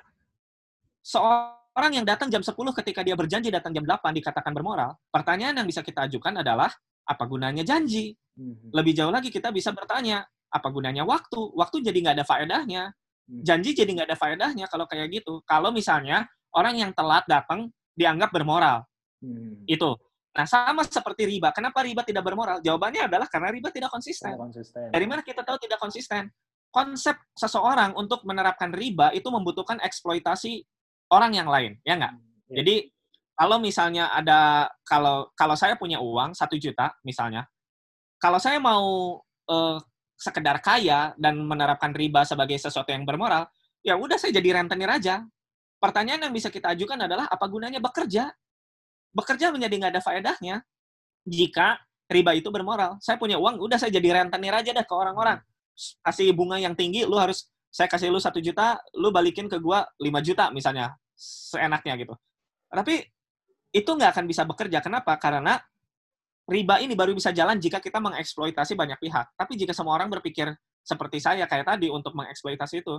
seorang 1.03 1.91
yang 2.01 2.05
datang 2.07 2.32
jam 2.32 2.41
10 2.41 2.72
ketika 2.82 3.01
dia 3.03 3.13
berjanji 3.18 3.51
datang 3.51 3.76
jam 3.76 3.84
8 3.84 4.16
dikatakan 4.16 4.53
bermoral, 4.55 4.95
pertanyaan 5.11 5.61
yang 5.61 5.68
bisa 5.68 5.84
kita 5.84 6.07
ajukan 6.07 6.41
adalah 6.41 6.72
apa 7.05 7.24
gunanya 7.28 7.61
janji? 7.61 8.16
Mhm. 8.38 8.72
Lebih 8.74 8.93
jauh 8.95 9.13
lagi 9.13 9.30
kita 9.30 9.51
bisa 9.51 9.76
bertanya, 9.76 10.24
apa 10.55 10.68
gunanya 10.72 11.03
waktu? 11.03 11.51
Waktu 11.51 11.84
jadi 11.84 11.97
nggak 11.99 12.16
ada 12.22 12.26
faedahnya. 12.26 12.84
Hmm. 13.26 13.41
Janji 13.41 13.74
jadi 13.74 13.89
nggak 13.89 14.07
ada 14.13 14.18
faedahnya 14.18 14.66
kalau 14.72 14.86
kayak 14.88 15.11
gitu. 15.11 15.41
Kalau 15.43 15.74
misalnya 15.76 16.24
orang 16.55 16.80
yang 16.80 16.91
telat 16.95 17.28
datang 17.28 17.74
dianggap 17.97 18.32
bermoral. 18.32 18.88
Itu. 19.68 19.97
Nah, 20.36 20.43
sama 20.43 20.83
seperti 20.83 21.23
riba. 21.23 21.55
Kenapa 21.55 21.79
riba 21.79 22.03
tidak 22.03 22.27
bermoral? 22.27 22.59
Jawabannya 22.59 23.07
adalah 23.07 23.31
karena 23.31 23.55
riba 23.55 23.71
tidak 23.71 23.88
konsisten. 23.88 24.36
Tidak 24.36 24.43
konsisten. 24.43 24.91
Dari 24.91 25.05
mana 25.07 25.23
kita 25.23 25.47
tahu 25.47 25.55
tidak 25.63 25.79
konsisten? 25.79 26.27
Konsep 26.67 27.15
seseorang 27.39 27.95
untuk 27.95 28.27
menerapkan 28.27 28.75
riba 28.75 29.15
itu 29.15 29.31
membutuhkan 29.31 29.79
eksploitasi 29.79 30.59
orang 31.07 31.39
yang 31.39 31.47
lain, 31.47 31.79
ya 31.88 31.95
nggak? 31.95 32.13
Ya. 32.51 32.55
Jadi 32.59 32.75
kalau 33.31 33.63
misalnya 33.63 34.11
ada 34.11 34.67
kalau 34.83 35.31
kalau 35.39 35.55
saya 35.55 35.79
punya 35.79 36.03
uang 36.03 36.36
satu 36.36 36.59
juta 36.59 36.91
misalnya, 37.07 37.47
kalau 38.19 38.36
saya 38.36 38.59
mau 38.59 39.15
eh, 39.47 39.79
sekedar 40.19 40.59
kaya 40.59 41.15
dan 41.15 41.39
menerapkan 41.47 41.95
riba 41.95 42.27
sebagai 42.27 42.59
sesuatu 42.59 42.91
yang 42.91 43.07
bermoral, 43.07 43.47
ya 43.79 43.95
udah 43.95 44.19
saya 44.19 44.36
jadi 44.36 44.59
rentenir 44.59 44.91
aja. 44.91 45.23
Pertanyaan 45.79 46.27
yang 46.27 46.33
bisa 46.36 46.51
kita 46.51 46.75
ajukan 46.75 47.07
adalah 47.07 47.31
apa 47.31 47.45
gunanya 47.47 47.79
bekerja? 47.79 48.36
Bekerja 49.16 49.49
menjadi 49.55 49.74
nggak 49.80 49.91
ada 49.95 50.03
faedahnya 50.03 50.55
jika 51.24 51.80
riba 52.11 52.36
itu 52.36 52.51
bermoral. 52.51 52.99
Saya 52.99 53.16
punya 53.16 53.39
uang, 53.39 53.63
udah 53.63 53.80
saya 53.80 53.89
jadi 53.95 54.22
rentenir 54.22 54.51
aja 54.51 54.76
deh 54.76 54.86
ke 54.86 54.93
orang-orang. 54.93 55.39
Kasih 56.03 56.36
bunga 56.36 56.59
yang 56.59 56.76
tinggi, 56.76 57.07
lu 57.07 57.16
harus 57.16 57.47
saya 57.72 57.88
kasih 57.88 58.11
lu 58.11 58.20
satu 58.20 58.39
juta, 58.39 58.80
lu 58.95 59.11
balikin 59.11 59.47
ke 59.51 59.59
gua 59.59 59.84
5 59.99 60.20
juta 60.24 60.51
misalnya, 60.51 60.95
seenaknya 61.16 61.95
gitu. 61.99 62.13
Tapi 62.72 63.03
itu 63.76 63.89
nggak 63.91 64.16
akan 64.16 64.26
bisa 64.28 64.47
bekerja. 64.47 64.80
Kenapa? 64.80 65.16
Karena 65.20 65.59
riba 66.47 66.80
ini 66.80 66.93
baru 66.93 67.11
bisa 67.11 67.34
jalan 67.36 67.57
jika 67.59 67.82
kita 67.84 67.99
mengeksploitasi 67.99 68.78
banyak 68.78 68.99
pihak. 69.01 69.36
Tapi 69.36 69.53
jika 69.59 69.74
semua 69.76 69.99
orang 69.99 70.07
berpikir 70.07 70.53
seperti 70.86 71.18
saya 71.20 71.49
kayak 71.49 71.66
tadi 71.66 71.89
untuk 71.91 72.13
mengeksploitasi 72.16 72.86
itu, 72.86 72.95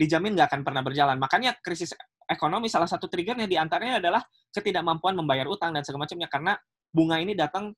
dijamin 0.00 0.34
nggak 0.34 0.48
akan 0.50 0.60
pernah 0.64 0.82
berjalan. 0.82 1.20
Makanya 1.20 1.54
krisis 1.60 1.92
ekonomi 2.26 2.66
salah 2.66 2.90
satu 2.90 3.06
triggernya 3.06 3.46
di 3.46 3.56
antaranya 3.56 4.02
adalah 4.02 4.22
ketidakmampuan 4.50 5.14
membayar 5.14 5.46
utang 5.46 5.72
dan 5.72 5.86
segala 5.86 6.06
macamnya 6.06 6.28
karena 6.28 6.52
bunga 6.90 7.16
ini 7.22 7.32
datang 7.38 7.72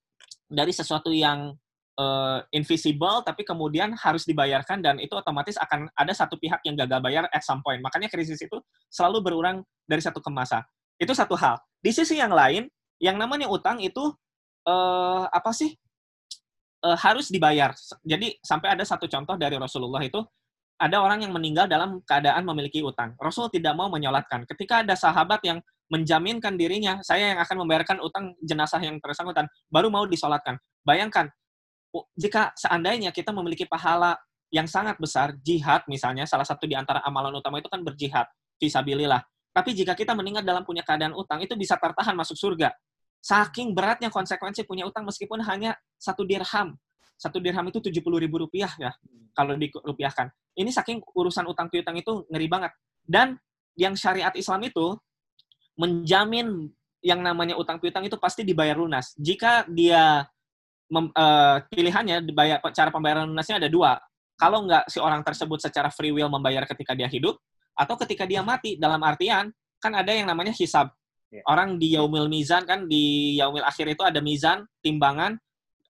dari 0.48 0.72
sesuatu 0.72 1.12
yang 1.12 1.52
eh, 2.00 2.38
invisible 2.56 3.20
tapi 3.22 3.44
kemudian 3.44 3.92
harus 3.96 4.24
dibayarkan 4.24 4.80
dan 4.80 4.96
itu 4.98 5.12
otomatis 5.12 5.60
akan 5.60 5.92
ada 5.92 6.12
satu 6.16 6.40
pihak 6.40 6.64
yang 6.64 6.74
gagal 6.74 7.00
bayar 7.04 7.24
at 7.30 7.44
some 7.44 7.60
point. 7.60 7.80
Makanya 7.84 8.08
krisis 8.08 8.40
itu 8.40 8.56
selalu 8.88 9.20
berulang 9.20 9.62
dari 9.84 10.00
satu 10.00 10.18
ke 10.24 10.30
masa. 10.32 10.64
Itu 10.96 11.12
satu 11.12 11.36
hal. 11.36 11.60
Di 11.78 11.94
sisi 11.94 12.18
yang 12.18 12.32
lain, 12.34 12.66
yang 12.98 13.20
namanya 13.20 13.46
utang 13.46 13.78
itu 13.84 14.12
eh, 14.66 15.24
apa 15.28 15.52
sih? 15.52 15.76
Eh, 16.78 16.98
harus 17.02 17.26
dibayar. 17.26 17.74
Jadi 18.06 18.38
sampai 18.38 18.78
ada 18.78 18.86
satu 18.86 19.10
contoh 19.10 19.34
dari 19.34 19.58
Rasulullah 19.58 19.98
itu 20.06 20.22
ada 20.78 21.02
orang 21.02 21.26
yang 21.26 21.34
meninggal 21.34 21.66
dalam 21.66 21.98
keadaan 22.06 22.46
memiliki 22.46 22.80
utang. 22.86 23.18
Rasul 23.18 23.50
tidak 23.50 23.74
mau 23.74 23.90
menyolatkan. 23.90 24.46
Ketika 24.46 24.86
ada 24.86 24.94
sahabat 24.94 25.42
yang 25.42 25.58
menjaminkan 25.90 26.54
dirinya, 26.54 27.02
saya 27.02 27.34
yang 27.34 27.40
akan 27.42 27.66
membayarkan 27.66 27.98
utang 27.98 28.38
jenazah 28.40 28.78
yang 28.78 29.02
tersangkutan, 29.02 29.50
baru 29.66 29.90
mau 29.90 30.06
disolatkan. 30.06 30.54
Bayangkan, 30.86 31.26
jika 32.14 32.54
seandainya 32.54 33.10
kita 33.10 33.34
memiliki 33.34 33.66
pahala 33.66 34.14
yang 34.54 34.70
sangat 34.70 34.96
besar, 35.02 35.34
jihad 35.42 35.82
misalnya, 35.90 36.24
salah 36.30 36.46
satu 36.46 36.64
di 36.64 36.78
antara 36.78 37.02
amalan 37.02 37.34
utama 37.36 37.58
itu 37.58 37.66
kan 37.66 37.82
berjihad, 37.82 38.30
visabilillah. 38.62 39.20
Tapi 39.50 39.74
jika 39.74 39.98
kita 39.98 40.14
meninggal 40.14 40.46
dalam 40.46 40.62
punya 40.62 40.86
keadaan 40.86 41.16
utang, 41.16 41.42
itu 41.42 41.58
bisa 41.58 41.74
tertahan 41.74 42.14
masuk 42.14 42.38
surga. 42.38 42.70
Saking 43.18 43.74
beratnya 43.74 44.14
konsekuensi 44.14 44.62
punya 44.62 44.86
utang 44.86 45.02
meskipun 45.02 45.42
hanya 45.42 45.74
satu 45.98 46.22
dirham. 46.22 46.78
Satu 47.18 47.42
dirham 47.42 47.66
itu 47.66 47.82
70 47.82 47.98
ribu 47.98 48.46
rupiah 48.46 48.70
ya, 48.78 48.94
kalau 49.34 49.58
dirupiahkan. 49.58 50.30
Ini 50.54 50.70
saking 50.70 51.02
urusan 51.12 51.50
utang 51.50 51.66
piutang 51.66 51.98
itu 51.98 52.22
ngeri 52.30 52.46
banget. 52.46 52.72
Dan 53.02 53.34
yang 53.74 53.98
syariat 53.98 54.30
Islam 54.38 54.62
itu 54.62 54.94
menjamin 55.74 56.70
yang 57.02 57.22
namanya 57.22 57.54
utang 57.54 57.78
piutang 57.78 58.06
itu 58.06 58.14
pasti 58.18 58.42
dibayar 58.46 58.78
lunas. 58.78 59.14
Jika 59.18 59.66
dia 59.66 60.26
mem- 60.90 61.14
eh, 61.14 61.56
pilihannya 61.70 62.26
dibayar 62.26 62.58
cara 62.74 62.90
pembayaran 62.90 63.28
lunasnya 63.28 63.62
ada 63.62 63.70
dua. 63.70 63.98
Kalau 64.38 64.62
nggak 64.66 64.86
si 64.86 65.02
orang 65.02 65.22
tersebut 65.26 65.58
secara 65.58 65.90
free 65.90 66.14
will 66.14 66.30
membayar 66.30 66.62
ketika 66.66 66.94
dia 66.94 67.10
hidup 67.10 67.38
atau 67.74 67.94
ketika 68.06 68.26
dia 68.26 68.42
mati 68.42 68.78
dalam 68.78 69.02
artian 69.02 69.50
kan 69.78 69.92
ada 69.94 70.10
yang 70.10 70.26
namanya 70.26 70.54
hisab. 70.54 70.90
Ya. 71.28 71.42
Orang 71.44 71.76
di 71.76 71.94
yaumil 71.94 72.26
mizan 72.26 72.64
kan 72.64 72.86
di 72.88 73.36
yaumil 73.38 73.62
akhir 73.62 73.94
itu 73.94 74.02
ada 74.02 74.18
mizan, 74.18 74.64
timbangan 74.82 75.38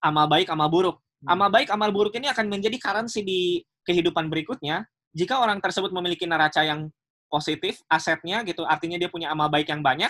amal 0.03 0.27
baik, 0.27 0.51
amal 0.51 0.69
buruk. 0.69 0.97
Hmm. 1.19 1.35
Amal 1.35 1.51
baik, 1.51 1.69
amal 1.75 1.91
buruk 1.91 2.15
ini 2.15 2.31
akan 2.31 2.47
menjadi 2.47 2.79
currency 2.79 3.27
di 3.27 3.41
kehidupan 3.83 4.31
berikutnya 4.31 4.87
jika 5.17 5.41
orang 5.41 5.59
tersebut 5.59 5.91
memiliki 5.91 6.29
neraca 6.29 6.63
yang 6.63 6.93
positif, 7.29 7.83
asetnya 7.91 8.41
gitu, 8.47 8.65
artinya 8.65 8.97
dia 8.97 9.11
punya 9.11 9.33
amal 9.35 9.51
baik 9.51 9.69
yang 9.69 9.83
banyak, 9.83 10.09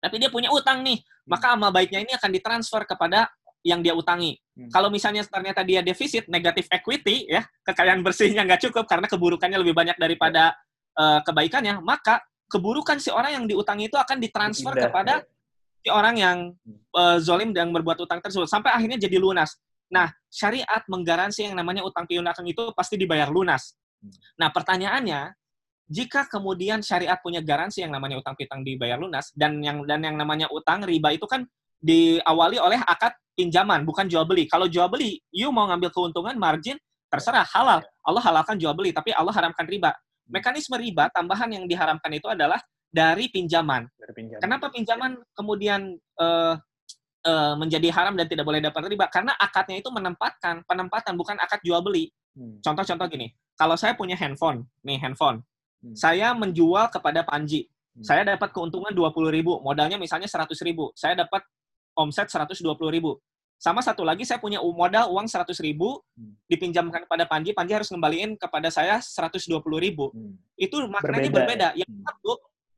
tapi 0.00 0.16
dia 0.18 0.30
punya 0.30 0.50
utang 0.50 0.82
nih, 0.82 0.98
maka 1.28 1.54
amal 1.54 1.70
baiknya 1.70 2.02
ini 2.02 2.12
akan 2.16 2.30
ditransfer 2.32 2.82
kepada 2.88 3.28
yang 3.66 3.82
dia 3.82 3.92
utangi. 3.92 4.38
Hmm. 4.56 4.70
Kalau 4.70 4.88
misalnya 4.88 5.26
ternyata 5.26 5.62
dia 5.66 5.82
defisit, 5.84 6.26
negatif 6.30 6.70
equity, 6.70 7.28
ya, 7.28 7.44
kekayaan 7.66 8.00
bersihnya 8.02 8.46
nggak 8.46 8.70
cukup 8.70 8.88
karena 8.88 9.06
keburukannya 9.10 9.58
lebih 9.60 9.74
banyak 9.74 9.96
daripada 9.98 10.54
eh, 10.98 11.20
kebaikannya, 11.22 11.78
maka 11.84 12.24
keburukan 12.48 12.96
si 12.98 13.12
orang 13.12 13.42
yang 13.42 13.44
diutangi 13.44 13.86
itu 13.92 13.94
akan 14.00 14.18
ditransfer 14.18 14.72
Dipindah, 14.72 14.88
kepada 14.88 15.14
ya. 15.20 15.26
si 15.84 15.88
orang 15.92 16.14
yang 16.16 16.38
Hmm. 16.56 16.78
eh, 16.96 17.18
zolim 17.20 17.50
dan 17.54 17.70
berbuat 17.70 18.00
utang 18.02 18.18
tersebut 18.24 18.48
sampai 18.48 18.72
akhirnya 18.72 18.98
jadi 18.98 19.20
lunas. 19.20 19.54
Nah, 19.88 20.12
syariat 20.28 20.84
menggaransi 20.84 21.48
yang 21.48 21.56
namanya 21.56 21.84
utang 21.84 22.04
piutang 22.04 22.44
itu 22.44 22.72
pasti 22.76 23.00
dibayar 23.00 23.28
lunas. 23.32 23.76
Hmm. 24.00 24.12
Nah, 24.36 24.48
pertanyaannya, 24.52 25.32
jika 25.88 26.28
kemudian 26.28 26.84
syariat 26.84 27.16
punya 27.18 27.40
garansi 27.40 27.80
yang 27.80 27.96
namanya 27.96 28.20
utang 28.20 28.36
piutang 28.36 28.60
dibayar 28.60 29.00
lunas 29.00 29.32
dan 29.32 29.56
yang 29.64 29.88
dan 29.88 30.04
yang 30.04 30.20
namanya 30.20 30.44
utang 30.52 30.84
riba 30.84 31.16
itu 31.16 31.24
kan 31.24 31.48
diawali 31.80 32.60
oleh 32.60 32.76
akad 32.84 33.16
pinjaman, 33.32 33.88
bukan 33.88 34.04
jual 34.10 34.28
beli. 34.28 34.44
Kalau 34.44 34.68
jual 34.68 34.90
beli, 34.92 35.16
you 35.32 35.48
mau 35.48 35.64
ngambil 35.70 35.88
keuntungan 35.94 36.36
margin 36.36 36.76
terserah 37.08 37.46
halal. 37.56 37.80
Allah 38.04 38.22
halalkan 38.22 38.60
jual 38.60 38.76
beli, 38.76 38.92
tapi 38.92 39.16
Allah 39.16 39.32
haramkan 39.32 39.64
riba. 39.64 39.94
Mekanisme 40.28 40.76
riba 40.76 41.08
tambahan 41.08 41.48
yang 41.48 41.64
diharamkan 41.64 42.12
itu 42.12 42.28
adalah 42.28 42.60
dari 42.92 43.32
pinjaman. 43.32 43.88
Dari 43.96 44.12
pinjaman. 44.12 44.42
Kenapa 44.44 44.66
pinjaman 44.68 45.12
kemudian 45.32 45.96
eh, 45.96 46.54
eh, 47.28 47.54
menjadi 47.60 47.92
haram 47.92 48.16
dan 48.16 48.24
tidak 48.24 48.48
boleh 48.48 48.64
dapat 48.64 48.88
riba? 48.88 49.04
Karena 49.12 49.36
akadnya 49.36 49.76
itu 49.76 49.92
menempatkan 49.92 50.64
penempatan 50.64 51.12
bukan 51.20 51.36
akad 51.36 51.60
jual 51.60 51.84
beli. 51.84 52.08
Hmm. 52.32 52.56
Contoh-contoh 52.64 53.04
gini, 53.12 53.36
kalau 53.58 53.76
saya 53.76 53.92
punya 53.92 54.16
handphone, 54.16 54.64
nih 54.80 54.96
handphone, 54.96 55.44
Hmm. 55.84 55.92
saya 55.94 56.32
menjual 56.32 56.88
kepada 56.88 57.22
Panji, 57.22 57.68
Hmm. 57.94 58.02
saya 58.06 58.22
dapat 58.24 58.50
keuntungan 58.56 58.90
20 58.96 59.28
ribu, 59.28 59.60
modalnya 59.60 60.00
misalnya 60.00 60.26
100 60.26 60.58
ribu, 60.64 60.88
saya 60.96 61.14
dapat 61.18 61.44
omset 61.98 62.30
120 62.30 62.88
ribu. 62.94 63.18
Sama 63.58 63.82
satu 63.82 64.06
lagi, 64.06 64.22
saya 64.22 64.38
punya 64.38 64.62
modal 64.62 65.10
uang 65.10 65.26
100 65.26 65.58
ribu, 65.58 65.98
Hmm. 66.14 66.38
dipinjamkan 66.46 67.10
kepada 67.10 67.26
Panji, 67.26 67.50
Panji 67.50 67.74
harus 67.74 67.90
ngembaliin 67.90 68.38
kepada 68.38 68.70
saya 68.70 69.02
120 69.02 69.82
ribu 69.82 70.14
Hmm. 70.14 70.38
itu 70.54 70.78
maknanya 70.86 71.26
Berbeda, 71.26 71.38
berbeda. 71.42 71.68
ya? 71.74 71.82
Yang 71.82 71.90
Hmm. 71.90 72.04
satu, 72.06 72.32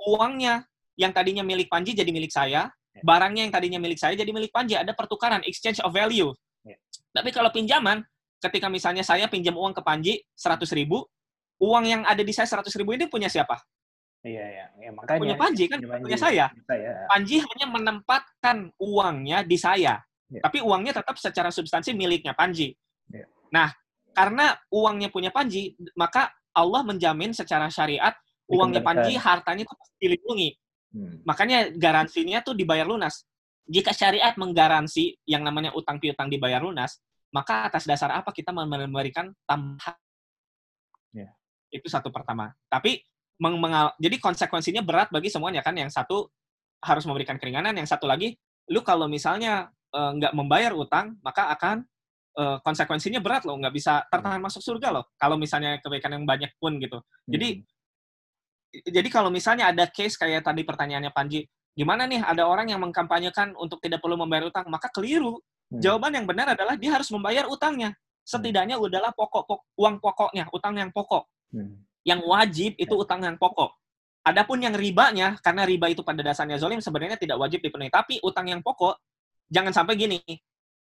uangnya 0.09 0.55
yang 0.97 1.13
tadinya 1.13 1.45
milik 1.45 1.69
Panji 1.69 1.93
jadi 1.93 2.09
milik 2.09 2.33
saya, 2.33 2.73
Ya. 2.73 2.80
Barangnya 2.99 3.47
yang 3.47 3.53
tadinya 3.55 3.79
milik 3.79 3.99
saya 4.03 4.19
jadi 4.19 4.31
milik 4.35 4.51
Panji. 4.51 4.75
Ada 4.75 4.93
pertukaran, 4.93 5.41
exchange 5.47 5.79
of 5.87 5.95
value. 5.95 6.35
Ya. 6.67 6.77
Tapi 7.15 7.31
kalau 7.31 7.51
pinjaman, 7.55 8.03
ketika 8.43 8.67
misalnya 8.67 9.07
saya 9.07 9.31
pinjam 9.31 9.55
uang 9.55 9.77
ke 9.77 9.83
Panji 9.85 10.19
100 10.35 10.67
ribu, 10.75 11.07
uang 11.63 11.85
yang 11.87 12.03
ada 12.03 12.21
di 12.21 12.33
saya 12.35 12.49
100 12.49 12.67
ribu 12.81 12.97
ini 12.97 13.07
punya 13.07 13.31
siapa? 13.31 13.61
Iya, 14.21 14.45
iya. 14.45 14.67
Ya, 14.77 14.91
makanya. 14.93 15.21
Punya 15.21 15.37
Panji 15.37 15.65
kan, 15.69 15.79
Punya 15.81 15.91
Panji. 15.97 16.05
punya 16.05 16.19
saya. 16.21 16.47
Saya. 16.69 16.91
Panji 17.09 17.37
hanya 17.41 17.67
menempatkan 17.73 18.57
uangnya 18.77 19.39
di 19.45 19.57
saya. 19.57 19.95
Ya. 20.31 20.41
Tapi 20.45 20.61
uangnya 20.61 21.01
tetap 21.01 21.17
secara 21.17 21.49
substansi 21.49 21.97
miliknya 21.97 22.37
Panji. 22.37 22.77
Ya. 23.09 23.25
Nah, 23.49 23.73
karena 24.13 24.55
uangnya 24.69 25.09
punya 25.09 25.33
Panji, 25.33 25.73
maka 25.97 26.29
Allah 26.53 26.85
menjamin 26.85 27.33
secara 27.33 27.73
syariat 27.73 28.13
uangnya. 28.51 28.85
Panji, 28.85 29.17
hartanya 29.17 29.65
itu 29.65 29.75
dilindungi. 30.03 30.51
Hmm. 30.91 31.23
Makanya 31.23 31.71
garansinya 31.75 32.43
tuh 32.43 32.59
dibayar 32.59 32.87
lunas. 32.87 33.27
Jika 33.71 33.95
syariat 33.95 34.35
menggaransi 34.35 35.23
yang 35.27 35.47
namanya 35.47 35.71
utang 35.79 36.03
piutang 36.03 36.27
dibayar 36.27 36.59
lunas, 36.59 36.99
maka 37.31 37.71
atas 37.71 37.87
dasar 37.87 38.11
apa 38.11 38.35
kita 38.35 38.51
memberikan 38.51 39.31
tambahan 39.47 39.95
Iya. 41.15 41.31
Itu 41.71 41.87
satu 41.91 42.11
pertama. 42.15 42.51
Tapi 42.71 43.03
meng- 43.43 43.59
mengal- 43.59 43.95
jadi 43.99 44.19
konsekuensinya 44.19 44.83
berat 44.83 45.11
bagi 45.11 45.31
semuanya 45.31 45.63
kan. 45.63 45.75
Yang 45.75 45.99
satu 45.99 46.31
harus 46.83 47.05
memberikan 47.07 47.37
keringanan, 47.37 47.75
yang 47.77 47.89
satu 47.89 48.07
lagi 48.09 48.39
lu 48.71 48.81
kalau 48.87 49.11
misalnya 49.11 49.71
eh, 49.91 50.11
nggak 50.23 50.35
membayar 50.39 50.71
utang, 50.75 51.19
maka 51.23 51.51
akan 51.51 51.83
eh, 52.39 52.59
konsekuensinya 52.63 53.19
berat 53.19 53.43
loh, 53.43 53.59
nggak 53.59 53.75
bisa 53.75 54.07
tertahan 54.07 54.39
masuk 54.39 54.63
surga 54.63 54.95
loh. 54.95 55.05
Kalau 55.19 55.35
misalnya 55.35 55.83
kebaikan 55.83 56.15
yang 56.15 56.23
banyak 56.27 56.55
pun 56.63 56.79
gitu. 56.79 57.03
Jadi 57.27 57.63
jadi 58.71 59.09
kalau 59.11 59.29
misalnya 59.29 59.71
ada 59.75 59.85
case 59.91 60.15
kayak 60.15 60.47
tadi 60.47 60.63
pertanyaannya 60.63 61.11
Panji, 61.11 61.43
gimana 61.75 62.07
nih 62.07 62.23
ada 62.23 62.47
orang 62.47 62.71
yang 62.71 62.79
mengkampanyekan 62.83 63.59
untuk 63.59 63.83
tidak 63.83 63.99
perlu 63.99 64.15
membayar 64.15 64.47
utang, 64.47 64.67
maka 64.71 64.87
keliru. 64.95 65.39
Hmm. 65.71 65.83
Jawaban 65.83 66.15
yang 66.15 66.27
benar 66.27 66.55
adalah 66.55 66.79
dia 66.79 66.95
harus 66.95 67.11
membayar 67.11 67.47
utangnya. 67.51 67.95
Setidaknya 68.23 68.79
adalah 68.79 69.11
pokok, 69.11 69.43
pok- 69.47 69.67
uang 69.75 69.99
pokoknya, 69.99 70.47
utang 70.55 70.79
yang 70.79 70.91
pokok. 70.95 71.27
Hmm. 71.51 71.83
Yang 72.07 72.21
wajib 72.27 72.73
itu 72.79 72.95
utang 72.95 73.23
yang 73.27 73.35
pokok. 73.35 73.75
Adapun 74.21 74.61
yang 74.61 74.77
ribanya, 74.77 75.35
karena 75.41 75.65
riba 75.65 75.89
itu 75.89 76.05
pada 76.05 76.21
dasarnya 76.21 76.61
zolim 76.61 76.79
sebenarnya 76.79 77.17
tidak 77.17 77.41
wajib 77.41 77.65
dipenuhi. 77.65 77.91
Tapi 77.91 78.21
utang 78.23 78.47
yang 78.47 78.61
pokok, 78.63 78.99
jangan 79.51 79.73
sampai 79.75 79.99
gini. 79.99 80.21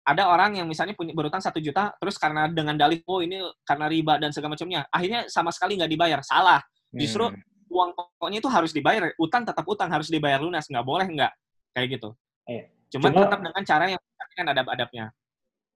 Ada 0.09 0.25
orang 0.29 0.57
yang 0.57 0.67
misalnya 0.67 0.97
punya 0.97 1.13
berutang 1.13 1.41
satu 1.41 1.61
juta, 1.61 1.93
terus 2.01 2.17
karena 2.17 2.49
dengan 2.49 2.75
dalih, 2.77 3.05
oh 3.05 3.21
ini 3.21 3.45
karena 3.63 3.87
riba 3.93 4.17
dan 4.17 4.33
segala 4.33 4.57
macamnya, 4.57 4.89
akhirnya 4.89 5.29
sama 5.29 5.53
sekali 5.53 5.77
nggak 5.77 5.91
dibayar. 5.93 6.21
Salah. 6.25 6.61
Justru 6.93 7.29
Hmm. 7.29 7.37
Uang 7.69 7.91
pokoknya 7.95 8.39
itu 8.41 8.51
harus 8.51 8.73
dibayar. 8.73 9.13
Utang 9.21 9.45
tetap 9.45 9.65
utang, 9.69 9.89
harus 9.93 10.09
dibayar 10.09 10.41
lunas. 10.41 10.67
Nggak 10.67 10.87
boleh 10.87 11.07
nggak. 11.07 11.33
Kayak 11.77 11.89
gitu. 12.01 12.09
Iya. 12.49 12.65
Cuman 12.97 13.11
Cuma- 13.13 13.23
tetap 13.29 13.41
dengan 13.45 13.63
cara 13.65 13.85
yang 13.93 14.01
kan 14.39 14.47
adab-adabnya. 14.55 15.11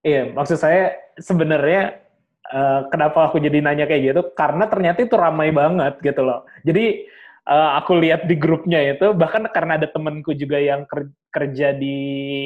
Iya, 0.06 0.30
maksud 0.34 0.58
saya 0.58 0.94
sebenarnya 1.18 1.98
eh, 2.46 2.80
kenapa 2.90 3.26
aku 3.30 3.38
jadi 3.42 3.58
nanya 3.62 3.86
kayak 3.86 4.02
gitu? 4.14 4.20
Karena 4.38 4.66
ternyata 4.66 5.02
itu 5.02 5.14
ramai 5.14 5.50
banget 5.54 5.98
gitu 6.02 6.22
loh. 6.22 6.46
Jadi 6.62 7.06
eh, 7.46 7.70
aku 7.78 7.98
lihat 7.98 8.26
di 8.30 8.34
grupnya 8.38 8.78
itu, 8.82 9.10
bahkan 9.14 9.46
karena 9.50 9.78
ada 9.78 9.90
temenku 9.90 10.30
juga 10.34 10.58
yang 10.62 10.86
ker- 10.86 11.10
kerja 11.34 11.74
di 11.74 11.96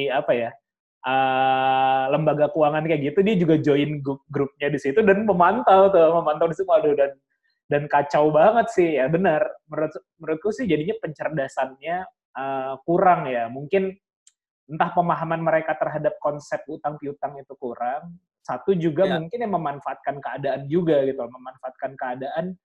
apa 0.09 0.31
ya 0.33 0.49
eh, 1.05 2.03
lembaga 2.13 2.49
keuangan 2.49 2.85
kayak 2.85 3.13
gitu, 3.13 3.19
dia 3.25 3.35
juga 3.37 3.55
join 3.61 4.01
grup 4.01 4.21
grupnya 4.29 4.73
di 4.73 4.79
situ 4.81 4.99
dan 5.05 5.21
memantau 5.25 5.89
tuh, 5.93 6.17
memantau 6.17 6.49
di 6.49 6.55
situ, 6.57 6.69
aduh 6.69 6.93
dan 6.97 7.13
dan 7.67 7.85
kacau 7.91 8.31
banget 8.31 8.67
sih 8.71 8.95
ya 8.95 9.11
benar. 9.11 9.43
Menurut 9.67 9.93
menurutku 10.19 10.49
sih 10.55 10.65
jadinya 10.65 10.95
pencerdasannya 11.03 11.95
eh, 12.37 12.73
kurang 12.87 13.27
ya. 13.27 13.51
Mungkin 13.51 13.91
entah 14.67 14.91
pemahaman 14.91 15.39
mereka 15.43 15.75
terhadap 15.79 16.15
konsep 16.19 16.59
utang 16.67 16.95
piutang 16.99 17.35
itu 17.39 17.53
kurang. 17.59 18.15
Satu 18.43 18.71
juga 18.75 19.03
Ya. 19.07 19.19
mungkin 19.19 19.39
yang 19.43 19.53
memanfaatkan 19.55 20.19
keadaan 20.23 20.61
juga 20.71 21.03
gitu, 21.03 21.19
memanfaatkan 21.23 21.93
keadaan. 21.95 22.55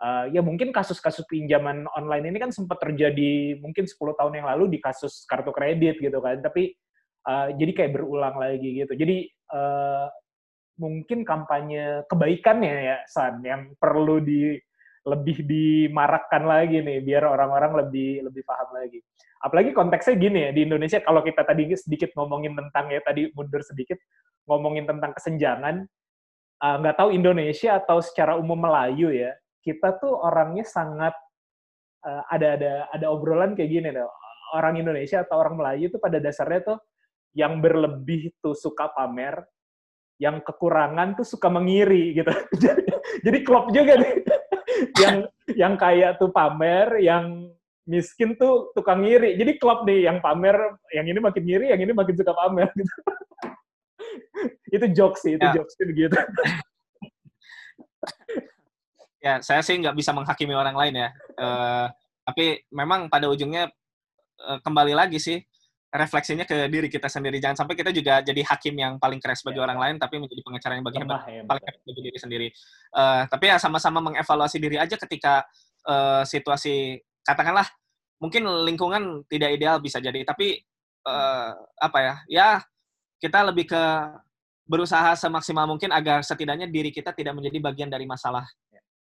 eh, 0.00 0.32
ya 0.32 0.40
mungkin 0.40 0.72
kasus-kasus 0.72 1.28
pinjaman 1.28 1.84
online 1.92 2.32
ini 2.32 2.38
kan 2.40 2.48
sempat 2.48 2.80
terjadi 2.80 3.60
mungkin 3.60 3.84
10 3.84 4.16
tahun 4.16 4.32
yang 4.40 4.48
lalu 4.48 4.72
di 4.72 4.78
kasus 4.80 5.28
kartu 5.28 5.52
kredit 5.52 6.00
gitu 6.00 6.18
kan. 6.24 6.40
Tapi 6.40 6.72
eh, 7.28 7.48
jadi 7.60 7.72
kayak 7.76 7.92
berulang 8.00 8.40
lagi 8.40 8.80
gitu. 8.80 8.96
Jadi 8.96 9.28
eh, 9.28 10.06
mungkin 10.80 11.28
kampanye 11.28 12.08
kebaikannya 12.08 12.74
ya 12.88 12.98
San 13.04 13.44
yang 13.44 13.76
perlu 13.76 14.24
di 14.24 14.56
lebih 15.04 15.44
dimarakkan 15.44 16.44
lagi 16.44 16.80
nih 16.80 17.00
biar 17.04 17.24
orang-orang 17.24 17.84
lebih 17.84 18.24
lebih 18.24 18.42
paham 18.44 18.68
lagi. 18.72 19.00
Apalagi 19.40 19.72
konteksnya 19.72 20.16
gini 20.16 20.38
ya 20.48 20.50
di 20.52 20.64
Indonesia 20.64 21.00
kalau 21.00 21.24
kita 21.24 21.44
tadi 21.44 21.68
sedikit 21.76 22.12
ngomongin 22.16 22.52
tentang 22.56 22.92
ya 22.92 23.00
tadi 23.04 23.28
mundur 23.32 23.64
sedikit 23.64 23.96
ngomongin 24.44 24.84
tentang 24.88 25.16
kesenjangan 25.16 25.84
uh, 26.60 26.76
nggak 26.80 26.96
tahu 26.96 27.12
Indonesia 27.16 27.80
atau 27.80 28.04
secara 28.04 28.36
umum 28.36 28.60
Melayu 28.60 29.12
ya 29.12 29.32
kita 29.64 29.96
tuh 30.00 30.12
orangnya 30.12 30.64
sangat 30.64 31.16
uh, 32.04 32.22
ada 32.28 32.56
ada 32.56 32.72
ada 32.92 33.06
obrolan 33.08 33.56
kayak 33.56 33.70
gini 33.72 33.88
deh 33.92 34.04
orang 34.56 34.80
Indonesia 34.80 35.24
atau 35.24 35.40
orang 35.40 35.56
Melayu 35.56 35.88
tuh 35.88 36.00
pada 36.00 36.20
dasarnya 36.20 36.76
tuh 36.76 36.78
yang 37.32 37.62
berlebih 37.62 38.34
tuh 38.42 38.52
suka 38.52 38.90
pamer 38.92 39.40
yang 40.20 40.44
kekurangan 40.44 41.16
tuh 41.16 41.24
suka 41.24 41.48
mengiri 41.48 42.12
gitu. 42.12 42.28
Jadi, 42.60 42.82
jadi 43.26 43.38
klop 43.40 43.72
juga 43.72 43.96
nih. 43.96 44.14
Yang 45.00 45.16
yang 45.56 45.74
kaya 45.80 46.14
tuh 46.20 46.28
pamer 46.28 47.00
yang 47.00 47.48
miskin 47.88 48.36
tuh 48.36 48.68
tukang 48.76 49.00
ngiri. 49.00 49.40
Jadi 49.40 49.56
klop 49.56 49.88
nih 49.88 50.06
yang 50.06 50.20
pamer 50.20 50.54
yang 50.92 51.08
ini 51.08 51.18
makin 51.18 51.42
ngiri 51.42 51.72
yang 51.72 51.80
ini 51.80 51.92
makin 51.96 52.14
suka 52.14 52.36
pamer 52.36 52.68
gitu. 52.76 52.94
Itu 54.76 54.86
jokes 54.94 55.26
sih 55.26 55.34
itu 55.34 55.42
Ya. 55.42 55.56
jokes 55.56 55.74
sih 55.74 55.88
begitu. 55.88 56.14
Ya, 59.20 59.36
saya 59.44 59.60
sih 59.60 59.76
nggak 59.76 59.92
bisa 60.00 60.16
menghakimi 60.16 60.56
orang 60.56 60.72
lain 60.72 60.96
ya. 60.96 61.12
Eh, 61.36 61.86
tapi 62.24 62.64
memang 62.72 63.12
pada 63.12 63.28
ujungnya 63.28 63.68
eh, 64.40 64.58
kembali 64.64 64.96
lagi 64.96 65.20
sih 65.20 65.44
refleksinya 65.90 66.46
ke 66.46 66.70
diri 66.70 66.86
kita 66.86 67.10
sendiri. 67.10 67.42
Jangan 67.42 67.66
sampai 67.66 67.74
kita 67.74 67.90
juga 67.90 68.22
jadi 68.22 68.42
hakim 68.46 68.78
yang 68.78 68.94
paling 69.02 69.18
keras 69.18 69.42
bagi 69.42 69.58
Ya. 69.58 69.66
orang 69.66 69.78
lain, 69.78 69.96
tapi 69.98 70.22
menjadi 70.22 70.40
pengacara 70.46 70.72
yang 70.78 70.86
bagi 70.86 70.98
hebat 71.02 71.20
ya 71.26 71.42
paling 71.42 71.64
keras 71.66 71.80
bagi 71.82 72.00
diri 72.06 72.18
sendiri. 72.18 72.48
Eh, 72.94 73.22
tapi 73.26 73.44
ya 73.50 73.56
sama-sama 73.58 73.98
mengevaluasi 73.98 74.56
diri 74.62 74.78
aja 74.78 74.94
ketika 74.94 75.42
eh, 75.88 76.22
situasi 76.24 77.02
katakanlah 77.26 77.66
mungkin 78.22 78.46
lingkungan 78.68 79.26
tidak 79.26 79.50
ideal 79.58 79.82
bisa 79.82 79.98
jadi, 79.98 80.22
tapi 80.22 80.62
eh, 81.04 81.50
apa 81.82 81.98
ya? 81.98 82.14
Ya 82.30 82.48
kita 83.18 83.42
lebih 83.50 83.66
ke 83.68 83.82
berusaha 84.70 85.18
semaksimal 85.18 85.66
mungkin 85.66 85.90
agar 85.90 86.22
setidaknya 86.22 86.70
diri 86.70 86.94
kita 86.94 87.10
tidak 87.10 87.34
menjadi 87.34 87.58
bagian 87.58 87.90
dari 87.90 88.06
masalah 88.06 88.46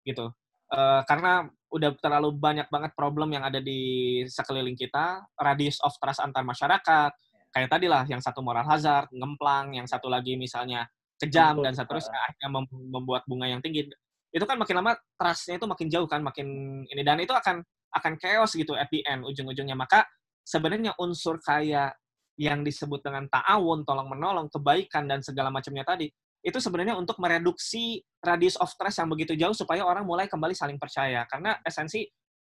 gitu. 0.02 0.34
Eh, 0.70 1.02
karena 1.10 1.50
udah 1.74 1.98
terlalu 1.98 2.30
banyak 2.38 2.70
banget 2.70 2.94
problem 2.94 3.34
yang 3.34 3.42
ada 3.42 3.58
di 3.58 4.22
sekeliling 4.30 4.78
kita, 4.78 5.26
radius 5.34 5.82
of 5.82 5.98
trust 5.98 6.22
antar 6.22 6.46
masyarakat, 6.46 7.10
kayak 7.50 7.70
tadi 7.74 7.90
lah, 7.90 8.06
yang 8.06 8.22
satu 8.22 8.46
moral 8.46 8.62
hazard, 8.70 9.10
ngemplang, 9.10 9.74
yang 9.74 9.90
satu 9.90 10.06
lagi 10.06 10.38
misalnya 10.38 10.86
kejam, 11.18 11.58
Betul, 11.58 11.66
dan 11.66 11.74
seterusnya, 11.74 12.20
akhirnya 12.22 12.50
mem- 12.54 12.86
membuat 12.94 13.26
bunga 13.26 13.50
yang 13.50 13.66
tinggi. 13.66 13.90
Itu 14.30 14.46
kan 14.46 14.62
makin 14.62 14.78
lama 14.78 14.94
trust-nya 15.18 15.58
itu 15.58 15.66
makin 15.66 15.88
jauh 15.90 16.06
kan, 16.06 16.22
makin 16.22 16.48
ini, 16.86 17.02
dan 17.02 17.18
itu 17.18 17.34
akan 17.34 17.66
akan 17.90 18.14
chaos 18.22 18.54
gitu 18.54 18.78
at 18.78 18.94
the 18.94 19.02
end, 19.10 19.26
ujung-ujungnya. 19.26 19.74
Maka 19.74 20.06
sebenarnya 20.46 20.94
unsur 21.02 21.42
kayak 21.42 21.98
yang 22.38 22.62
disebut 22.62 23.02
dengan 23.02 23.26
ta'awun, 23.26 23.90
tolong-menolong, 23.90 24.54
kebaikan, 24.54 25.10
dan 25.10 25.26
segala 25.26 25.50
macamnya 25.50 25.82
tadi, 25.82 26.06
itu 26.40 26.56
sebenarnya 26.58 26.96
untuk 26.96 27.20
mereduksi 27.20 28.00
radius 28.24 28.56
of 28.60 28.72
trust 28.80 29.04
yang 29.04 29.12
begitu 29.12 29.36
jauh 29.36 29.52
supaya 29.52 29.84
orang 29.84 30.08
mulai 30.08 30.32
kembali 30.32 30.56
saling 30.56 30.80
percaya. 30.80 31.28
Karena 31.28 31.60
esensi 31.64 32.08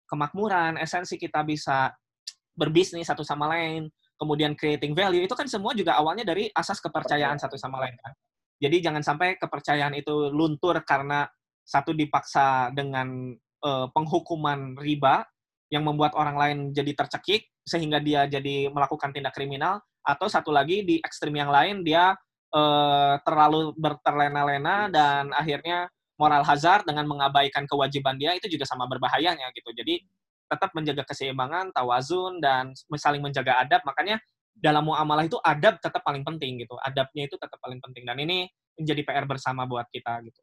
kemakmuran, 0.10 0.82
esensi 0.82 1.22
kita 1.22 1.46
bisa 1.46 1.94
berbisnis 2.58 3.06
satu 3.06 3.22
sama 3.22 3.46
lain, 3.52 3.86
kemudian 4.18 4.58
creating 4.58 4.98
value, 4.98 5.22
itu 5.22 5.36
kan 5.38 5.46
semua 5.46 5.78
juga 5.78 5.98
awalnya 6.00 6.26
dari 6.26 6.50
asas 6.50 6.82
kepercayaan 6.82 7.38
satu 7.38 7.60
sama 7.60 7.84
lain. 7.86 7.94
Kan? 8.02 8.14
Jadi 8.58 8.78
jangan 8.82 9.04
sampai 9.04 9.38
kepercayaan 9.38 9.94
itu 9.94 10.32
luntur 10.34 10.82
karena 10.82 11.28
satu 11.62 11.94
dipaksa 11.94 12.72
dengan 12.74 13.34
eh, 13.38 13.88
penghukuman 13.94 14.80
riba 14.82 15.26
yang 15.74 15.86
membuat 15.86 16.14
orang 16.14 16.38
lain 16.38 16.58
jadi 16.72 16.94
tercekik 16.94 17.50
sehingga 17.66 17.98
dia 17.98 18.30
jadi 18.30 18.70
melakukan 18.70 19.10
tindak 19.10 19.34
kriminal 19.34 19.82
atau 20.06 20.30
satu 20.30 20.54
lagi 20.54 20.86
di 20.86 21.02
ekstrim 21.02 21.34
yang 21.34 21.50
lain 21.50 21.82
dia 21.82 22.14
eh, 22.54 23.16
terlalu 23.24 23.74
berterlena-lena 23.78 24.92
dan 24.92 25.32
akhirnya 25.34 25.90
moral 26.16 26.44
hazard 26.48 26.88
dengan 26.88 27.06
mengabaikan 27.08 27.68
kewajiban 27.68 28.16
dia 28.16 28.36
itu 28.36 28.48
juga 28.48 28.64
sama 28.68 28.88
berbahayanya 28.88 29.52
gitu. 29.56 29.72
Jadi 29.76 30.04
tetap 30.46 30.72
menjaga 30.78 31.04
keseimbangan, 31.10 31.74
tawazun 31.74 32.40
dan 32.40 32.72
saling 32.96 33.20
menjaga 33.20 33.60
adab. 33.66 33.82
Makanya 33.84 34.22
dalam 34.56 34.88
muamalah 34.88 35.28
itu 35.28 35.36
adab 35.44 35.82
tetap 35.84 36.00
paling 36.06 36.24
penting 36.24 36.64
gitu. 36.64 36.80
Adabnya 36.80 37.28
itu 37.28 37.36
tetap 37.36 37.60
paling 37.60 37.82
penting 37.84 38.08
dan 38.08 38.16
ini 38.22 38.48
menjadi 38.80 39.02
PR 39.04 39.26
bersama 39.28 39.68
buat 39.68 39.88
kita 39.92 40.24
gitu. 40.24 40.42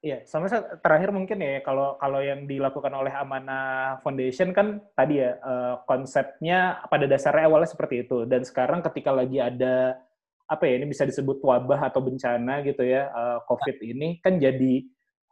Iya, 0.00 0.24
sama 0.24 0.48
sa- 0.48 0.80
terakhir 0.80 1.12
mungkin 1.12 1.44
ya 1.44 1.60
kalau 1.60 2.00
kalau 2.00 2.24
yang 2.24 2.48
dilakukan 2.48 2.88
oleh 2.88 3.12
Amanah 3.12 4.00
Foundation 4.00 4.56
kan 4.56 4.80
tadi 4.96 5.20
ya 5.20 5.36
eh, 5.36 5.74
konsepnya 5.84 6.80
pada 6.88 7.04
dasarnya 7.04 7.44
awalnya 7.44 7.68
seperti 7.68 8.08
itu 8.08 8.24
dan 8.24 8.40
sekarang 8.40 8.80
ketika 8.80 9.12
lagi 9.12 9.36
ada 9.44 10.00
apa 10.50 10.66
ya 10.66 10.82
ini 10.82 10.90
bisa 10.90 11.06
disebut 11.06 11.38
wabah 11.46 11.86
atau 11.86 12.02
bencana 12.02 12.66
gitu 12.66 12.82
ya 12.82 13.06
eh, 13.06 13.38
COVID 13.46 13.76
ini 13.86 14.18
kan 14.18 14.42
jadi 14.42 14.82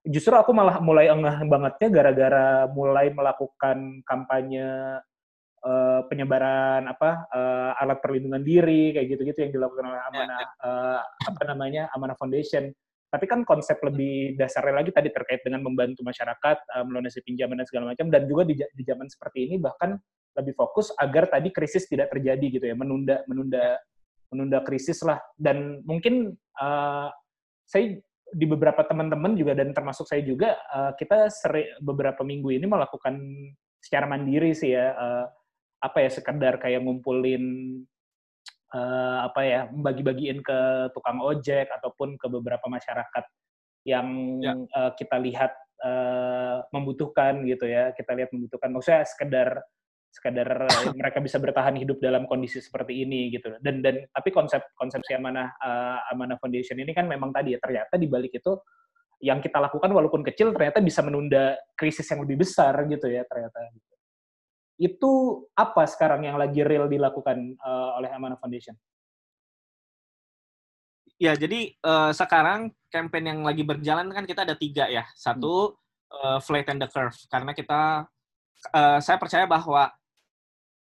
justru 0.06 0.32
aku 0.32 0.54
malah 0.54 0.78
mulai 0.78 1.10
engah 1.10 1.42
bangetnya 1.42 1.88
gara-gara 1.90 2.46
mulai 2.70 3.10
melakukan 3.10 4.00
kampanye 4.06 5.02
eh, 5.66 6.00
penyebaran 6.06 6.86
apa 6.86 7.26
eh, 7.34 7.82
alat 7.82 7.98
perlindungan 7.98 8.40
diri 8.46 8.94
kayak 8.94 9.06
gitu-gitu 9.10 9.38
yang 9.48 9.52
dilakukan 9.52 9.90
oleh 9.90 10.00
Amanah 10.06 10.40
eh, 10.46 11.00
apa 11.02 11.42
namanya 11.44 11.90
Amanah 11.92 12.14
Foundation. 12.14 12.70
Tapi 13.08 13.24
kan 13.24 13.40
konsep 13.40 13.80
lebih 13.80 14.36
dasarnya 14.36 14.84
lagi 14.84 14.92
tadi 14.92 15.08
terkait 15.08 15.40
dengan 15.40 15.64
membantu 15.64 16.04
masyarakat 16.04 16.56
uh, 16.76 16.84
melunasi 16.84 17.24
pinjaman 17.24 17.56
dan 17.56 17.64
segala 17.64 17.84
macam 17.96 18.12
dan 18.12 18.28
juga 18.28 18.44
di, 18.44 18.52
di 18.52 18.82
zaman 18.84 19.08
seperti 19.08 19.48
ini 19.48 19.56
bahkan 19.56 19.96
lebih 20.36 20.52
fokus 20.52 20.92
agar 20.92 21.24
tadi 21.32 21.48
krisis 21.48 21.88
tidak 21.88 22.12
terjadi 22.12 22.60
gitu 22.60 22.68
ya 22.68 22.76
menunda 22.76 23.24
menunda 23.24 23.80
menunda 24.32 24.60
krisis 24.64 25.00
lah 25.04 25.18
dan 25.36 25.80
mungkin 25.84 26.36
uh, 26.60 27.08
saya 27.68 28.00
di 28.28 28.44
beberapa 28.44 28.84
teman-teman 28.84 29.32
juga 29.36 29.56
dan 29.56 29.72
termasuk 29.72 30.04
saya 30.04 30.20
juga 30.20 30.56
uh, 30.68 30.92
kita 30.96 31.32
seri, 31.32 31.64
beberapa 31.80 32.20
minggu 32.20 32.52
ini 32.60 32.68
melakukan 32.68 33.16
secara 33.80 34.04
mandiri 34.04 34.52
sih 34.52 34.76
ya 34.76 34.92
uh, 34.92 35.24
apa 35.80 36.04
ya 36.04 36.10
sekedar 36.12 36.60
kayak 36.60 36.84
ngumpulin 36.84 37.44
uh, 38.74 39.18
apa 39.24 39.40
ya 39.46 39.60
bagi-bagiin 39.70 40.44
ke 40.44 40.90
tukang 40.92 41.22
ojek 41.22 41.70
ataupun 41.72 42.20
ke 42.20 42.26
beberapa 42.28 42.66
masyarakat 42.68 43.24
yang 43.86 44.08
ya. 44.42 44.52
uh, 44.76 44.92
kita 44.92 45.16
lihat 45.22 45.52
uh, 45.80 46.66
membutuhkan 46.74 47.46
gitu 47.48 47.64
ya 47.64 47.94
kita 47.96 48.12
lihat 48.12 48.28
membutuhkan 48.34 48.74
maksudnya 48.74 49.06
sekedar 49.08 49.48
sekedar 50.08 50.48
mereka 50.98 51.18
bisa 51.20 51.36
bertahan 51.36 51.76
hidup 51.76 52.00
dalam 52.00 52.24
kondisi 52.24 52.58
seperti 52.58 53.04
ini 53.04 53.32
gitu 53.32 53.54
dan 53.60 53.84
dan 53.84 54.04
tapi 54.10 54.32
konsep 54.32 54.64
konsepsi 54.74 55.14
amanah 55.14 55.52
uh, 55.60 56.12
amanah 56.12 56.40
foundation 56.40 56.80
ini 56.80 56.96
kan 56.96 57.04
memang 57.04 57.30
tadi 57.30 57.54
ya 57.54 57.58
ternyata 57.60 57.94
di 58.00 58.08
balik 58.08 58.36
itu 58.36 58.56
yang 59.18 59.42
kita 59.42 59.58
lakukan 59.58 59.90
walaupun 59.90 60.22
kecil 60.22 60.54
ternyata 60.54 60.78
bisa 60.78 61.02
menunda 61.02 61.58
krisis 61.74 62.06
yang 62.08 62.22
lebih 62.22 62.40
besar 62.46 62.74
gitu 62.86 63.10
ya 63.10 63.26
ternyata 63.26 63.58
itu 64.78 65.12
apa 65.58 65.84
sekarang 65.90 66.22
yang 66.22 66.38
lagi 66.38 66.62
real 66.62 66.86
dilakukan 66.86 67.58
uh, 67.58 67.98
oleh 67.98 68.14
Amanah 68.14 68.38
Foundation? 68.38 68.78
Ya, 71.18 71.34
jadi 71.34 71.74
uh, 71.82 72.14
sekarang 72.14 72.70
campaign 72.94 73.26
yang 73.26 73.40
lagi 73.42 73.66
berjalan 73.66 74.06
kan 74.14 74.22
kita 74.22 74.46
ada 74.46 74.54
tiga 74.54 74.86
ya. 74.86 75.02
Satu, 75.18 75.74
hmm. 75.74 76.14
uh, 76.14 76.38
flatten 76.38 76.78
the 76.78 76.86
curve. 76.86 77.18
Karena 77.26 77.50
kita, 77.50 78.06
uh, 78.74 78.98
saya 78.98 79.16
percaya 79.20 79.44
bahwa 79.46 79.92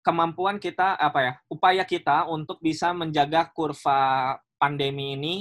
kemampuan 0.01 0.57
kita, 0.57 0.97
apa 0.97 1.21
ya, 1.21 1.33
upaya 1.53 1.85
kita 1.85 2.25
untuk 2.29 2.57
bisa 2.65 2.93
menjaga 2.97 3.49
kurva 3.53 4.37
pandemi 4.57 5.17
ini 5.17 5.35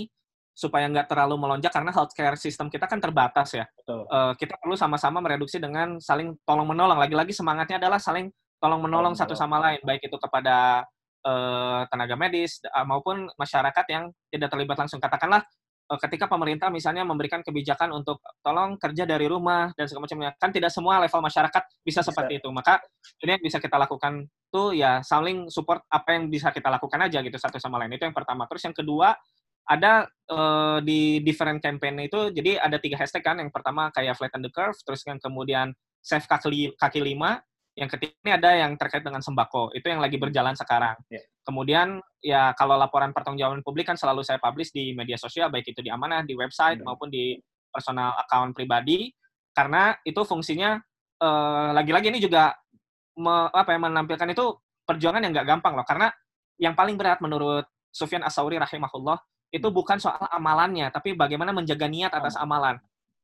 supaya 0.60 0.92
nggak 0.92 1.08
terlalu 1.08 1.40
melonjak 1.40 1.72
karena 1.72 1.88
healthcare 1.96 2.36
system 2.36 2.68
kita 2.68 2.84
kan 2.84 3.00
terbatas 3.00 3.56
ya. 3.56 3.64
Betul. 3.80 4.04
Uh, 4.12 4.36
kita 4.36 4.60
perlu 4.60 4.76
sama-sama 4.76 5.24
mereduksi 5.24 5.56
dengan 5.56 6.04
saling 6.04 6.36
tolong 6.44 6.68
menolong. 6.68 7.00
Lagi-lagi 7.00 7.32
semangatnya 7.32 7.80
adalah 7.80 7.96
saling 7.96 8.28
tolong 8.60 8.84
menolong 8.84 9.16
satu 9.16 9.32
sama 9.40 9.56
lain, 9.64 9.80
baik 9.88 10.12
itu 10.12 10.18
kepada 10.20 10.84
uh, 11.24 11.88
tenaga 11.88 12.20
medis 12.20 12.60
uh, 12.76 12.84
maupun 12.84 13.32
masyarakat 13.40 13.86
yang 13.88 14.12
tidak 14.28 14.52
terlibat 14.52 14.76
langsung. 14.76 15.00
Katakanlah 15.00 15.48
ketika 15.98 16.30
pemerintah 16.30 16.70
misalnya 16.70 17.02
memberikan 17.02 17.42
kebijakan 17.42 17.90
untuk 17.96 18.22
tolong 18.46 18.78
kerja 18.78 19.10
dari 19.10 19.26
rumah 19.26 19.74
dan 19.74 19.90
segala 19.90 20.06
macamnya, 20.06 20.32
kan 20.38 20.54
tidak 20.54 20.70
semua 20.70 21.02
level 21.02 21.22
masyarakat 21.26 21.64
bisa 21.82 22.06
seperti 22.06 22.38
itu. 22.38 22.50
Maka 22.54 22.78
ini 23.26 23.40
yang 23.40 23.44
bisa 23.44 23.58
kita 23.58 23.80
lakukan 23.82 24.30
tuh 24.54 24.78
ya 24.78 25.02
saling 25.02 25.50
support 25.50 25.82
apa 25.90 26.14
yang 26.14 26.30
bisa 26.30 26.54
kita 26.54 26.70
lakukan 26.70 27.00
aja 27.10 27.26
gitu 27.26 27.38
satu 27.42 27.58
sama 27.58 27.82
lain. 27.82 27.98
Itu 27.98 28.06
yang 28.06 28.14
pertama. 28.14 28.46
Terus 28.46 28.70
yang 28.70 28.76
kedua 28.78 29.18
ada 29.70 30.10
uh, 30.34 30.82
di 30.82 31.22
different 31.22 31.62
campaign 31.62 32.10
itu 32.10 32.34
jadi 32.34 32.58
ada 32.58 32.82
tiga 32.82 32.98
hashtag 32.98 33.22
kan 33.22 33.38
yang 33.38 33.54
pertama 33.54 33.94
kayak 33.94 34.18
flatten 34.18 34.42
the 34.42 34.50
curve 34.50 34.74
terus 34.82 35.06
yang 35.06 35.22
kemudian 35.22 35.78
save 36.02 36.26
kaki 36.26 36.74
kaki 36.74 37.06
lima 37.06 37.38
yang 37.80 37.88
ketiga 37.88 38.12
ini 38.28 38.32
ada 38.36 38.52
yang 38.60 38.76
terkait 38.76 39.08
dengan 39.08 39.24
sembako. 39.24 39.72
Itu 39.72 39.88
yang 39.88 40.04
lagi 40.04 40.20
berjalan 40.20 40.52
sekarang. 40.52 41.00
Yeah. 41.08 41.24
Kemudian 41.48 42.04
ya 42.20 42.52
kalau 42.60 42.76
laporan 42.76 43.16
pertanggungjawaban 43.16 43.64
publik 43.64 43.88
kan 43.88 43.96
selalu 43.96 44.28
saya 44.28 44.36
publish 44.36 44.76
di 44.76 44.92
media 44.92 45.16
sosial 45.16 45.48
baik 45.48 45.72
itu 45.72 45.80
di 45.80 45.88
Amanah, 45.88 46.28
di 46.28 46.36
website 46.36 46.84
yeah. 46.84 46.86
maupun 46.86 47.08
di 47.08 47.40
personal 47.72 48.20
account 48.20 48.52
pribadi 48.52 49.14
karena 49.54 49.96
itu 50.04 50.22
fungsinya 50.26 50.78
uh, 51.22 51.70
lagi-lagi 51.72 52.10
ini 52.12 52.20
juga 52.20 52.54
me, 53.18 53.50
apa 53.54 53.76
ya 53.76 53.80
menampilkan 53.80 54.30
itu 54.34 54.58
perjuangan 54.84 55.22
yang 55.22 55.32
nggak 55.36 55.48
gampang 55.48 55.74
loh 55.78 55.86
karena 55.86 56.10
yang 56.58 56.74
paling 56.74 56.98
berat 56.98 57.22
menurut 57.22 57.66
Sufyan 57.94 58.26
Asauri 58.26 58.58
rahimahullah 58.58 59.18
itu 59.50 59.66
hmm. 59.66 59.76
bukan 59.76 59.98
soal 60.02 60.26
amalannya 60.30 60.90
tapi 60.94 61.14
bagaimana 61.14 61.54
menjaga 61.54 61.86
niat 61.90 62.12
atas 62.14 62.38
amalan 62.38 62.78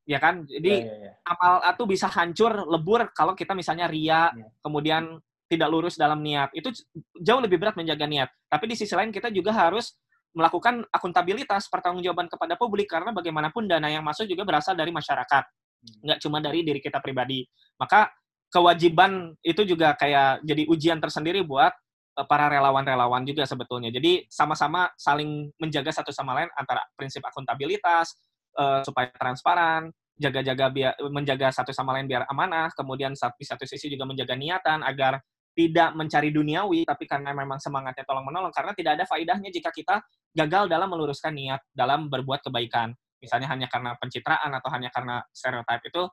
ya 0.06 0.22
kan? 0.22 0.46
Jadi 0.46 0.86
ya, 0.86 0.94
ya, 0.94 1.06
ya. 1.10 1.12
amal 1.28 1.54
itu 1.66 1.84
bisa 1.90 2.08
hancur, 2.08 2.54
lebur 2.70 3.10
kalau 3.12 3.34
kita 3.34 3.58
misalnya 3.58 3.90
ria, 3.90 4.30
ya. 4.32 4.48
kemudian 4.62 5.20
tidak 5.46 5.68
lurus 5.70 5.98
dalam 5.98 6.22
niat. 6.22 6.54
Itu 6.54 6.74
jauh 7.22 7.42
lebih 7.42 7.62
berat 7.62 7.78
menjaga 7.78 8.06
niat. 8.10 8.30
Tapi 8.50 8.66
di 8.66 8.76
sisi 8.78 8.94
lain 8.98 9.14
kita 9.14 9.30
juga 9.30 9.54
harus 9.54 9.94
melakukan 10.36 10.84
akuntabilitas 10.92 11.72
pertanggungjawaban 11.72 12.28
kepada 12.28 12.60
publik 12.60 12.92
karena 12.92 13.16
bagaimanapun 13.16 13.72
dana 13.72 13.88
yang 13.88 14.04
masuk 14.04 14.28
juga 14.28 14.44
berasal 14.44 14.76
dari 14.76 14.92
masyarakat, 14.92 15.44
hmm. 15.48 16.00
nggak 16.04 16.20
cuma 16.20 16.44
dari 16.44 16.60
diri 16.62 16.84
kita 16.84 17.00
pribadi. 17.00 17.48
Maka 17.80 18.12
kewajiban 18.52 19.32
itu 19.40 19.64
juga 19.64 19.96
kayak 19.96 20.44
jadi 20.44 20.68
ujian 20.68 21.00
tersendiri 21.00 21.40
buat 21.48 21.72
eh, 22.20 22.26
para 22.28 22.52
relawan-relawan 22.52 23.24
juga 23.24 23.48
sebetulnya. 23.48 23.96
Jadi 23.96 24.28
sama-sama 24.28 24.92
saling 25.00 25.56
menjaga 25.56 25.96
satu 25.96 26.12
sama 26.12 26.36
lain 26.36 26.52
antara 26.60 26.84
prinsip 27.00 27.24
akuntabilitas, 27.24 28.20
uh, 28.58 28.82
supaya 28.82 29.12
transparan, 29.14 29.92
jaga-jaga 30.16 30.72
biar 30.72 30.94
menjaga 31.12 31.52
satu 31.52 31.76
sama 31.76 31.96
lain 31.96 32.08
biar 32.08 32.24
amanah, 32.32 32.72
kemudian 32.72 33.12
di 33.14 33.46
satu 33.46 33.64
sisi 33.68 33.92
juga 33.92 34.08
menjaga 34.08 34.34
niatan 34.34 34.82
agar 34.82 35.20
tidak 35.56 35.96
mencari 35.96 36.36
duniawi, 36.36 36.84
tapi 36.84 37.08
karena 37.08 37.32
memang 37.32 37.60
semangatnya 37.64 38.04
tolong 38.04 38.28
menolong, 38.28 38.52
karena 38.52 38.76
tidak 38.76 38.92
ada 39.00 39.06
faidahnya 39.08 39.48
jika 39.52 39.72
kita 39.72 40.04
gagal 40.36 40.68
dalam 40.68 40.92
meluruskan 40.92 41.32
niat 41.32 41.64
dalam 41.72 42.12
berbuat 42.12 42.44
kebaikan. 42.44 42.92
Misalnya 43.24 43.48
hanya 43.56 43.68
karena 43.72 43.96
pencitraan 43.96 44.52
atau 44.52 44.70
hanya 44.76 44.92
karena 44.92 45.24
stereotip 45.32 45.80
itu 45.88 46.04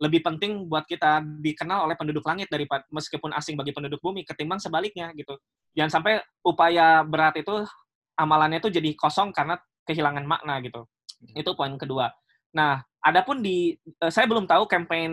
lebih 0.00 0.24
penting 0.24 0.64
buat 0.68 0.88
kita 0.88 1.20
dikenal 1.44 1.84
oleh 1.84 1.96
penduduk 1.96 2.24
langit 2.24 2.48
daripada 2.48 2.88
meskipun 2.88 3.36
asing 3.36 3.56
bagi 3.56 3.72
penduduk 3.76 4.00
bumi 4.00 4.24
ketimbang 4.24 4.56
sebaliknya 4.56 5.12
gitu. 5.12 5.36
Jangan 5.76 6.00
sampai 6.00 6.20
upaya 6.40 7.04
berat 7.04 7.36
itu 7.40 7.64
amalannya 8.16 8.64
itu 8.64 8.72
jadi 8.72 8.96
kosong 8.96 9.32
karena 9.32 9.60
kehilangan 9.84 10.24
makna 10.24 10.60
gitu. 10.64 10.88
Itu 11.36 11.52
poin 11.54 11.74
kedua. 11.76 12.10
Nah, 12.56 12.82
adapun 13.04 13.40
di 13.40 13.76
uh, 14.02 14.10
saya 14.10 14.26
belum 14.26 14.44
tahu 14.44 14.66
campaign 14.66 15.12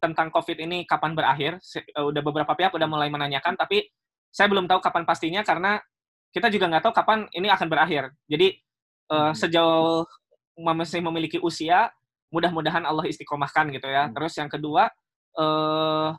tentang 0.00 0.32
COVID 0.32 0.58
ini 0.58 0.84
kapan 0.88 1.12
berakhir. 1.12 1.60
Uh, 1.94 2.10
udah 2.10 2.22
beberapa 2.24 2.52
pihak 2.54 2.72
udah 2.74 2.88
mulai 2.88 3.12
menanyakan, 3.12 3.54
tapi 3.58 3.86
saya 4.32 4.48
belum 4.48 4.68
tahu 4.68 4.80
kapan 4.80 5.04
pastinya 5.04 5.42
karena 5.42 5.80
kita 6.32 6.52
juga 6.52 6.68
nggak 6.68 6.84
tahu 6.88 6.94
kapan 6.94 7.18
ini 7.32 7.48
akan 7.48 7.68
berakhir. 7.68 8.12
Jadi 8.28 8.56
uh, 9.12 9.32
sejauh 9.32 10.04
masih 10.58 11.00
memiliki 11.00 11.38
usia, 11.40 11.88
mudah-mudahan 12.34 12.84
Allah 12.84 13.06
istiqomahkan 13.08 13.70
gitu 13.72 13.88
ya. 13.88 14.08
Hmm. 14.08 14.14
Terus 14.16 14.32
yang 14.36 14.50
kedua, 14.50 14.90
uh, 15.38 16.12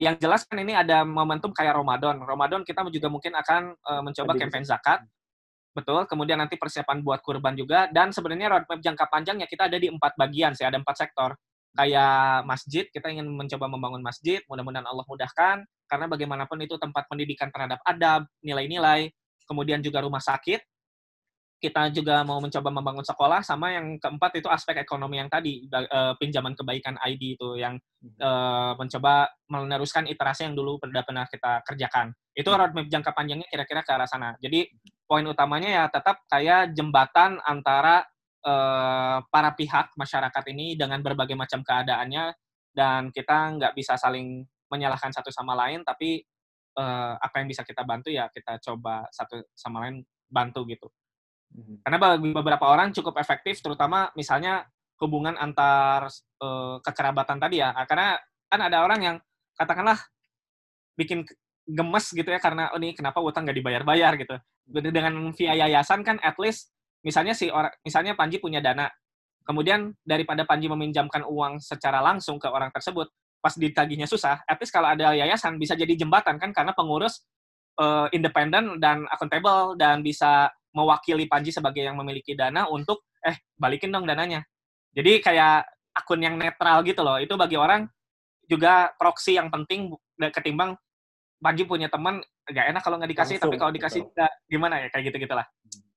yang 0.00 0.16
jelas 0.16 0.48
kan 0.48 0.56
ini 0.56 0.72
ada 0.72 1.04
momentum 1.04 1.52
kayak 1.52 1.76
Ramadan. 1.76 2.22
Ramadan 2.24 2.64
kita 2.64 2.86
juga 2.88 3.08
mungkin 3.12 3.36
akan 3.36 3.62
uh, 3.84 4.02
mencoba 4.04 4.32
campaign 4.38 4.64
zakat. 4.64 5.04
Betul, 5.70 6.02
kemudian 6.10 6.42
nanti 6.42 6.58
persiapan 6.58 6.98
buat 6.98 7.22
kurban 7.22 7.54
juga, 7.54 7.86
dan 7.94 8.10
sebenarnya 8.10 8.50
roadmap 8.50 8.82
jangka 8.82 9.06
panjangnya 9.06 9.46
kita 9.46 9.70
ada 9.70 9.78
di 9.78 9.86
empat 9.86 10.18
bagian 10.18 10.50
sih, 10.50 10.66
ada 10.66 10.82
empat 10.82 10.98
sektor. 10.98 11.38
Kayak 11.70 12.42
masjid, 12.42 12.84
kita 12.90 13.06
ingin 13.14 13.30
mencoba 13.30 13.70
membangun 13.70 14.02
masjid, 14.02 14.42
mudah-mudahan 14.50 14.82
Allah 14.82 15.06
mudahkan, 15.06 15.62
karena 15.86 16.06
bagaimanapun 16.10 16.58
itu 16.66 16.74
tempat 16.74 17.06
pendidikan 17.06 17.54
terhadap 17.54 17.78
adab, 17.86 18.26
nilai-nilai, 18.42 19.14
kemudian 19.46 19.78
juga 19.78 20.02
rumah 20.02 20.18
sakit, 20.18 20.58
kita 21.60 21.92
juga 21.92 22.24
mau 22.24 22.40
mencoba 22.40 22.72
membangun 22.72 23.04
sekolah 23.04 23.44
sama 23.44 23.76
yang 23.76 24.00
keempat 24.00 24.40
itu 24.40 24.48
aspek 24.48 24.80
ekonomi 24.80 25.20
yang 25.20 25.28
tadi 25.28 25.68
uh, 25.68 26.16
pinjaman 26.16 26.56
kebaikan 26.56 26.96
ID 27.04 27.36
itu 27.36 27.60
yang 27.60 27.76
uh, 28.16 28.72
mencoba 28.80 29.28
meneruskan 29.52 30.08
iterasi 30.08 30.48
yang 30.48 30.56
dulu 30.56 30.80
pernah 30.80 31.28
kita 31.28 31.60
kerjakan. 31.68 32.16
Itu 32.32 32.48
roadmap 32.48 32.88
jangka 32.88 33.12
panjangnya 33.12 33.46
kira-kira 33.52 33.84
ke 33.84 33.92
arah 33.92 34.08
sana. 34.08 34.32
Jadi 34.40 34.72
poin 35.10 35.26
utamanya 35.26 35.70
ya 35.74 35.84
tetap 35.90 36.22
kayak 36.30 36.70
jembatan 36.70 37.42
antara 37.42 38.06
uh, 38.46 39.18
para 39.26 39.50
pihak 39.58 39.90
masyarakat 39.98 40.44
ini 40.54 40.78
dengan 40.78 41.02
berbagai 41.02 41.34
macam 41.34 41.66
keadaannya 41.66 42.30
dan 42.70 43.10
kita 43.10 43.58
nggak 43.58 43.74
bisa 43.74 43.98
saling 43.98 44.46
menyalahkan 44.70 45.10
satu 45.10 45.34
sama 45.34 45.58
lain 45.58 45.82
tapi 45.82 46.22
uh, 46.78 47.18
apa 47.18 47.42
yang 47.42 47.50
bisa 47.50 47.66
kita 47.66 47.82
bantu 47.82 48.14
ya 48.14 48.30
kita 48.30 48.62
coba 48.62 49.10
satu 49.10 49.42
sama 49.58 49.82
lain 49.82 50.06
bantu 50.30 50.62
gitu 50.70 50.86
Mhm. 51.54 51.82
Karena 51.82 51.98
bagi 51.98 52.30
beberapa 52.30 52.64
orang 52.70 52.94
cukup 52.94 53.18
efektif, 53.18 53.58
terutama 53.58 54.10
misalnya 54.14 54.66
hubungan 55.02 55.34
antar 55.34 56.06
uh, 56.42 56.78
kekerabatan 56.82 57.38
tadi 57.42 57.62
ya. 57.62 57.74
Karena 57.86 58.14
kan 58.46 58.60
ada 58.60 58.86
orang 58.86 59.00
yang 59.02 59.16
katakanlah 59.58 59.98
bikin 60.94 61.26
gemes 61.70 62.06
gitu 62.10 62.26
ya 62.26 62.42
karena 62.42 62.70
oh 62.74 62.78
ini 62.82 62.92
kenapa 62.92 63.22
utang 63.22 63.46
nggak 63.46 63.58
dibayar-bayar 63.62 64.12
gitu. 64.18 64.36
Dengan 64.70 65.34
via 65.34 65.54
yayasan 65.66 66.02
kan 66.02 66.18
at 66.22 66.38
least 66.38 66.70
misalnya 67.02 67.32
si 67.34 67.48
orang 67.48 67.72
misalnya 67.86 68.12
Panji 68.18 68.42
punya 68.42 68.58
dana, 68.58 68.90
kemudian 69.46 69.94
daripada 70.02 70.44
Panji 70.44 70.68
meminjamkan 70.68 71.24
uang 71.26 71.62
secara 71.62 72.02
langsung 72.02 72.36
ke 72.36 72.46
orang 72.50 72.70
tersebut, 72.74 73.08
pas 73.40 73.54
ditagihnya 73.56 74.06
susah, 74.06 74.42
at 74.44 74.58
least 74.60 74.74
kalau 74.74 74.90
ada 74.90 75.16
yayasan 75.16 75.56
bisa 75.56 75.74
jadi 75.74 75.96
jembatan 75.96 76.36
kan 76.36 76.52
karena 76.52 76.76
pengurus 76.76 77.24
uh, 77.80 78.06
independen 78.12 78.78
dan 78.78 79.08
akuntabel 79.08 79.74
dan 79.80 80.04
bisa 80.04 80.52
mewakili 80.76 81.26
Panji 81.26 81.50
sebagai 81.50 81.82
yang 81.82 81.98
memiliki 81.98 82.38
dana 82.38 82.66
untuk 82.70 83.02
eh 83.24 83.36
balikin 83.58 83.90
dong 83.90 84.06
dananya. 84.06 84.44
Jadi 84.94 85.22
kayak 85.22 85.66
akun 85.94 86.22
yang 86.22 86.38
netral 86.38 86.82
gitu 86.86 87.02
loh. 87.02 87.18
Itu 87.18 87.34
bagi 87.34 87.58
orang 87.58 87.86
juga 88.46 88.90
proxy 88.98 89.38
yang 89.38 89.50
penting 89.50 89.94
ketimbang 90.18 90.74
Panji 91.40 91.64
punya 91.64 91.88
teman 91.88 92.20
gak 92.44 92.66
enak 92.68 92.82
kalau 92.84 93.00
nggak 93.00 93.10
dikasih, 93.16 93.40
Langsung, 93.40 93.48
tapi 93.48 93.56
kalau 93.56 93.72
dikasih 93.72 94.00
betul. 94.04 94.28
gimana 94.44 94.74
ya 94.84 94.88
kayak 94.92 95.04
gitu 95.08 95.16
gitulah. 95.24 95.46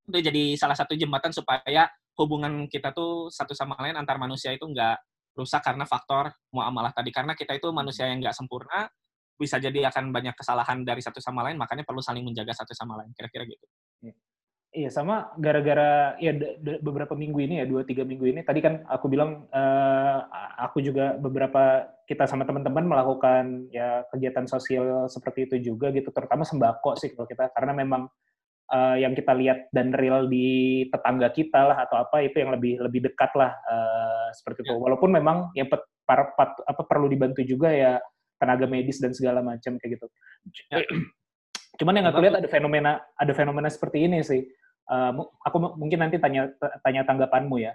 Itu 0.07 0.17
jadi 0.23 0.43
salah 0.55 0.75
satu 0.75 0.95
jembatan 0.95 1.35
supaya 1.35 1.91
hubungan 2.15 2.71
kita 2.71 2.95
tuh 2.95 3.27
satu 3.27 3.51
sama 3.51 3.75
lain 3.83 3.99
antar 3.99 4.15
manusia 4.15 4.55
itu 4.55 4.63
nggak 4.63 4.95
rusak 5.35 5.59
karena 5.59 5.83
faktor 5.83 6.31
muamalah 6.55 6.95
tadi. 6.95 7.11
Karena 7.11 7.35
kita 7.35 7.59
itu 7.59 7.67
manusia 7.75 8.07
yang 8.07 8.23
nggak 8.23 8.35
sempurna, 8.35 8.87
bisa 9.35 9.59
jadi 9.59 9.91
akan 9.91 10.15
banyak 10.15 10.35
kesalahan 10.37 10.87
dari 10.87 11.03
satu 11.03 11.19
sama 11.19 11.43
lain, 11.43 11.59
makanya 11.59 11.83
perlu 11.83 11.99
saling 11.99 12.23
menjaga 12.23 12.55
satu 12.55 12.71
sama 12.71 13.03
lain. 13.03 13.11
Kira-kira 13.11 13.43
gitu. 13.43 13.65
Iya 14.74 14.89
sama 14.89 15.30
gara-gara 15.38 16.17
ya 16.17 16.34
beberapa 16.82 17.13
minggu 17.13 17.45
ini 17.45 17.61
ya 17.61 17.65
dua 17.69 17.86
tiga 17.86 18.01
minggu 18.01 18.26
ini 18.26 18.41
tadi 18.41 18.57
kan 18.57 18.82
aku 18.89 19.05
bilang 19.05 19.45
eh, 19.53 20.17
aku 20.65 20.82
juga 20.82 21.13
beberapa 21.13 21.93
kita 22.09 22.26
sama 22.26 22.41
teman-teman 22.41 22.89
melakukan 22.89 23.69
ya 23.69 24.01
kegiatan 24.09 24.49
sosial 24.49 25.05
seperti 25.05 25.45
itu 25.45 25.71
juga 25.74 25.93
gitu 25.93 26.09
terutama 26.09 26.41
sembako 26.41 26.97
sih 26.97 27.13
kalau 27.13 27.30
kita 27.30 27.53
karena 27.53 27.86
memang 27.86 28.09
eh, 28.74 29.05
yang 29.05 29.13
kita 29.13 29.38
lihat 29.38 29.69
dan 29.69 29.93
real 29.93 30.26
di 30.26 30.89
tetangga 30.89 31.30
kita 31.30 31.69
lah 31.69 31.78
atau 31.86 32.01
apa 32.01 32.26
itu 32.26 32.41
yang 32.41 32.57
lebih 32.57 32.82
lebih 32.82 33.13
dekat 33.13 33.30
lah 33.38 33.53
eh, 33.53 34.28
seperti 34.34 34.65
itu 34.65 34.74
walaupun 34.74 35.13
memang 35.13 35.53
yang 35.53 35.69
pet- 35.69 35.86
para 36.01 36.34
pat- 36.34 36.65
apa 36.65 36.82
perlu 36.82 37.05
dibantu 37.05 37.45
juga 37.45 37.69
ya 37.69 38.01
tenaga 38.41 38.65
medis 38.65 38.99
dan 38.99 39.13
segala 39.15 39.39
macam 39.39 39.78
kayak 39.78 40.01
gitu. 40.01 40.07
Ya. 40.67 40.82
Cuman 41.80 41.97
yang 41.97 42.09
aku 42.11 42.21
lihat 42.21 42.38
ada 42.38 42.49
fenomena 42.49 43.01
ada 43.15 43.34
fenomena 43.38 43.69
seperti 43.71 44.05
ini 44.09 44.21
sih. 44.21 44.43
Mu- 44.91 45.31
aku 45.39 45.57
mu- 45.59 45.75
mungkin 45.79 46.03
nanti 46.03 46.19
tanya 46.19 46.51
tanya 46.84 47.07
tanggapanmu 47.07 47.55
ya. 47.61 47.73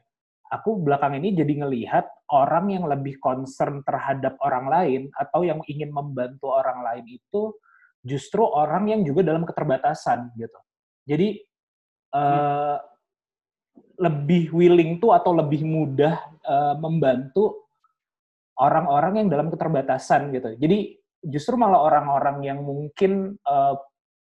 Aku 0.48 0.80
belakang 0.80 1.16
ini 1.20 1.36
jadi 1.36 1.60
ngelihat 1.64 2.08
orang 2.32 2.72
yang 2.72 2.88
lebih 2.88 3.20
concern 3.20 3.84
terhadap 3.84 4.40
orang 4.40 4.68
lain 4.68 5.02
atau 5.12 5.44
yang 5.44 5.60
ingin 5.68 5.92
membantu 5.92 6.48
orang 6.48 6.80
lain 6.84 7.04
itu 7.20 7.52
justru 8.00 8.40
orang 8.44 8.88
yang 8.88 9.00
juga 9.04 9.28
dalam 9.28 9.44
keterbatasan 9.44 10.32
gitu. 10.40 10.58
Jadi 11.04 11.36
eh, 12.16 12.78
lebih 13.98 14.54
willing 14.54 15.02
tuh 15.02 15.12
atau 15.12 15.36
lebih 15.36 15.68
mudah 15.68 16.16
eh, 16.44 16.74
membantu 16.80 17.68
orang-orang 18.56 19.24
yang 19.24 19.28
dalam 19.28 19.48
keterbatasan 19.52 20.32
gitu. 20.32 20.56
Jadi 20.56 20.96
justru 21.28 21.60
malah 21.60 21.84
orang-orang 21.84 22.40
yang 22.46 22.64
mungkin 22.64 23.36
eh, 23.36 23.74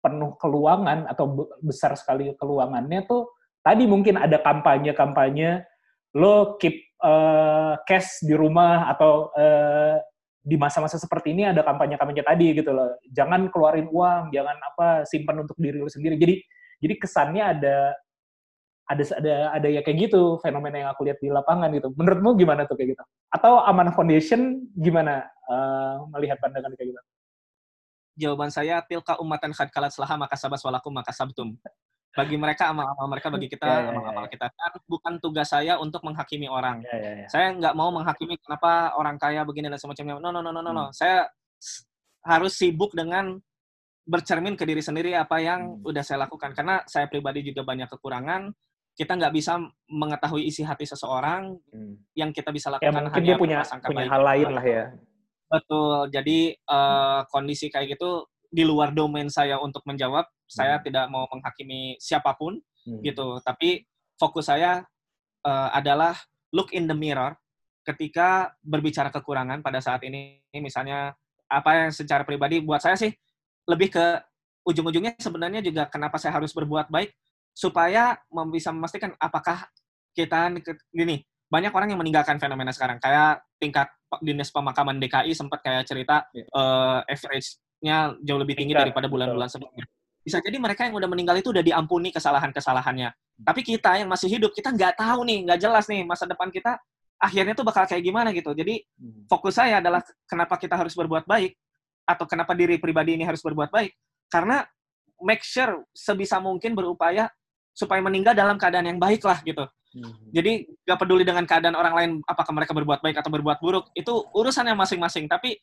penuh 0.06 0.38
keluangan 0.38 1.10
atau 1.10 1.26
be- 1.26 1.50
besar 1.66 1.98
sekali 1.98 2.30
keluangannya 2.38 3.02
tuh 3.10 3.26
tadi 3.66 3.90
mungkin 3.90 4.14
ada 4.14 4.38
kampanye-kampanye 4.38 5.66
lo 6.14 6.54
keep 6.62 6.78
eh, 7.02 7.74
cash 7.82 8.22
di 8.22 8.38
rumah 8.38 8.86
atau 8.94 9.34
eh, 9.34 9.98
di 10.46 10.54
masa-masa 10.54 10.94
seperti 10.94 11.34
ini 11.34 11.50
ada 11.50 11.66
kampanye-kampanye 11.66 12.22
tadi 12.22 12.54
gitu 12.54 12.70
loh. 12.70 12.94
Jangan 13.10 13.50
keluarin 13.50 13.90
uang, 13.90 14.30
jangan 14.30 14.54
apa 14.62 15.02
simpan 15.02 15.42
untuk 15.42 15.58
diri 15.58 15.82
lo 15.82 15.90
sendiri. 15.90 16.14
Jadi 16.14 16.38
jadi 16.78 16.94
kesannya 17.02 17.42
ada 17.42 17.76
ada 18.86 19.02
ada 19.18 19.34
ada 19.58 19.66
ya 19.66 19.82
kayak 19.82 20.06
gitu 20.06 20.38
fenomena 20.38 20.86
yang 20.86 20.90
aku 20.94 21.02
lihat 21.02 21.18
di 21.18 21.34
lapangan 21.34 21.74
gitu. 21.74 21.90
Menurutmu 21.98 22.38
gimana 22.38 22.62
tuh 22.70 22.78
kayak 22.78 22.94
gitu? 22.94 23.02
Atau 23.34 23.58
Amanah 23.58 23.90
Foundation 23.98 24.70
gimana 24.78 25.26
eh, 25.50 25.94
melihat 26.14 26.38
pandangan 26.38 26.70
kayak 26.78 26.94
gitu? 26.94 27.02
Jawaban 28.16 28.48
saya, 28.48 28.80
tilka 28.80 29.20
umatan 29.20 29.52
khad 29.52 29.68
kalat 29.68 29.92
selaha 29.92 30.16
maka 30.16 30.40
sabas 30.40 30.64
walakum 30.64 30.88
maka 30.88 31.12
sabtum. 31.12 31.52
Bagi 32.16 32.40
mereka 32.40 32.72
amal-amal 32.72 33.12
mereka, 33.12 33.28
bagi 33.28 33.44
kita 33.44 33.68
Ya, 33.68 33.76
ya, 33.76 33.82
ya, 33.84 33.88
amal-amal 33.92 34.24
ya. 34.24 34.30
kita. 34.32 34.46
Kan 34.48 34.72
bukan 34.88 35.12
tugas 35.20 35.52
saya 35.52 35.76
untuk 35.76 36.00
menghakimi 36.00 36.48
orang. 36.48 36.80
Ya, 36.80 36.96
ya, 36.96 37.12
ya. 37.24 37.26
Saya 37.28 37.52
nggak 37.52 37.76
mau 37.76 37.92
menghakimi 37.92 38.40
kenapa 38.40 38.96
orang 38.96 39.20
kaya 39.20 39.44
begini 39.44 39.68
dan 39.68 39.76
semacamnya. 39.76 40.16
No, 40.16 40.32
no, 40.32 40.40
no, 40.40 40.48
no, 40.48 40.64
no, 40.64 40.72
no. 40.72 40.84
Hmm. 40.88 40.96
Saya 40.96 41.28
harus 42.24 42.56
sibuk 42.56 42.96
dengan 42.96 43.36
bercermin 44.08 44.56
ke 44.56 44.64
diri 44.64 44.80
sendiri 44.80 45.12
apa 45.12 45.44
yang 45.44 45.76
Hmm. 45.76 45.88
udah 45.92 46.00
saya 46.00 46.24
lakukan. 46.24 46.56
Karena 46.56 46.80
saya 46.88 47.04
pribadi 47.04 47.44
juga 47.44 47.68
banyak 47.68 47.92
kekurangan. 47.92 48.48
Kita 48.96 49.12
nggak 49.12 49.34
bisa 49.36 49.60
mengetahui 49.92 50.48
isi 50.48 50.64
hati 50.64 50.88
seseorang. 50.88 51.52
Hmm. 51.68 52.00
Yang 52.16 52.40
kita 52.40 52.48
bisa 52.48 52.72
Ya 52.72 52.80
lakukan 52.80 53.12
mungkin 53.12 53.12
hanya 53.12 53.28
dia 53.28 53.36
punya 53.36 53.58
punya 53.84 54.08
hal 54.08 54.22
lain 54.24 54.48
lah 54.56 54.64
ya. 54.64 54.84
Betul. 55.50 56.10
Jadi 56.10 56.38
eh, 56.54 57.20
kondisi 57.30 57.70
kayak 57.70 57.96
gitu 57.98 58.26
di 58.50 58.62
luar 58.66 58.90
domain 58.94 59.26
saya 59.30 59.58
untuk 59.62 59.82
menjawab. 59.86 60.26
Saya 60.46 60.78
Hmm. 60.78 60.84
tidak 60.86 61.06
mau 61.10 61.26
menghakimi 61.30 61.98
siapa 61.98 62.34
pun 62.38 62.58
Hmm. 62.86 63.02
gitu. 63.02 63.38
Tapi 63.42 63.82
fokus 64.18 64.46
saya 64.50 64.82
eh, 65.46 65.68
adalah 65.74 66.14
look 66.50 66.74
in 66.74 66.90
the 66.90 66.94
mirror 66.96 67.34
ketika 67.86 68.50
berbicara 68.66 69.14
kekurangan 69.14 69.62
pada 69.62 69.78
saat 69.78 70.02
ini. 70.02 70.42
Misalnya 70.58 71.14
apa 71.46 71.86
yang 71.86 71.90
secara 71.94 72.26
pribadi 72.26 72.58
buat 72.58 72.82
saya 72.82 72.98
sih 72.98 73.14
lebih 73.70 73.94
ke 73.94 74.04
ujung-ujungnya 74.66 75.14
sebenarnya 75.18 75.62
juga 75.62 75.86
kenapa 75.86 76.18
saya 76.18 76.34
harus 76.34 76.50
berbuat 76.50 76.90
baik 76.90 77.14
supaya 77.54 78.18
bisa 78.50 78.74
memastikan 78.74 79.14
apakah 79.22 79.70
kita 80.10 80.50
gini 80.90 81.22
banyak 81.46 81.72
orang 81.72 81.88
yang 81.94 82.00
meninggalkan 82.02 82.36
fenomena 82.42 82.74
sekarang 82.74 82.98
kayak 82.98 83.42
tingkat 83.56 83.88
dinas 84.22 84.50
pemakaman 84.50 84.98
DKI 84.98 85.32
sempat 85.34 85.62
kayak 85.62 85.86
cerita 85.86 86.26
Iya. 86.34 86.44
eh, 86.46 87.00
average-nya 87.10 87.96
jauh 88.22 88.40
lebih 88.40 88.54
tinggi 88.58 88.74
Meningkat, 88.74 88.90
daripada 88.90 89.06
bulan-bulan 89.06 89.48
sebelumnya. 89.50 89.86
Bisa 90.26 90.42
jadi 90.42 90.58
mereka 90.58 90.90
yang 90.90 90.94
udah 90.98 91.06
meninggal 91.06 91.38
itu 91.38 91.54
udah 91.54 91.62
diampuni 91.62 92.10
kesalahan-kesalahannya. 92.10 93.14
Tapi 93.46 93.60
kita 93.62 93.94
yang 93.94 94.10
masih 94.10 94.26
hidup, 94.26 94.50
kita 94.50 94.74
nggak 94.74 94.98
tahu 94.98 95.22
nih, 95.22 95.38
nggak 95.46 95.58
jelas 95.62 95.86
nih 95.86 96.02
masa 96.02 96.26
depan 96.26 96.50
kita 96.50 96.82
akhirnya 97.16 97.54
tuh 97.54 97.62
bakal 97.64 97.86
kayak 97.86 98.02
gimana 98.02 98.34
gitu. 98.34 98.50
Jadi 98.52 98.82
Hmm. 98.98 99.24
fokus 99.30 99.54
saya 99.56 99.78
adalah 99.78 100.02
kenapa 100.26 100.58
kita 100.58 100.74
harus 100.74 100.92
berbuat 100.98 101.24
baik 101.30 101.54
atau 102.06 102.26
kenapa 102.26 102.54
diri 102.58 102.78
pribadi 102.82 103.14
ini 103.14 103.22
harus 103.26 103.42
berbuat 103.42 103.70
baik 103.70 103.94
karena 104.30 104.66
make 105.22 105.42
sure 105.46 105.86
sebisa 105.94 106.42
mungkin 106.42 106.74
berupaya 106.74 107.30
supaya 107.72 108.02
meninggal 108.02 108.34
dalam 108.34 108.58
keadaan 108.58 108.88
yang 108.90 109.00
baik 109.00 109.22
lah 109.22 109.38
gitu. 109.46 109.62
Hmm. 109.96 110.12
Jadi 110.28 110.68
nggak 110.84 110.98
peduli 111.00 111.24
dengan 111.24 111.48
keadaan 111.48 111.72
orang 111.72 111.94
lain 111.96 112.10
apakah 112.28 112.52
mereka 112.52 112.76
berbuat 112.76 113.00
baik 113.00 113.16
atau 113.16 113.32
berbuat 113.32 113.58
buruk 113.64 113.88
itu 113.96 114.12
urusannya 114.36 114.76
masing-masing. 114.76 115.24
Tapi 115.24 115.56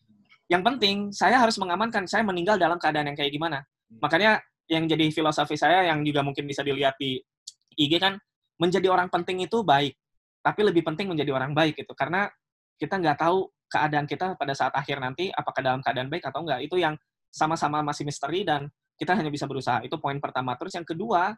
yang 0.49 0.65
penting 0.65 1.13
saya 1.13 1.37
harus 1.37 1.55
mengamankan 1.61 2.09
saya 2.09 2.25
meninggal 2.25 2.57
dalam 2.57 2.81
keadaan 2.81 3.13
yang 3.13 3.17
kayak 3.17 3.29
gimana. 3.29 3.61
Makanya 4.01 4.41
yang 4.65 4.89
jadi 4.89 5.13
filosofi 5.13 5.53
saya 5.53 5.85
yang 5.93 6.01
juga 6.01 6.25
mungkin 6.25 6.49
bisa 6.49 6.65
dilihat 6.65 6.97
di 6.97 7.21
IG 7.77 8.01
kan 8.01 8.17
menjadi 8.57 8.89
orang 8.89 9.13
penting 9.13 9.45
itu 9.45 9.61
baik, 9.61 9.93
tapi 10.41 10.61
lebih 10.65 10.81
penting 10.81 11.13
menjadi 11.13 11.33
orang 11.37 11.53
baik 11.53 11.77
gitu 11.77 11.93
karena 11.93 12.25
kita 12.81 12.97
nggak 12.97 13.17
tahu 13.21 13.49
keadaan 13.69 14.05
kita 14.09 14.37
pada 14.37 14.53
saat 14.53 14.73
akhir 14.73 15.01
nanti 15.01 15.29
apakah 15.33 15.61
dalam 15.61 15.81
keadaan 15.81 16.09
baik 16.09 16.25
atau 16.25 16.41
enggak. 16.41 16.61
Itu 16.65 16.77
yang 16.81 16.97
sama-sama 17.33 17.81
masih 17.81 18.05
misteri 18.05 18.45
dan 18.45 18.69
kita 18.97 19.17
hanya 19.17 19.29
bisa 19.33 19.49
berusaha. 19.49 19.81
Itu 19.81 19.97
poin 19.97 20.21
pertama. 20.21 20.53
Terus 20.57 20.77
yang 20.77 20.85
kedua, 20.85 21.33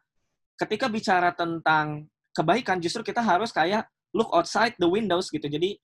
ketika 0.59 0.91
bicara 0.91 1.31
tentang 1.31 2.07
kebaikan 2.36 2.83
justru 2.83 3.01
kita 3.01 3.23
harus 3.23 3.55
kayak 3.55 3.88
look 4.11 4.27
outside 4.36 4.75
the 4.75 4.88
windows 4.88 5.31
gitu. 5.31 5.47
Jadi 5.47 5.79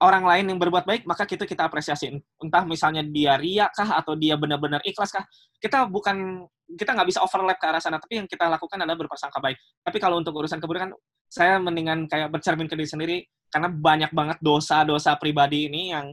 orang 0.00 0.24
lain 0.28 0.44
yang 0.52 0.58
berbuat 0.60 0.84
baik 0.84 1.02
maka 1.04 1.28
kita 1.28 1.44
kita 1.44 1.68
apresiasi. 1.68 2.16
Entah 2.40 2.64
misalnya 2.64 3.04
dia 3.04 3.36
ria 3.36 3.68
kah 3.72 3.96
atau 4.00 4.16
dia 4.16 4.40
benar-benar 4.40 4.80
ikhlas 4.84 5.12
kah. 5.12 5.24
Kita 5.60 5.84
bukan 5.88 6.48
kita 6.66 6.98
nggak 6.98 7.08
bisa 7.08 7.20
overlap 7.22 7.62
ke 7.62 7.66
arah 7.70 7.78
sana, 7.78 8.02
tapi 8.02 8.18
yang 8.18 8.26
kita 8.26 8.50
lakukan 8.50 8.74
adalah 8.82 8.98
berprasangka 8.98 9.38
baik. 9.38 9.54
Tapi 9.86 9.98
kalau 10.02 10.18
untuk 10.18 10.34
urusan 10.34 10.58
keburukan, 10.58 10.90
saya 11.30 11.62
mendingan 11.62 12.10
kayak 12.10 12.28
bercermin 12.34 12.66
ke 12.66 12.74
diri 12.74 12.88
sendiri 12.90 13.16
karena 13.52 13.70
banyak 13.70 14.10
banget 14.10 14.38
dosa-dosa 14.42 15.14
pribadi 15.14 15.70
ini 15.70 15.94
yang 15.94 16.06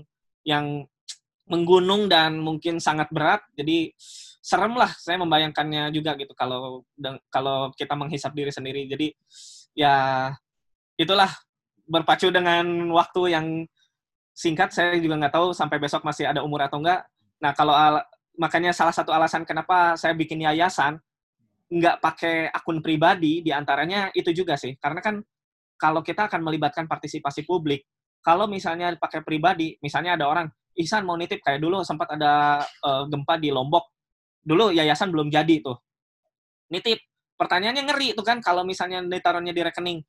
yang 0.45 0.65
menggunung 1.49 2.05
dan 2.07 2.37
mungkin 2.37 2.77
sangat 2.77 3.09
berat. 3.09 3.41
Jadi 3.57 3.91
serem 4.43 4.75
lah 4.75 4.91
saya 4.99 5.15
membayangkannya 5.23 5.87
juga 5.95 6.19
gitu 6.19 6.35
kalau 6.35 6.83
kalau 7.31 7.71
kita 7.79 7.95
menghisap 7.95 8.35
diri 8.35 8.51
sendiri. 8.51 8.83
Jadi 8.91 9.07
ya 9.71 10.27
itulah 10.99 11.31
berpacu 11.87 12.27
dengan 12.27 12.91
waktu 12.91 13.21
yang 13.31 13.47
singkat. 14.35 14.75
Saya 14.75 14.99
juga 14.99 15.15
nggak 15.15 15.33
tahu 15.33 15.55
sampai 15.55 15.79
besok 15.79 16.03
masih 16.03 16.27
ada 16.27 16.43
umur 16.43 16.67
atau 16.67 16.83
enggak. 16.83 17.07
Nah 17.39 17.55
kalau 17.55 17.71
al- 17.71 18.03
makanya 18.35 18.75
salah 18.75 18.91
satu 18.91 19.15
alasan 19.15 19.47
kenapa 19.47 19.95
saya 19.95 20.11
bikin 20.17 20.41
yayasan 20.43 20.97
nggak 21.69 22.01
pakai 22.01 22.35
akun 22.49 22.81
pribadi 22.81 23.41
di 23.41 23.49
antaranya 23.53 24.09
itu 24.13 24.29
juga 24.33 24.57
sih 24.57 24.77
karena 24.77 25.01
kan 25.01 25.21
kalau 25.77 26.05
kita 26.05 26.29
akan 26.29 26.41
melibatkan 26.45 26.85
partisipasi 26.85 27.45
publik 27.45 27.85
kalau 28.21 28.45
misalnya 28.49 28.93
pakai 28.97 29.21
pribadi 29.21 29.77
misalnya 29.81 30.17
ada 30.17 30.25
orang 30.29 30.47
Ihsan 30.73 31.05
mau 31.05 31.13
nitip 31.13 31.45
kayak 31.45 31.61
dulu 31.61 31.85
sempat 31.85 32.17
ada 32.17 32.61
eh, 32.65 33.03
gempa 33.09 33.37
di 33.37 33.53
Lombok 33.53 33.92
dulu 34.43 34.75
yayasan 34.75 35.09
belum 35.09 35.31
jadi 35.31 35.63
tuh. 35.63 35.79
Nitip. 36.69 36.99
Pertanyaannya 37.33 37.83
ngeri 37.89 38.07
tuh 38.13 38.23
kan 38.23 38.39
kalau 38.39 38.61
misalnya 38.61 39.01
ditaruhnya 39.03 39.51
di 39.51 39.61
rekening 39.65 39.99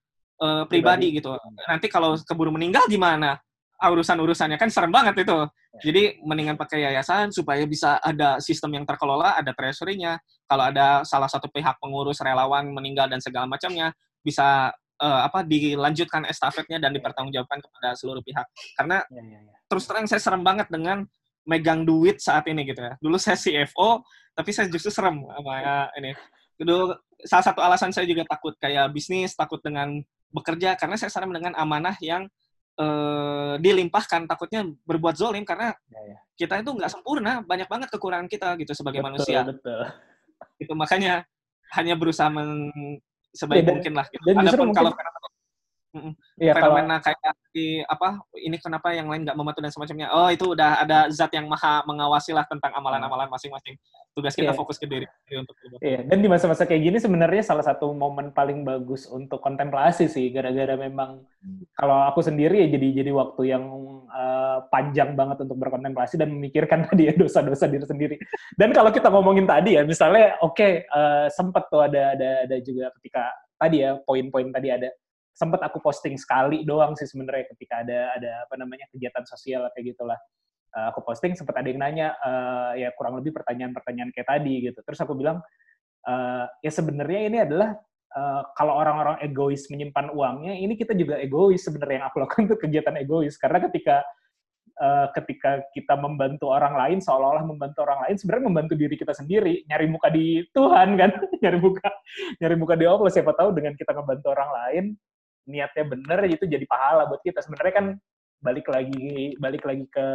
eh, 0.42 0.62
pribadi. 0.68 1.14
gitu. 1.16 1.32
Nanti 1.66 1.86
kalau 1.88 2.18
keburu 2.20 2.52
meninggal 2.52 2.84
gimana? 2.90 3.40
Urusan-urusannya 3.80 4.56
kan 4.56 4.70
serem 4.70 4.92
banget 4.92 5.24
itu. 5.26 5.38
Jadi 5.82 6.22
mendingan 6.22 6.54
pakai 6.54 6.86
yayasan 6.86 7.34
supaya 7.34 7.66
bisa 7.66 7.98
ada 7.98 8.38
sistem 8.38 8.78
yang 8.78 8.84
terkelola 8.86 9.34
ada 9.34 9.50
treasury-nya. 9.50 10.20
Kalau 10.46 10.64
ada 10.70 11.02
salah 11.02 11.26
satu 11.26 11.50
pihak 11.50 11.76
pengurus 11.82 12.22
relawan 12.22 12.70
meninggal 12.70 13.10
dan 13.10 13.18
segala 13.18 13.50
macamnya 13.50 13.90
bisa 14.22 14.70
eh, 15.02 15.20
apa 15.26 15.42
dilanjutkan 15.42 16.24
estafetnya 16.30 16.78
dan 16.78 16.94
dipertanggungjawabkan 16.94 17.60
kepada 17.60 17.88
seluruh 17.98 18.22
pihak. 18.22 18.46
Karena 18.78 19.02
Ya, 19.10 19.20
ya, 19.20 19.40
ya. 19.42 19.54
terus 19.66 19.84
terang 19.90 20.06
saya 20.06 20.22
serem 20.22 20.40
banget 20.46 20.70
dengan 20.70 21.04
megang 21.44 21.84
duit 21.84 22.20
saat 22.20 22.44
ini 22.48 22.64
gitu 22.64 22.80
ya. 22.80 22.96
Dulu 23.00 23.16
saya 23.16 23.36
CFO, 23.36 24.00
tapi 24.32 24.50
saya 24.50 24.66
justru 24.68 24.90
serem 24.90 25.24
sama 25.24 25.54
ya, 25.60 25.76
ini. 26.00 26.12
Dulu 26.56 26.92
salah 27.24 27.44
satu 27.44 27.60
alasan 27.60 27.92
saya 27.92 28.04
juga 28.04 28.24
takut 28.24 28.56
kayak 28.56 28.88
bisnis, 28.90 29.36
takut 29.36 29.60
dengan 29.60 30.00
bekerja 30.32 30.74
karena 30.74 30.98
saya 30.98 31.12
sadar 31.12 31.30
dengan 31.30 31.54
amanah 31.54 31.94
yang 32.02 32.26
eh, 32.74 33.54
dilimpahkan 33.62 34.26
takutnya 34.26 34.66
berbuat 34.82 35.14
zolim 35.14 35.46
karena 35.46 35.70
Ya, 35.86 36.00
ya. 36.10 36.18
kita 36.34 36.54
itu 36.58 36.74
nggak 36.74 36.90
sempurna 36.90 37.38
banyak 37.46 37.70
banget 37.70 37.86
kekurangan 37.86 38.26
kita 38.26 38.58
gitu 38.58 38.74
sebagai 38.74 38.98
Betul, 38.98 39.08
manusia 39.14 39.46
betul. 39.46 39.78
itu 40.58 40.72
makanya 40.74 41.22
hanya 41.78 41.94
berusaha 41.94 42.26
men, 42.26 42.74
sebaik 43.30 43.62
Ya, 43.62 43.66
dan- 43.70 43.74
mungkin 43.78 43.92
lah 43.94 44.06
gitu. 44.10 44.22
dan 44.26 44.34
Adapun 44.42 44.58
mungkin- 44.74 44.74
kalau 44.74 44.90
fenomena, 45.94 46.42
Iya 46.42 46.52
kalau 46.58 46.74
fenomena 46.74 46.96
kayak 46.98 47.32
di 47.54 47.66
apa 47.86 48.18
ini 48.34 48.56
kenapa 48.58 48.90
yang 48.90 49.06
lain 49.06 49.22
nggak 49.22 49.38
membantu 49.38 49.62
dan 49.62 49.70
semacamnya. 49.70 50.10
Oh 50.10 50.26
itu 50.26 50.58
udah 50.58 50.82
ada 50.82 51.06
zat 51.14 51.30
yang 51.30 51.46
maha 51.46 51.86
mengawasi 51.86 52.34
lah 52.34 52.42
tentang 52.50 52.74
amalan-amalan 52.74 53.30
masing-masing. 53.30 53.78
Tugas 54.14 54.34
kita 54.34 54.54
Iya. 54.54 54.58
fokus 54.58 54.78
ke 54.78 54.86
diri 54.86 55.06
untuk 55.38 55.54
Iya, 55.82 56.06
dan 56.06 56.18
di 56.22 56.28
masa-masa 56.30 56.66
kayak 56.66 56.82
gini 56.86 56.98
sebenarnya 57.02 57.42
salah 57.42 57.66
satu 57.66 57.90
momen 57.94 58.30
paling 58.30 58.62
bagus 58.62 59.10
untuk 59.10 59.42
kontemplasi 59.42 60.06
sih, 60.06 60.30
gara-gara 60.30 60.78
memang 60.78 61.22
kalau 61.74 62.06
aku 62.10 62.22
sendiri 62.22 62.62
ya 62.62 62.68
jadi 62.74 63.02
jadi 63.02 63.10
waktu 63.10 63.42
yang 63.54 63.64
eh, 64.10 64.58
panjang 64.70 65.18
banget 65.18 65.42
untuk 65.46 65.58
berkontemplasi 65.58 66.14
dan 66.18 66.30
memikirkan 66.30 66.82
tadi 66.90 67.10
ya 67.10 67.14
dosa-dosa 67.14 67.66
diri 67.66 67.86
sendiri. 67.86 68.16
Dan 68.54 68.70
kalau 68.70 68.90
kita 68.94 69.10
ngomongin 69.10 69.46
tadi 69.46 69.78
ya, 69.78 69.82
misalnya 69.86 70.38
oke 70.42 70.86
eh, 70.86 71.26
sempet 71.30 71.66
tuh 71.70 71.86
ada 71.86 72.14
ada 72.14 72.46
ada 72.46 72.56
juga 72.62 72.90
ketika 72.98 73.30
tadi 73.58 73.82
ya 73.82 73.98
poin-poin 74.02 74.50
tadi 74.50 74.70
ada 74.70 74.90
sempat 75.34 75.60
aku 75.66 75.82
posting 75.82 76.14
sekali 76.14 76.62
doang 76.62 76.94
sih 76.94 77.10
sebenarnya 77.10 77.50
ketika 77.50 77.82
ada 77.82 78.14
ada 78.14 78.32
apa 78.46 78.54
namanya 78.54 78.86
kegiatan 78.94 79.26
sosial 79.26 79.66
kayak 79.74 79.94
gitulah. 79.98 80.16
Eh, 80.74 80.86
aku 80.94 81.02
posting 81.02 81.34
sempat 81.34 81.58
ada 81.58 81.66
yang 81.66 81.82
nanya 81.82 82.14
eh, 82.14 82.86
ya 82.86 82.88
kurang 82.94 83.18
lebih 83.18 83.34
pertanyaan-pertanyaan 83.34 84.14
kayak 84.14 84.30
tadi 84.30 84.70
gitu. 84.70 84.78
Terus 84.86 85.02
aku 85.02 85.18
bilang 85.18 85.42
eh, 86.06 86.46
ya 86.62 86.70
sebenarnya 86.70 87.20
ini 87.26 87.38
adalah 87.42 87.74
eh, 88.14 88.42
kalau 88.54 88.78
orang-orang 88.78 89.18
egois 89.26 89.66
menyimpan 89.74 90.14
uangnya 90.14 90.54
ini 90.54 90.78
kita 90.78 90.94
juga 90.94 91.18
egois 91.18 91.66
sebenarnya 91.66 92.02
yang 92.02 92.06
aku 92.06 92.16
lakukan 92.22 92.42
itu 92.46 92.56
kegiatan 92.62 92.94
egois. 93.02 93.34
Karena 93.34 93.58
ketika 93.66 94.06
eh, 94.78 95.06
ketika 95.18 95.66
kita 95.74 95.98
membantu 95.98 96.54
orang 96.54 96.78
lain 96.78 96.98
seolah-olah 97.02 97.42
membantu 97.42 97.82
orang 97.82 98.06
lain 98.06 98.16
sebenarnya 98.22 98.46
membantu 98.46 98.74
diri 98.78 98.94
kita 98.94 99.14
sendiri 99.18 99.66
nyari 99.66 99.86
muka 99.90 100.14
di 100.14 100.46
Tuhan 100.54 100.94
kan 100.94 101.10
nyari 101.42 101.58
muka 101.58 101.90
nyari 102.38 102.54
muka 102.54 102.74
di 102.78 102.86
Allah 102.86 103.10
siapa 103.10 103.34
tahu 103.34 103.50
dengan 103.50 103.74
kita 103.74 103.90
membantu 103.98 104.30
orang 104.30 104.50
lain 104.54 104.84
niatnya 105.44 105.84
bener 105.88 106.18
itu 106.28 106.44
jadi 106.44 106.64
pahala 106.64 107.08
buat 107.08 107.20
kita. 107.24 107.40
Sebenarnya 107.44 107.74
kan 107.74 107.86
balik 108.44 108.68
lagi 108.68 109.32
balik 109.40 109.64
lagi 109.64 109.88
ke 109.88 110.06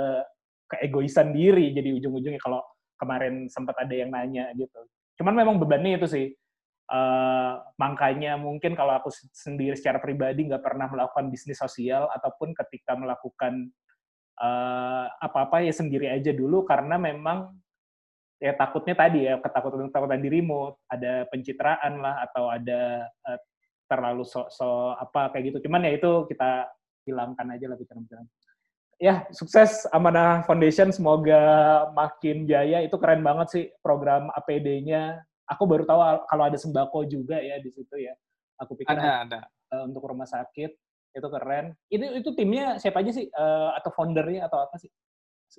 keegoisan 0.70 1.34
diri 1.34 1.74
jadi 1.74 1.98
ujung-ujungnya 1.98 2.38
kalau 2.38 2.62
kemarin 3.02 3.50
sempat 3.50 3.74
ada 3.82 3.96
yang 3.96 4.14
nanya 4.14 4.54
gitu. 4.54 4.86
Cuman 5.18 5.34
memang 5.34 5.56
bebannya 5.58 5.98
itu 5.98 6.08
sih. 6.08 6.28
Eh, 6.90 7.54
makanya 7.78 8.34
mungkin 8.42 8.74
kalau 8.74 8.98
aku 8.98 9.14
sendiri 9.14 9.78
secara 9.78 10.02
pribadi 10.02 10.50
nggak 10.50 10.66
pernah 10.66 10.90
melakukan 10.90 11.30
bisnis 11.30 11.62
sosial 11.62 12.10
ataupun 12.10 12.58
ketika 12.58 12.98
melakukan 12.98 13.70
eh, 14.42 15.06
apa-apa 15.22 15.62
ya 15.62 15.74
sendiri 15.74 16.10
aja 16.10 16.34
dulu 16.34 16.66
karena 16.66 16.98
memang 16.98 17.54
ya 18.42 18.56
takutnya 18.58 18.96
tadi 18.98 19.28
ya 19.30 19.38
ketakutan 19.38 19.90
ketakutan 19.94 20.22
dirimu. 20.22 20.74
Ada 20.90 21.30
pencitraan 21.30 22.02
lah 22.02 22.26
atau 22.26 22.50
ada 22.50 23.06
eh, 23.06 23.40
terlalu 23.90 24.24
so, 24.24 24.46
so 24.54 24.94
apa 24.94 25.34
kayak 25.34 25.52
gitu. 25.52 25.66
Cuman 25.66 25.84
ya 25.84 25.98
itu 25.98 26.30
kita 26.30 26.70
hilangkan 27.10 27.50
aja 27.58 27.66
lah 27.66 27.78
pikiran-pikiran. 27.82 28.26
Ya 29.02 29.26
sukses 29.34 29.90
Amanah 29.90 30.46
Foundation. 30.46 30.94
Semoga 30.94 31.42
makin 31.98 32.46
jaya. 32.46 32.86
Itu 32.86 33.02
keren 33.02 33.26
banget 33.26 33.48
sih 33.50 33.66
program 33.82 34.30
APD-nya 34.38 35.18
aku 35.50 35.64
baru 35.66 35.84
tahu 35.90 36.00
al- 36.00 36.26
kalau 36.30 36.44
ada 36.46 36.58
sembako 36.62 37.10
juga 37.10 37.42
ya 37.42 37.58
di 37.58 37.74
situ 37.74 37.96
ya. 37.98 38.14
Aku 38.62 38.78
pikir 38.78 38.94
ada 38.94 39.26
ada. 39.26 39.40
eh, 39.74 39.84
untuk 39.90 40.06
rumah 40.06 40.30
sakit. 40.30 40.72
Itu 41.10 41.28
keren. 41.34 41.74
Ini 41.90 42.22
itu 42.22 42.30
timnya 42.38 42.78
siapa 42.78 43.02
aja 43.02 43.10
sih? 43.10 43.26
Eh, 43.26 43.70
atau 43.74 43.90
foundernya 43.90 44.46
atau 44.46 44.62
apa 44.62 44.78
sih? 44.78 44.92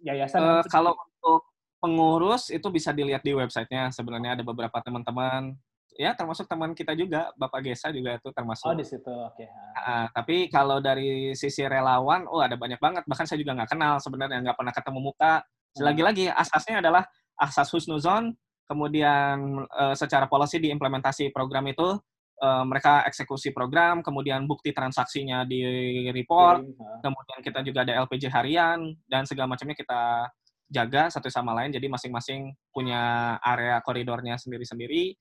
Yayasan 0.06 0.62
sih? 0.62 0.70
kalau 0.70 0.94
untuk 0.94 1.50
pengurus 1.82 2.52
itu 2.54 2.68
bisa 2.70 2.94
dilihat 2.94 3.26
di 3.26 3.34
websitenya. 3.34 3.90
Sebenarnya 3.90 4.38
ada 4.38 4.44
beberapa 4.46 4.78
teman-teman 4.78 5.58
ya 5.98 6.14
termasuk 6.14 6.46
teman 6.46 6.74
kita 6.74 6.94
juga 6.94 7.30
Bapak 7.34 7.64
Gesa 7.66 7.90
juga 7.90 8.18
itu 8.18 8.28
termasuk 8.30 8.66
oh 8.70 8.76
di 8.78 8.86
situ 8.86 9.10
oke 9.10 9.46
Ah, 9.80 10.06
tapi 10.12 10.52
kalau 10.52 10.78
dari 10.78 11.32
sisi 11.32 11.64
relawan, 11.64 12.28
oh 12.28 12.44
ada 12.44 12.54
banyak 12.54 12.76
banget. 12.76 13.02
Bahkan 13.08 13.24
saya 13.24 13.40
juga 13.40 13.56
nggak 13.56 13.70
kenal 13.72 13.96
sebenarnya, 13.96 14.38
nggak 14.44 14.58
pernah 14.60 14.74
ketemu 14.74 15.00
muka. 15.00 15.34
Lagi-lagi 15.80 16.26
asasnya 16.28 16.84
adalah 16.84 17.02
asas 17.40 17.72
husnuzon, 17.72 18.36
kemudian 18.68 19.64
eh, 19.66 19.94
secara 19.96 20.28
policy 20.28 20.60
diimplementasi 20.60 21.32
program 21.32 21.64
itu, 21.72 21.96
eh, 22.44 22.64
mereka 22.68 23.08
eksekusi 23.08 23.56
program, 23.56 24.04
kemudian 24.04 24.44
bukti 24.44 24.76
transaksinya 24.76 25.48
di 25.48 25.64
report, 26.12 26.60
ah. 26.76 27.00
kemudian 27.00 27.40
kita 27.40 27.64
juga 27.64 27.88
ada 27.88 27.96
LPG 28.04 28.28
harian, 28.28 28.92
dan 29.08 29.24
segala 29.24 29.56
macamnya 29.56 29.76
kita 29.78 30.28
jaga 30.70 31.10
satu 31.10 31.32
sama 31.32 31.56
lain. 31.56 31.72
Jadi 31.74 31.88
masing-masing 31.90 32.52
punya 32.70 33.34
area 33.42 33.82
koridornya 33.82 34.38
sendiri-sendiri. 34.38 35.16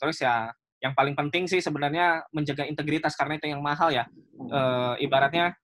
Terus 0.00 0.16
ya, 0.20 0.50
yang 0.84 0.92
paling 0.92 1.16
penting 1.16 1.48
sih 1.48 1.58
sebenarnya 1.64 2.28
menjaga 2.30 2.68
integritas 2.68 3.16
karena 3.16 3.40
itu 3.40 3.48
yang 3.48 3.64
mahal 3.64 3.88
ya. 3.88 4.04
Eh, 4.36 4.94
ibaratnya 5.08 5.56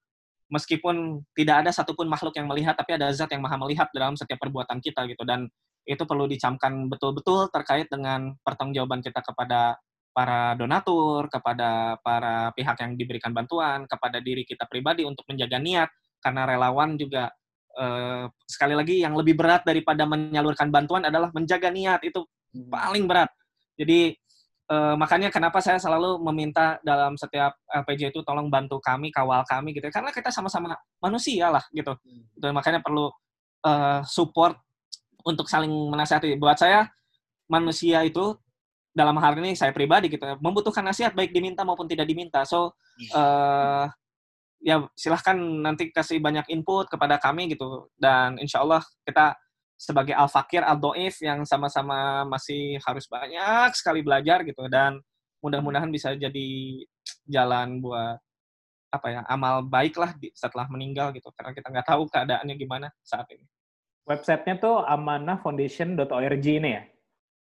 meskipun 0.48 1.24
tidak 1.36 1.64
ada 1.64 1.70
satupun 1.72 2.08
makhluk 2.08 2.32
yang 2.36 2.48
melihat, 2.48 2.76
tapi 2.76 2.96
ada 2.96 3.12
zat 3.12 3.32
yang 3.32 3.44
maha 3.44 3.56
melihat 3.60 3.88
dalam 3.92 4.16
setiap 4.16 4.40
perbuatan 4.40 4.80
kita 4.80 5.04
gitu. 5.08 5.24
Dan 5.24 5.48
itu 5.84 6.02
perlu 6.04 6.24
dicamkan 6.28 6.88
betul-betul 6.88 7.48
terkait 7.52 7.88
dengan 7.92 8.36
pertanggungjawaban 8.40 9.00
kita 9.04 9.20
kepada 9.20 9.76
para 10.12 10.52
donatur, 10.60 11.28
kepada 11.32 11.96
para 12.04 12.52
pihak 12.52 12.76
yang 12.84 12.92
diberikan 13.00 13.32
bantuan, 13.32 13.88
kepada 13.88 14.20
diri 14.20 14.44
kita 14.44 14.68
pribadi 14.68 15.08
untuk 15.08 15.24
menjaga 15.24 15.56
niat, 15.56 15.88
karena 16.20 16.44
relawan 16.44 17.00
juga 17.00 17.32
eh, 17.80 18.28
sekali 18.44 18.76
lagi 18.76 19.00
yang 19.00 19.16
lebih 19.16 19.36
berat 19.36 19.64
daripada 19.64 20.04
menyalurkan 20.04 20.68
bantuan 20.68 21.08
adalah 21.08 21.32
menjaga 21.32 21.72
niat 21.72 22.04
itu 22.04 22.24
paling 22.52 23.08
berat. 23.08 23.32
Jadi 23.82 24.14
eh, 24.70 24.94
makanya 24.94 25.28
kenapa 25.34 25.58
saya 25.58 25.82
selalu 25.82 26.22
meminta 26.22 26.78
dalam 26.86 27.18
setiap 27.18 27.58
LPJ 27.66 28.14
itu 28.14 28.22
tolong 28.22 28.46
bantu 28.46 28.78
kami, 28.78 29.10
kawal 29.10 29.42
kami 29.42 29.74
gitu. 29.74 29.90
Karena 29.90 30.14
kita 30.14 30.30
sama-sama 30.30 30.78
manusia 31.02 31.50
lah 31.50 31.64
gitu. 31.74 31.98
Dan 32.38 32.54
makanya 32.54 32.78
perlu 32.78 33.10
eh, 33.66 34.00
support 34.06 34.54
untuk 35.26 35.50
saling 35.50 35.70
menasihati. 35.70 36.38
Buat 36.38 36.62
saya 36.62 36.86
manusia 37.50 38.06
itu 38.06 38.38
dalam 38.92 39.16
hal 39.18 39.34
ini 39.40 39.56
saya 39.56 39.72
pribadi 39.72 40.12
gitu 40.12 40.20
ya, 40.20 40.36
membutuhkan 40.36 40.84
nasihat 40.84 41.16
baik 41.16 41.32
diminta 41.32 41.64
maupun 41.64 41.88
tidak 41.88 42.06
diminta. 42.06 42.44
So 42.46 42.76
eh 43.00 43.86
ya 44.62 44.78
silahkan 44.94 45.34
nanti 45.36 45.90
kasih 45.90 46.22
banyak 46.22 46.46
input 46.54 46.86
kepada 46.86 47.18
kami 47.18 47.50
gitu 47.50 47.90
dan 47.98 48.38
insya 48.38 48.62
Allah 48.62 48.80
kita 49.02 49.34
sebagai 49.82 50.14
al 50.14 50.30
fakir 50.30 50.62
al 50.62 50.78
doif 50.78 51.18
yang 51.18 51.42
sama-sama 51.42 52.22
masih 52.22 52.78
harus 52.86 53.10
banyak 53.10 53.74
sekali 53.74 54.06
belajar 54.06 54.46
gitu 54.46 54.70
dan 54.70 55.02
mudah-mudahan 55.42 55.90
bisa 55.90 56.14
jadi 56.14 56.50
jalan 57.26 57.82
buat 57.82 58.22
apa 58.94 59.06
ya 59.10 59.20
amal 59.26 59.66
baik 59.66 59.98
lah 59.98 60.14
setelah 60.38 60.70
meninggal 60.70 61.10
gitu 61.10 61.34
karena 61.34 61.50
kita 61.50 61.66
nggak 61.66 61.88
tahu 61.90 62.06
keadaannya 62.06 62.54
gimana 62.54 62.86
saat 63.02 63.26
ini 63.34 63.42
websitenya 64.06 64.62
tuh 64.62 64.86
amanahfoundation.org 64.86 66.46
ini 66.46 66.70
ya 66.78 66.82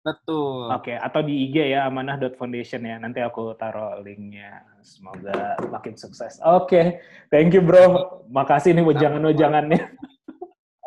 betul 0.01 0.72
Oke, 0.72 0.97
atau 0.97 1.20
di 1.22 1.47
IG 1.47 1.78
ya 1.78 1.87
amanah.foundation 1.87 2.83
ya. 2.83 2.99
Nanti 2.99 3.22
aku 3.22 3.55
taruh 3.55 4.03
linknya. 4.03 4.66
Semoga 4.83 5.55
makin 5.70 5.95
sukses. 5.95 6.43
Oke, 6.43 6.99
thank 7.30 7.55
you 7.55 7.62
bro. 7.62 8.26
Makasih 8.26 8.74
nih 8.74 8.83
wejangan-wejangannya. 8.83 9.78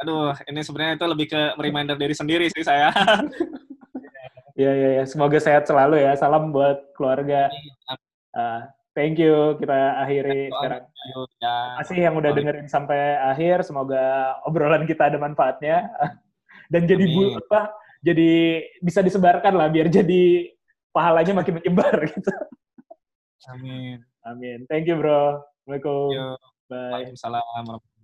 Aduh 0.05 0.37
ini 0.45 0.61
sebenarnya 0.61 1.01
itu 1.01 1.05
lebih 1.09 1.27
ke 1.33 1.41
reminder 1.57 1.97
diri 1.97 2.13
sendiri 2.13 2.45
sih 2.53 2.61
saya 2.61 2.93
Iya, 4.55 4.71
iya, 4.71 4.89
iya. 4.99 5.03
Semoga 5.03 5.35
sehat 5.35 5.67
selalu 5.67 5.99
ya. 5.99 6.15
Salam 6.15 6.55
buat 6.55 6.95
keluarga. 6.95 7.51
Ah, 8.31 8.71
thank 8.95 9.19
you. 9.19 9.59
Kita 9.59 9.99
akhiri 9.99 10.47
sekarang. 10.47 10.83
Ya. 11.43 11.55
Kasih 11.83 11.99
yang 12.07 12.15
udah 12.15 12.31
dengerin 12.31 12.67
sampai 12.71 13.19
akhir. 13.19 13.67
Semoga 13.67 14.35
obrolan 14.47 14.87
kita 14.87 15.11
ada 15.11 15.19
manfaatnya. 15.19 15.91
Dan 16.71 16.87
jadi 16.87 17.03
bu, 17.03 17.35
apa? 17.35 17.75
Jadi 17.99 18.63
bisa 18.79 19.03
disebarkan 19.03 19.59
lah 19.59 19.67
biar 19.67 19.91
jadi 19.91 20.47
pahalanya 20.95 21.43
makin 21.43 21.59
menyebar 21.59 21.99
gitu. 22.15 22.31
amin 23.51 23.99
Amin. 24.23 24.63
Thank 24.71 24.87
you 24.87 24.97
bro. 24.97 25.43
Assalamualaikum. 25.67 26.09
Yuk, 26.15 26.39
Bye. 26.65 26.91
Waalaikumsalam 26.95 27.94